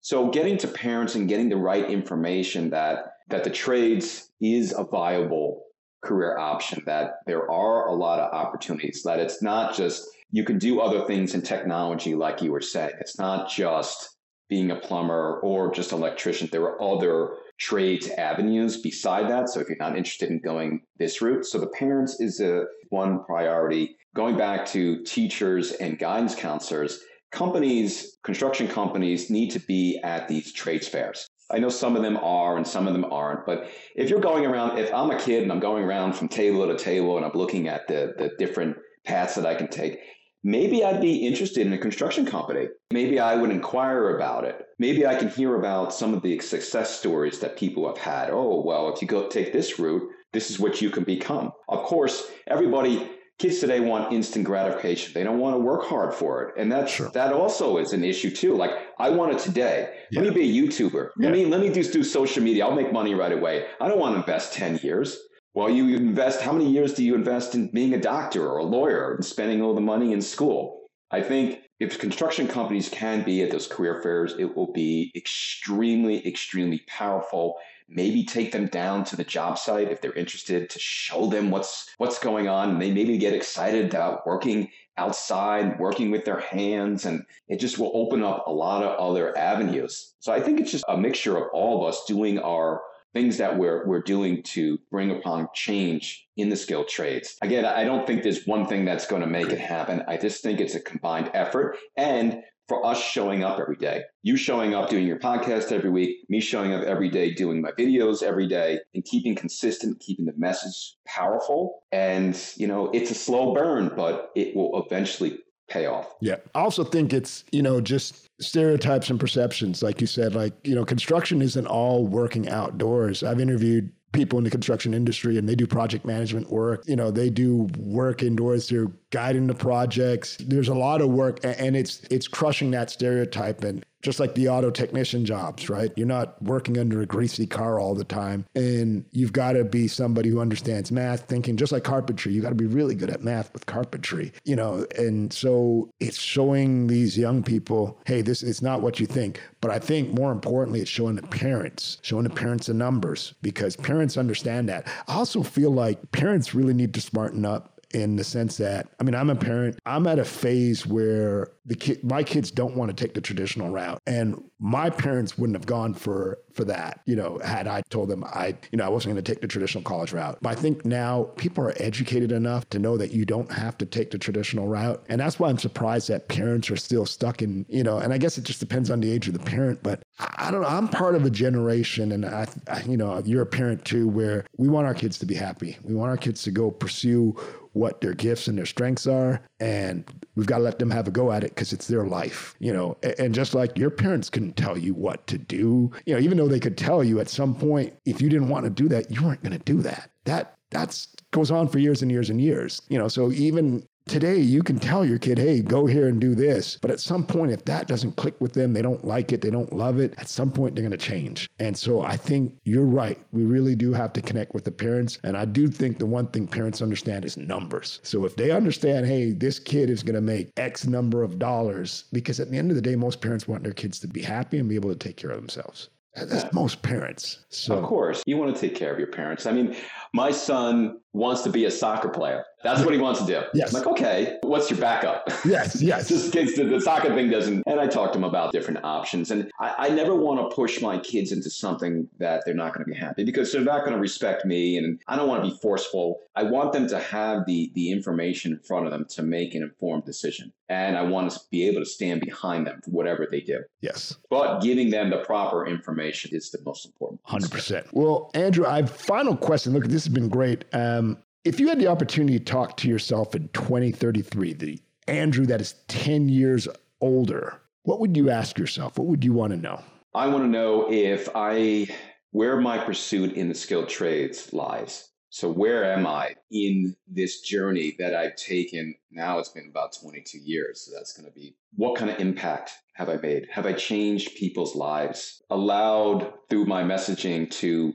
So 0.02 0.30
getting 0.30 0.58
to 0.60 0.68
parents 0.68 1.16
and 1.16 1.28
getting 1.28 1.50
the 1.50 1.58
right 1.58 1.90
information 1.90 2.70
that 2.70 3.14
that 3.30 3.44
the 3.44 3.50
trades 3.50 4.32
is 4.42 4.74
a 4.76 4.84
viable 4.84 5.64
career 6.04 6.38
option, 6.38 6.82
that 6.86 7.18
there 7.28 7.50
are 7.52 7.88
a 7.88 7.94
lot 7.94 8.20
of 8.20 8.34
opportunities, 8.34 9.04
that 9.04 9.20
it's 9.20 9.42
not 9.42 9.76
just 9.76 10.08
you 10.32 10.44
can 10.44 10.58
do 10.58 10.80
other 10.80 11.06
things 11.06 11.34
in 11.34 11.42
technology, 11.42 12.16
like 12.16 12.42
you 12.42 12.52
were 12.52 12.62
saying. 12.62 12.92
It's 13.00 13.18
not 13.18 13.50
just 13.50 14.18
being 14.48 14.72
a 14.72 14.76
plumber 14.76 15.40
or 15.42 15.72
just 15.72 15.92
an 15.92 16.00
electrician. 16.00 16.50
There 16.52 16.64
are 16.64 16.82
other 16.82 17.36
trades 17.60 18.10
avenues 18.10 18.82
beside 18.82 19.30
that. 19.30 19.50
So 19.50 19.60
if 19.60 19.68
you're 19.68 19.78
not 19.78 19.98
interested 19.98 20.30
in 20.30 20.40
going 20.40 20.82
this 20.98 21.22
route, 21.22 21.46
so 21.46 21.60
the 21.60 21.68
parents 21.68 22.20
is 22.20 22.40
a 22.40 22.66
one 22.90 23.24
priority. 23.26 23.98
Going 24.16 24.38
back 24.38 24.66
to 24.68 25.04
teachers 25.04 25.74
and 25.74 26.00
guidance 26.00 26.34
counselors, 26.34 27.02
companies, 27.32 28.18
construction 28.24 28.68
companies 28.68 29.30
need 29.30 29.52
to 29.52 29.60
be 29.60 30.00
at 30.04 30.28
these 30.28 30.52
trades 30.52 30.88
fairs. 30.88 31.28
I 31.52 31.60
know 31.60 31.70
some 31.70 31.96
of 31.96 32.04
them 32.04 32.18
are 32.18 32.58
and 32.58 32.68
some 32.68 32.88
of 32.88 32.94
them 32.94 33.06
aren't, 33.12 33.46
but 33.46 33.70
if 33.96 34.10
you're 34.10 34.20
going 34.20 34.46
around, 34.46 34.78
if 34.78 34.94
I'm 34.94 35.12
a 35.12 35.20
kid 35.20 35.44
and 35.44 35.52
I'm 35.52 35.60
going 35.60 35.84
around 35.84 36.14
from 36.14 36.28
table 36.28 36.68
to 36.68 36.78
table 36.78 37.18
and 37.18 37.26
I'm 37.26 37.34
looking 37.34 37.68
at 37.68 37.88
the, 37.88 38.14
the 38.18 38.32
different 38.38 38.78
paths 39.04 39.36
that 39.36 39.46
I 39.46 39.56
can 39.56 39.68
take, 39.68 40.00
maybe 40.44 40.84
I'd 40.84 41.02
be 41.02 41.28
interested 41.28 41.66
in 41.66 41.74
a 41.74 41.78
construction 41.78 42.26
company. 42.26 42.68
Maybe 42.92 43.20
I 43.20 43.36
would 43.36 43.52
inquire 43.52 44.16
about 44.18 44.46
it. 44.46 44.66
Maybe 44.78 45.06
I 45.06 45.16
can 45.16 45.30
hear 45.30 45.56
about 45.56 45.94
some 45.94 46.14
of 46.14 46.22
the 46.22 46.40
success 46.40 46.98
stories 46.98 47.40
that 47.40 47.58
people 47.58 47.88
have 47.88 47.98
had. 47.98 48.30
Oh, 48.32 48.62
well, 48.66 48.94
if 48.94 49.02
you 49.02 49.08
go 49.08 49.28
take 49.28 49.52
this 49.54 49.80
route, 49.80 50.04
this 50.34 50.50
is 50.50 50.60
what 50.60 50.82
you 50.82 50.90
can 50.90 51.04
become. 51.04 51.52
Of 51.68 51.84
course, 51.84 52.30
everybody 52.48 53.10
kids 53.40 53.60
today 53.60 53.80
want 53.80 54.12
instant 54.14 54.46
gratification. 54.46 55.14
They 55.14 55.24
don't 55.24 55.40
want 55.40 55.56
to 55.56 55.60
work 55.60 55.86
hard 55.86 56.14
for 56.14 56.44
it. 56.44 56.56
And 56.58 56.70
that's 56.72 56.92
Sure. 56.92 57.10
that 57.14 57.32
also 57.34 57.78
is 57.78 57.94
an 57.94 58.04
issue 58.04 58.30
too. 58.32 58.54
Like 58.56 58.72
I 59.00 59.10
want 59.12 59.32
it 59.34 59.40
today. 59.40 59.90
Yeah. 60.12 60.22
Let 60.22 60.36
me 60.36 60.42
be 60.42 60.60
a 60.60 60.62
YouTuber. 60.68 61.10
Yeah. 61.18 61.30
Let 61.30 61.32
me 61.32 61.46
let 61.46 61.62
me 61.62 61.70
just 61.70 61.94
do 61.94 62.04
social 62.04 62.44
media. 62.44 62.66
I'll 62.66 62.76
make 62.76 62.92
money 62.92 63.16
right 63.16 63.32
away. 63.32 63.66
I 63.80 63.88
don't 63.88 63.98
want 64.00 64.16
to 64.16 64.20
invest 64.20 64.54
10 64.54 64.80
years. 64.84 65.18
Well, 65.56 65.70
you 65.70 65.96
invest 65.96 66.42
how 66.42 66.52
many 66.52 66.70
years 66.70 66.94
do 66.94 67.04
you 67.04 67.16
invest 67.16 67.56
in 67.56 67.72
being 67.72 67.94
a 67.94 68.00
doctor 68.00 68.48
or 68.48 68.60
a 68.60 68.64
lawyer 68.64 69.16
and 69.16 69.26
spending 69.26 69.62
all 69.62 69.74
the 69.74 69.82
money 69.82 70.14
in 70.14 70.22
school? 70.22 70.82
I 71.12 71.22
think 71.22 71.62
if 71.80 71.98
construction 71.98 72.48
companies 72.48 72.88
can 72.90 73.24
be 73.24 73.42
at 73.42 73.50
those 73.50 73.68
career 73.68 74.02
fairs, 74.02 74.36
it 74.38 74.56
will 74.56 74.72
be 74.72 75.12
extremely, 75.16 76.26
extremely 76.28 76.84
powerful. 76.88 77.56
Maybe 77.88 78.24
take 78.24 78.52
them 78.52 78.68
down 78.68 79.06
to 79.06 79.16
the 79.16 79.24
job 79.24 79.58
site 79.58 79.92
if 79.92 80.02
they're 80.02 80.14
interested 80.14 80.70
to 80.70 80.80
show 80.80 81.26
them 81.26 81.50
what's 81.50 81.90
what's 81.98 82.20
going 82.20 82.48
on. 82.48 82.70
And 82.70 82.82
they 82.82 82.92
maybe 82.92 83.18
get 83.18 83.34
excited 83.34 83.86
about 83.86 84.28
working 84.28 84.70
outside, 84.98 85.80
working 85.80 86.12
with 86.12 86.26
their 86.26 86.42
hands, 86.42 87.06
and 87.06 87.26
it 87.48 87.60
just 87.60 87.80
will 87.80 87.92
open 87.96 88.22
up 88.22 88.46
a 88.46 88.52
lot 88.52 88.84
of 88.84 89.00
other 89.00 89.36
avenues. 89.36 90.14
So 90.20 90.32
I 90.32 90.42
think 90.42 90.60
it's 90.60 90.72
just 90.72 90.86
a 90.88 90.98
mixture 90.98 91.38
of 91.38 91.46
all 91.54 91.82
of 91.82 91.90
us 91.90 92.06
doing 92.06 92.38
our 92.38 92.82
things 93.14 93.38
that 93.38 93.58
we're 93.58 93.86
we're 93.86 94.02
doing 94.02 94.44
to 94.44 94.78
bring 94.92 95.12
upon 95.12 95.48
change 95.54 96.28
in 96.38 96.50
the 96.50 96.56
skilled 96.56 96.88
trades. 96.88 97.36
Again, 97.42 97.66
I 97.66 97.84
don't 97.84 98.06
think 98.06 98.24
there's 98.24 98.46
one 98.46 98.68
thing 98.68 98.86
that's 98.86 99.08
going 99.08 99.22
to 99.22 99.28
make 99.28 99.50
it 99.50 99.60
happen. 99.60 100.04
I 100.08 100.18
just 100.18 100.44
think 100.44 100.60
it's 100.60 100.76
a 100.76 100.80
combined 100.80 101.32
effort 101.34 101.78
and 101.98 102.44
for 102.70 102.86
us 102.86 103.02
showing 103.02 103.44
up 103.44 103.60
every 103.60 103.76
day. 103.76 104.04
You 104.22 104.38
showing 104.38 104.76
up 104.76 104.90
doing 104.90 105.08
your 105.08 105.18
podcast 105.18 105.72
every 105.72 105.90
week, 105.90 106.20
me 106.30 106.40
showing 106.40 106.72
up 106.72 106.84
every 106.84 107.10
day 107.10 107.34
doing 107.34 107.62
my 107.62 107.72
videos 107.72 108.22
every 108.22 108.48
day 108.48 108.80
and 108.94 109.04
keeping 109.04 109.36
consistent, 109.36 110.00
keeping 110.00 110.26
the 110.26 110.34
message 110.38 110.96
powerful. 111.06 111.84
And, 111.92 112.40
you 112.56 112.68
know, 112.68 112.92
it's 112.92 113.10
a 113.10 113.16
slow 113.16 113.56
burn, 113.56 113.92
but 113.98 114.30
it 114.36 114.56
will 114.56 114.84
eventually 114.86 115.40
pay 115.70 115.86
off. 115.86 116.16
Yeah. 116.22 116.38
I 116.56 116.60
also 116.60 116.84
think 116.84 117.14
it's, 117.14 117.44
you 117.52 117.62
know, 117.62 117.80
just 117.82 118.30
stereotypes 118.42 119.10
and 119.10 119.20
perceptions. 119.20 119.84
Like 119.84 120.02
you 120.02 120.08
said, 120.08 120.36
like, 120.36 120.54
you 120.64 120.76
know, 120.76 120.86
construction 120.86 121.42
isn't 121.42 121.68
all 121.68 122.06
working 122.06 122.50
outdoors. 122.50 123.24
I've 123.24 123.40
interviewed 123.40 123.92
people 124.12 124.40
in 124.40 124.44
the 124.44 124.50
construction 124.50 124.94
industry 124.94 125.38
and 125.38 125.48
they 125.48 125.56
do 125.56 125.68
project 125.68 126.06
management 126.06 126.50
work. 126.50 126.84
You 126.88 126.96
know, 126.96 127.12
they 127.12 127.30
do 127.30 127.70
work 127.78 128.24
indoors. 128.24 128.68
They're 128.68 128.92
guiding 129.12 129.48
the 129.48 129.54
projects. 129.54 130.38
There's 130.40 130.70
a 130.70 130.74
lot 130.74 131.02
of 131.02 131.10
work 131.10 131.40
and 131.44 131.76
it's 131.76 132.02
it's 132.10 132.28
crushing 132.28 132.72
that 132.72 132.90
stereotype 132.90 133.64
and 133.64 133.86
just 134.02 134.20
like 134.20 134.36
the 134.36 134.50
auto 134.50 134.70
technician 134.70 135.26
jobs, 135.26 135.70
right? 135.70 135.92
You're 135.96 136.08
not 136.08 136.42
working 136.42 136.78
under 136.78 137.02
a 137.02 137.06
greasy 137.06 137.46
car 137.46 137.80
all 137.80 137.96
the 137.96 138.04
time. 138.04 138.46
And 138.56 139.06
you've 139.12 139.34
got 139.34 139.54
to 139.54 139.64
be 139.64 139.88
somebody 139.88 140.30
who 140.30 140.40
understands 140.40 140.92
math, 140.92 141.22
thinking 141.22 141.58
just 141.58 141.72
like 141.72 141.84
carpentry. 141.84 142.32
You 142.34 142.42
got 142.42 142.50
to 142.50 142.56
be 142.56 142.66
really 142.66 142.96
good 142.96 143.10
at 143.10 143.24
math 143.24 143.52
with 143.54 143.66
carpentry, 143.66 144.32
you 144.46 144.56
know? 144.56 144.86
And 144.98 145.34
so 145.34 145.90
it's 146.00 146.20
showing 146.20 146.88
these 146.88 147.18
young 147.18 147.44
people, 147.44 148.00
hey, 148.06 148.22
this 148.22 148.44
is 148.44 148.62
not 148.62 148.82
what 148.82 149.00
you 149.00 149.06
think. 149.06 149.42
But 149.62 149.72
I 149.72 149.80
think 149.80 150.14
more 150.14 150.32
importantly, 150.32 150.80
it's 150.82 150.90
showing 150.90 151.16
the 151.16 151.24
parents, 151.24 151.98
showing 152.02 152.24
the 152.24 152.30
parents 152.30 152.68
the 152.68 152.74
numbers 152.74 153.34
because 153.42 153.76
parents 153.76 154.18
understand 154.18 154.70
that. 154.70 154.88
I 155.08 155.16
also 155.16 155.44
feel 155.44 155.72
like 155.72 156.12
parents 156.12 156.56
really 156.56 156.74
need 156.74 156.94
to 156.94 157.02
smarten 157.02 157.46
up 157.46 157.79
in 157.94 158.16
the 158.16 158.24
sense 158.24 158.58
that 158.58 158.88
I 159.00 159.04
mean 159.04 159.16
I'm 159.16 159.30
a 159.30 159.36
parent. 159.36 159.80
I'm 159.86 160.08
at 160.08 160.20
a 160.20 160.26
phase 160.26 160.86
where 160.86 161.52
the 161.66 162.00
my 162.04 162.24
kids 162.24 162.52
don't 162.52 162.76
want 162.76 162.96
to 162.96 163.04
take 163.04 163.14
the 163.14 163.22
traditional 163.22 163.70
route, 163.70 164.02
and 164.08 164.42
my 164.60 164.90
parents 164.90 165.38
wouldn't 165.38 165.56
have 165.56 165.66
gone 165.66 165.94
for 165.94 166.40
for 166.54 166.66
that. 166.66 167.02
You 167.06 167.16
know, 167.16 167.40
had 167.40 167.68
I 167.68 167.82
told 167.90 168.10
them 168.10 168.24
I 168.24 168.56
you 168.72 168.78
know 168.78 168.86
I 168.86 168.90
wasn't 168.90 169.14
going 169.14 169.24
to 169.24 169.32
take 169.32 169.42
the 169.42 169.48
traditional 169.48 169.84
college 169.84 170.14
route. 170.14 170.40
But 170.42 170.50
I 170.50 170.56
think 170.56 170.86
now 170.86 171.24
people 171.38 171.64
are 171.64 171.74
educated 171.78 172.32
enough 172.32 172.70
to 172.72 172.80
know 172.80 172.98
that 172.98 173.12
you 173.12 173.26
don't 173.26 173.52
have 173.52 173.78
to 173.80 173.86
take 173.86 174.12
the 174.12 174.18
traditional 174.18 174.68
route, 174.68 175.04
and 175.10 175.22
that's 175.22 175.40
why 175.40 175.50
I'm 175.50 175.58
surprised 175.58 176.10
that 176.10 176.28
parents 176.28 176.72
are 176.72 176.78
still 176.78 177.06
stuck 177.06 177.42
in 177.42 177.66
you 177.70 177.84
know. 177.84 178.00
And 178.00 178.14
I 178.14 178.18
guess 178.18 178.38
it 178.38 178.44
just 178.44 178.60
depends 178.60 178.90
on 178.90 179.00
the 179.00 179.12
age 179.12 179.28
of 179.28 179.34
the 179.34 179.40
parent, 179.40 179.82
but 179.84 180.02
I 180.20 180.50
I 180.50 180.52
don't 180.52 180.62
know. 180.62 180.68
I'm 180.68 180.88
part 180.88 181.14
of 181.14 181.26
a 181.26 181.30
generation, 181.30 182.12
and 182.12 182.26
I, 182.26 182.48
I 182.68 182.82
you 182.82 182.98
know 182.98 183.22
you're 183.24 183.44
a 183.44 183.46
parent 183.46 183.86
too, 183.86 184.08
where 184.08 184.46
we 184.58 184.68
want 184.68 184.88
our 184.88 184.96
kids 184.96 185.20
to 185.20 185.28
be 185.28 185.36
happy. 185.36 185.78
We 185.84 185.94
want 185.94 186.10
our 186.10 186.18
kids 186.18 186.42
to 186.44 186.52
go 186.52 186.72
pursue 186.72 187.36
what 187.74 188.02
their 188.02 188.14
gifts 188.14 188.48
and 188.48 188.58
their 188.58 188.66
strengths 188.66 189.08
are 189.08 189.42
and 189.60 190.06
we've 190.36 190.48
got 190.48 190.58
to 190.58 190.64
let 190.64 190.80
them 190.80 190.90
have 190.90 191.08
a 191.08 191.12
go 191.12 191.32
at 191.32 191.44
it 191.44 191.52
because 191.52 191.74
it's 191.74 191.88
their 191.88 192.06
life 192.06 192.56
you 192.60 192.74
know? 192.74 192.98
And 193.18 193.34
just 193.34 193.54
like 193.54 193.78
your 193.78 193.90
parents 193.90 194.30
couldn't 194.30 194.58
tell 194.58 194.78
you 194.78 194.94
what 194.94 195.26
to 195.28 195.38
do 195.38 195.92
you 196.06 196.14
know 196.14 196.20
even 196.20 196.38
though 196.38 196.48
they 196.48 196.60
could 196.60 196.78
tell 196.78 197.04
you 197.04 197.20
at 197.20 197.30
some 197.30 197.56
point 197.56 197.94
if 198.06 198.22
you 198.22 198.30
didn't 198.30 198.50
want 198.50 198.66
to 198.66 198.70
do 198.70 198.88
that 198.90 199.12
you 199.12 199.24
weren't 199.24 199.44
going 199.44 199.58
to 199.58 199.64
do 199.64 199.82
that. 199.82 200.10
That 200.26 200.56
that's 200.72 201.08
goes 201.32 201.52
on 201.52 201.68
for 201.68 201.80
years 201.80 202.02
and 202.02 202.12
years 202.12 202.30
and 202.30 202.42
years 202.42 202.82
you 202.90 202.98
know? 202.98 203.08
So 203.08 203.32
even 203.32 203.88
today 204.10 204.38
you 204.40 204.64
can 204.64 204.80
tell 204.80 205.06
your 205.06 205.20
kid 205.20 205.38
hey 205.38 205.62
go 205.62 205.86
here 205.86 206.08
and 206.08 206.20
do 206.20 206.34
this. 206.34 206.80
But 206.82 206.90
at 206.90 207.00
some 207.00 207.24
point 207.24 207.52
if 207.52 207.64
that 207.66 207.88
doesn't 207.88 208.16
click 208.16 208.40
with 208.42 208.54
them 208.54 208.74
they 208.74 208.82
don't 208.82 209.06
like 209.06 209.32
it 209.32 209.42
they 209.42 209.52
don't 209.52 209.72
love 209.72 210.00
it 210.00 210.16
at 210.18 210.28
some 210.28 210.52
point 210.52 210.76
they're 210.76 210.82
going 210.82 210.92
to 210.92 210.98
change. 210.98 211.48
And 211.60 211.78
so 211.78 212.02
i 212.02 212.18
think 212.18 212.58
you're 212.64 212.86
right. 212.86 213.20
We 213.32 213.46
really 213.46 213.76
do 213.76 213.94
have 213.94 214.14
to 214.14 214.22
connect 214.22 214.54
with 214.56 214.64
the 214.64 214.72
parents. 214.72 215.20
And 215.24 215.38
i 215.38 215.46
do 215.46 215.68
think 215.68 216.00
the 216.00 216.08
one 216.08 216.28
thing 216.28 216.48
parents 216.48 216.82
understand 216.82 217.24
is 217.24 217.38
numbers. 217.38 218.00
So 218.04 218.26
if 218.26 218.36
they 218.36 218.50
understand 218.50 219.06
hey 219.06 219.32
this 219.32 219.60
kid 219.60 219.90
is 219.92 220.02
going 220.02 220.16
to 220.16 220.22
make 220.22 220.52
x 220.58 220.88
number 220.88 221.22
of 221.22 221.38
dollars 221.38 222.06
because 222.12 222.40
at 222.40 222.50
the 222.50 222.58
end 222.58 222.72
of 222.72 222.76
the 222.76 222.82
day 222.82 222.96
most 222.96 223.22
parents 223.22 223.48
want 223.48 223.64
their 223.64 223.74
kids 223.74 224.00
to 224.00 224.08
be 224.08 224.24
happy 224.24 224.58
and 224.58 224.68
be 224.68 224.76
able 224.76 224.90
to 224.90 224.98
take 224.98 225.18
care 225.18 225.30
of 225.30 225.38
themselves. 225.38 225.90
That's 226.16 226.52
most 226.54 226.82
parents. 226.82 227.46
So 227.50 227.78
Of 227.78 227.86
course, 227.86 228.24
you 228.26 228.38
want 228.38 228.54
to 228.54 228.60
take 228.60 228.76
care 228.76 228.92
of 228.92 228.98
your 228.98 229.08
parents. 229.08 229.46
I 229.46 229.52
mean, 229.52 229.76
my 230.14 230.32
son 230.32 231.00
wants 231.14 231.42
to 231.42 231.50
be 231.50 231.66
a 231.66 231.72
soccer 231.72 232.10
player. 232.10 232.46
That's 232.64 232.84
what 232.84 232.94
he 232.94 233.00
wants 233.00 233.22
to 233.22 233.26
do. 233.26 233.42
Yes. 233.54 233.74
I'm 233.74 233.82
like, 233.82 233.90
okay, 233.92 234.38
what's 234.42 234.70
your 234.70 234.80
backup? 234.80 235.24
yes 235.46 235.82
yes 235.82 236.10
Just 236.10 236.34
kids, 236.34 236.56
the, 236.56 236.66
the 236.66 236.82
soccer 236.82 237.14
thing 237.16 237.30
doesn't. 237.30 237.64
And 237.66 237.80
I 237.80 237.88
talked 237.88 238.14
to 238.14 238.20
him 238.20 238.26
about 238.26 238.52
different 238.52 238.84
options. 238.84 239.32
And 239.32 239.50
I, 239.60 239.76
I 239.78 239.90
never 239.90 240.14
want 240.14 240.40
to 240.50 240.54
push 240.56 240.82
my 240.82 241.00
kids 241.00 241.32
into 241.32 241.50
something 241.50 242.08
that 242.20 242.44
they're 242.46 242.54
not 242.54 242.74
going 242.74 242.86
to 242.86 242.92
be 242.92 242.98
happy 242.98 243.24
because 243.24 243.52
they're 243.52 243.62
not 243.62 243.82
going 243.82 243.94
to 243.94 244.00
respect 244.00 244.46
me. 244.46 244.78
And 244.78 245.00
I 245.08 245.16
don't 245.16 245.28
want 245.28 245.44
to 245.44 245.50
be 245.50 245.58
forceful. 245.62 246.20
I 246.36 246.44
want 246.44 246.74
them 246.74 246.88
to 246.90 247.00
have 247.00 247.46
the, 247.46 247.72
the 247.76 247.92
information 247.92 248.52
in 248.52 248.60
front 248.60 248.86
of 248.86 248.92
them 248.92 249.06
to 249.12 249.24
make 249.24 249.56
an 249.56 249.64
informed 249.64 250.06
decision. 250.06 250.52
And 250.68 250.98
I 250.98 251.02
want 251.02 251.32
to 251.32 251.40
be 251.50 251.68
able 251.68 251.80
to 251.80 251.86
stand 251.86 252.22
behind 252.22 252.68
them 252.68 252.82
for 252.84 252.92
whatever 252.92 253.28
they 253.30 253.42
do. 253.42 253.62
yes 253.82 254.16
But 254.30 254.60
giving 254.60 254.92
them 254.92 255.10
the 255.10 255.18
proper 255.18 255.66
information 255.66 256.32
is 256.34 256.52
the 256.52 256.60
most 256.64 256.86
important. 256.86 257.22
Hundred 257.24 257.52
percent. 257.52 257.88
Well, 257.94 258.30
Andrew, 258.36 258.68
I 258.68 258.78
have 258.78 258.92
final 258.92 259.36
question. 259.36 259.74
Look, 259.74 259.86
at 259.86 259.92
this 259.92 259.99
has 260.06 260.14
been 260.14 260.30
great. 260.30 260.66
Um, 260.74 261.18
if 261.44 261.60
you 261.60 261.68
had 261.68 261.80
the 261.80 261.88
opportunity 261.88 262.38
to 262.38 262.46
talk 262.46 262.78
to 262.78 262.88
yourself 262.88 263.36
in 263.36 263.48
2033, 263.50 264.54
the 264.54 264.80
Andrew 265.08 265.46
that 265.48 265.62
is 265.62 265.76
10 265.88 266.30
years 266.30 266.68
older, 267.02 267.62
what 267.84 268.00
would 268.00 268.16
you 268.16 268.30
ask 268.30 268.58
yourself? 268.58 268.98
What 268.98 269.08
would 269.08 269.24
you 269.24 269.34
want 269.34 269.52
to 269.52 269.58
know? 269.58 269.82
I 270.14 270.28
want 270.28 270.44
to 270.44 270.50
know 270.50 270.92
if 270.92 271.30
I 271.36 271.88
where 272.32 272.60
my 272.60 272.78
pursuit 272.78 273.34
in 273.34 273.48
the 273.50 273.56
skilled 273.56 273.90
trades 273.90 274.54
lies. 274.54 275.10
So 275.32 275.50
where 275.50 275.94
am 275.94 276.08
I 276.08 276.36
in 276.52 276.96
this 277.08 277.42
journey 277.42 277.96
that 278.00 278.16
I've 278.16 278.36
taken? 278.36 278.96
Now 279.12 279.38
it's 279.38 279.50
been 279.50 279.68
about 279.70 279.96
22 280.02 280.40
years. 280.40 280.82
So 280.82 280.92
that's 280.96 281.14
going 281.14 281.32
to 281.32 281.34
be 281.34 281.56
what 281.76 281.98
kind 281.98 282.10
of 282.10 282.20
impact 282.20 282.72
have 282.94 283.10
I 283.10 283.18
made? 283.18 283.48
Have 283.52 283.66
I 283.66 283.74
changed 283.74 284.36
people's 284.36 284.76
lives? 284.76 285.42
Allowed 285.50 286.34
through 286.50 286.66
my 286.66 286.84
messaging 286.84 287.50
to 287.52 287.94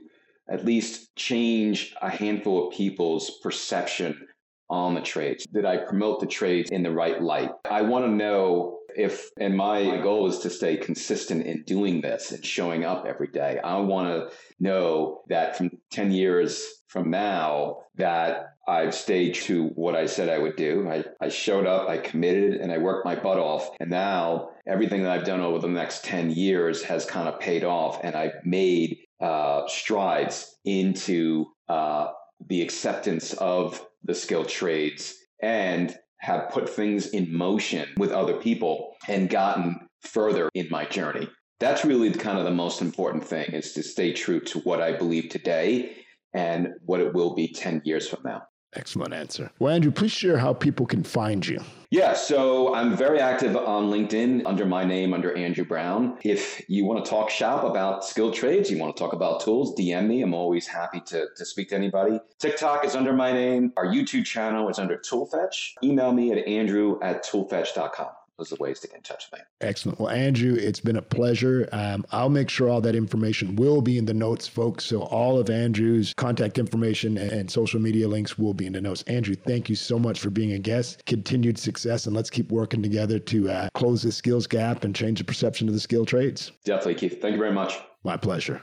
at 0.49 0.65
least 0.65 1.15
change 1.15 1.95
a 2.01 2.09
handful 2.09 2.67
of 2.67 2.73
people's 2.73 3.39
perception 3.41 4.27
on 4.69 4.95
the 4.95 5.01
trades? 5.01 5.45
Did 5.45 5.65
I 5.65 5.77
promote 5.77 6.19
the 6.19 6.27
trades 6.27 6.71
in 6.71 6.83
the 6.83 6.91
right 6.91 7.21
light? 7.21 7.51
I 7.69 7.81
want 7.81 8.05
to 8.05 8.11
know 8.11 8.79
if, 8.95 9.29
and 9.39 9.55
my 9.55 9.97
goal 10.01 10.27
is 10.27 10.39
to 10.39 10.49
stay 10.49 10.77
consistent 10.77 11.45
in 11.45 11.63
doing 11.63 12.01
this 12.01 12.31
and 12.31 12.43
showing 12.43 12.85
up 12.85 13.05
every 13.05 13.27
day. 13.27 13.59
I 13.63 13.77
want 13.77 14.07
to 14.07 14.35
know 14.59 15.21
that 15.29 15.57
from 15.57 15.71
10 15.91 16.11
years 16.11 16.65
from 16.87 17.09
now, 17.09 17.79
that 17.95 18.55
I've 18.67 18.95
stayed 18.95 19.35
to 19.35 19.67
what 19.75 19.95
I 19.95 20.05
said 20.05 20.29
I 20.29 20.39
would 20.39 20.55
do. 20.55 20.89
I, 20.89 21.03
I 21.21 21.29
showed 21.29 21.67
up, 21.67 21.87
I 21.89 21.97
committed, 21.97 22.55
and 22.55 22.71
I 22.71 22.77
worked 22.77 23.05
my 23.05 23.15
butt 23.15 23.37
off. 23.37 23.69
And 23.79 23.89
now 23.89 24.49
everything 24.65 25.03
that 25.03 25.11
I've 25.11 25.25
done 25.25 25.41
over 25.41 25.59
the 25.59 25.67
next 25.67 26.03
10 26.05 26.31
years 26.31 26.83
has 26.83 27.05
kind 27.05 27.27
of 27.27 27.39
paid 27.39 27.63
off, 27.63 27.99
and 28.03 28.15
I've 28.15 28.43
made 28.43 29.04
uh, 29.21 29.67
strides 29.67 30.57
into 30.65 31.45
uh, 31.69 32.07
the 32.47 32.61
acceptance 32.61 33.33
of 33.33 33.85
the 34.03 34.13
skilled 34.13 34.49
trades 34.49 35.15
and 35.41 35.95
have 36.19 36.49
put 36.49 36.69
things 36.69 37.07
in 37.07 37.33
motion 37.33 37.87
with 37.97 38.11
other 38.11 38.35
people 38.35 38.93
and 39.07 39.29
gotten 39.29 39.87
further 40.01 40.49
in 40.53 40.67
my 40.69 40.85
journey. 40.85 41.27
That's 41.59 41.85
really 41.85 42.11
kind 42.11 42.37
of 42.37 42.45
the 42.45 42.51
most 42.51 42.81
important 42.81 43.23
thing 43.23 43.51
is 43.53 43.73
to 43.73 43.83
stay 43.83 44.11
true 44.11 44.39
to 44.41 44.59
what 44.59 44.81
I 44.81 44.91
believe 44.91 45.29
today 45.29 45.97
and 46.33 46.69
what 46.85 46.99
it 46.99 47.13
will 47.13 47.33
be 47.33 47.47
10 47.47 47.81
years 47.85 48.07
from 48.07 48.21
now. 48.25 48.43
Excellent 48.75 49.13
answer. 49.13 49.51
Well, 49.59 49.73
Andrew, 49.73 49.91
please 49.91 50.11
share 50.11 50.37
how 50.37 50.53
people 50.53 50.85
can 50.85 51.03
find 51.03 51.45
you. 51.45 51.61
Yeah, 51.91 52.13
so 52.13 52.73
I'm 52.73 52.97
very 52.97 53.19
active 53.19 53.55
on 53.55 53.89
LinkedIn 53.89 54.41
under 54.45 54.65
my 54.65 54.83
name, 54.83 55.13
under 55.13 55.35
Andrew 55.37 55.63
Brown. 55.63 56.17
If 56.23 56.61
you 56.67 56.83
want 56.83 57.05
to 57.05 57.09
talk 57.09 57.29
shop 57.29 57.63
about 57.63 58.03
skilled 58.03 58.33
trades, 58.33 58.69
you 58.69 58.77
want 58.77 58.95
to 58.95 59.01
talk 59.01 59.13
about 59.13 59.39
tools, 59.39 59.73
DM 59.79 60.07
me. 60.07 60.21
I'm 60.21 60.33
always 60.33 60.67
happy 60.67 60.99
to, 61.01 61.27
to 61.37 61.45
speak 61.45 61.69
to 61.69 61.75
anybody. 61.75 62.19
TikTok 62.39 62.83
is 62.83 62.95
under 62.95 63.13
my 63.13 63.31
name. 63.31 63.71
Our 63.77 63.85
YouTube 63.85 64.25
channel 64.25 64.67
is 64.67 64.77
under 64.77 64.97
Toolfetch. 64.97 65.73
Email 65.83 66.11
me 66.11 66.31
at 66.31 66.45
andrew 66.45 66.99
at 67.01 67.23
toolfetch.com 67.23 68.09
those 68.37 68.51
are 68.51 68.57
ways 68.57 68.79
to 68.81 68.87
get 68.87 68.97
in 68.97 69.03
touch 69.03 69.25
with 69.31 69.39
me. 69.39 69.45
Excellent. 69.61 69.99
Well, 69.99 70.09
Andrew, 70.09 70.55
it's 70.55 70.79
been 70.79 70.97
a 70.97 71.01
pleasure. 71.01 71.69
Um, 71.71 72.05
I'll 72.11 72.29
make 72.29 72.49
sure 72.49 72.69
all 72.69 72.81
that 72.81 72.95
information 72.95 73.55
will 73.55 73.81
be 73.81 73.97
in 73.97 74.05
the 74.05 74.13
notes, 74.13 74.47
folks. 74.47 74.85
So 74.85 75.03
all 75.03 75.39
of 75.39 75.49
Andrew's 75.49 76.13
contact 76.13 76.57
information 76.57 77.17
and 77.17 77.49
social 77.49 77.79
media 77.79 78.07
links 78.07 78.37
will 78.37 78.53
be 78.53 78.65
in 78.65 78.73
the 78.73 78.81
notes. 78.81 79.03
Andrew, 79.03 79.35
thank 79.35 79.69
you 79.69 79.75
so 79.75 79.97
much 79.97 80.19
for 80.19 80.29
being 80.29 80.53
a 80.53 80.59
guest. 80.59 81.05
Continued 81.05 81.57
success, 81.57 82.05
and 82.05 82.15
let's 82.15 82.29
keep 82.29 82.51
working 82.51 82.83
together 82.83 83.19
to 83.19 83.49
uh, 83.49 83.69
close 83.73 84.01
the 84.01 84.11
skills 84.11 84.47
gap 84.47 84.83
and 84.83 84.95
change 84.95 85.19
the 85.19 85.25
perception 85.25 85.67
of 85.67 85.73
the 85.73 85.79
skill 85.79 86.05
trades. 86.05 86.51
Definitely, 86.65 86.95
Keith. 86.95 87.21
Thank 87.21 87.33
you 87.33 87.39
very 87.39 87.53
much. 87.53 87.79
My 88.03 88.17
pleasure. 88.17 88.61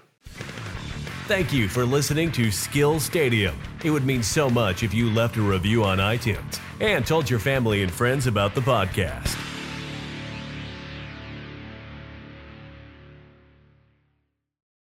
Thank 1.26 1.52
you 1.52 1.68
for 1.68 1.86
listening 1.86 2.30
to 2.32 2.50
Skill 2.50 3.00
Stadium. 3.00 3.56
It 3.84 3.90
would 3.90 4.04
mean 4.04 4.22
so 4.22 4.50
much 4.50 4.82
if 4.82 4.92
you 4.92 5.08
left 5.10 5.36
a 5.36 5.40
review 5.40 5.84
on 5.84 5.98
iTunes 5.98 6.60
and 6.80 7.06
told 7.06 7.30
your 7.30 7.38
family 7.38 7.82
and 7.82 7.90
friends 7.90 8.26
about 8.26 8.54
the 8.54 8.60
podcast. 8.60 9.51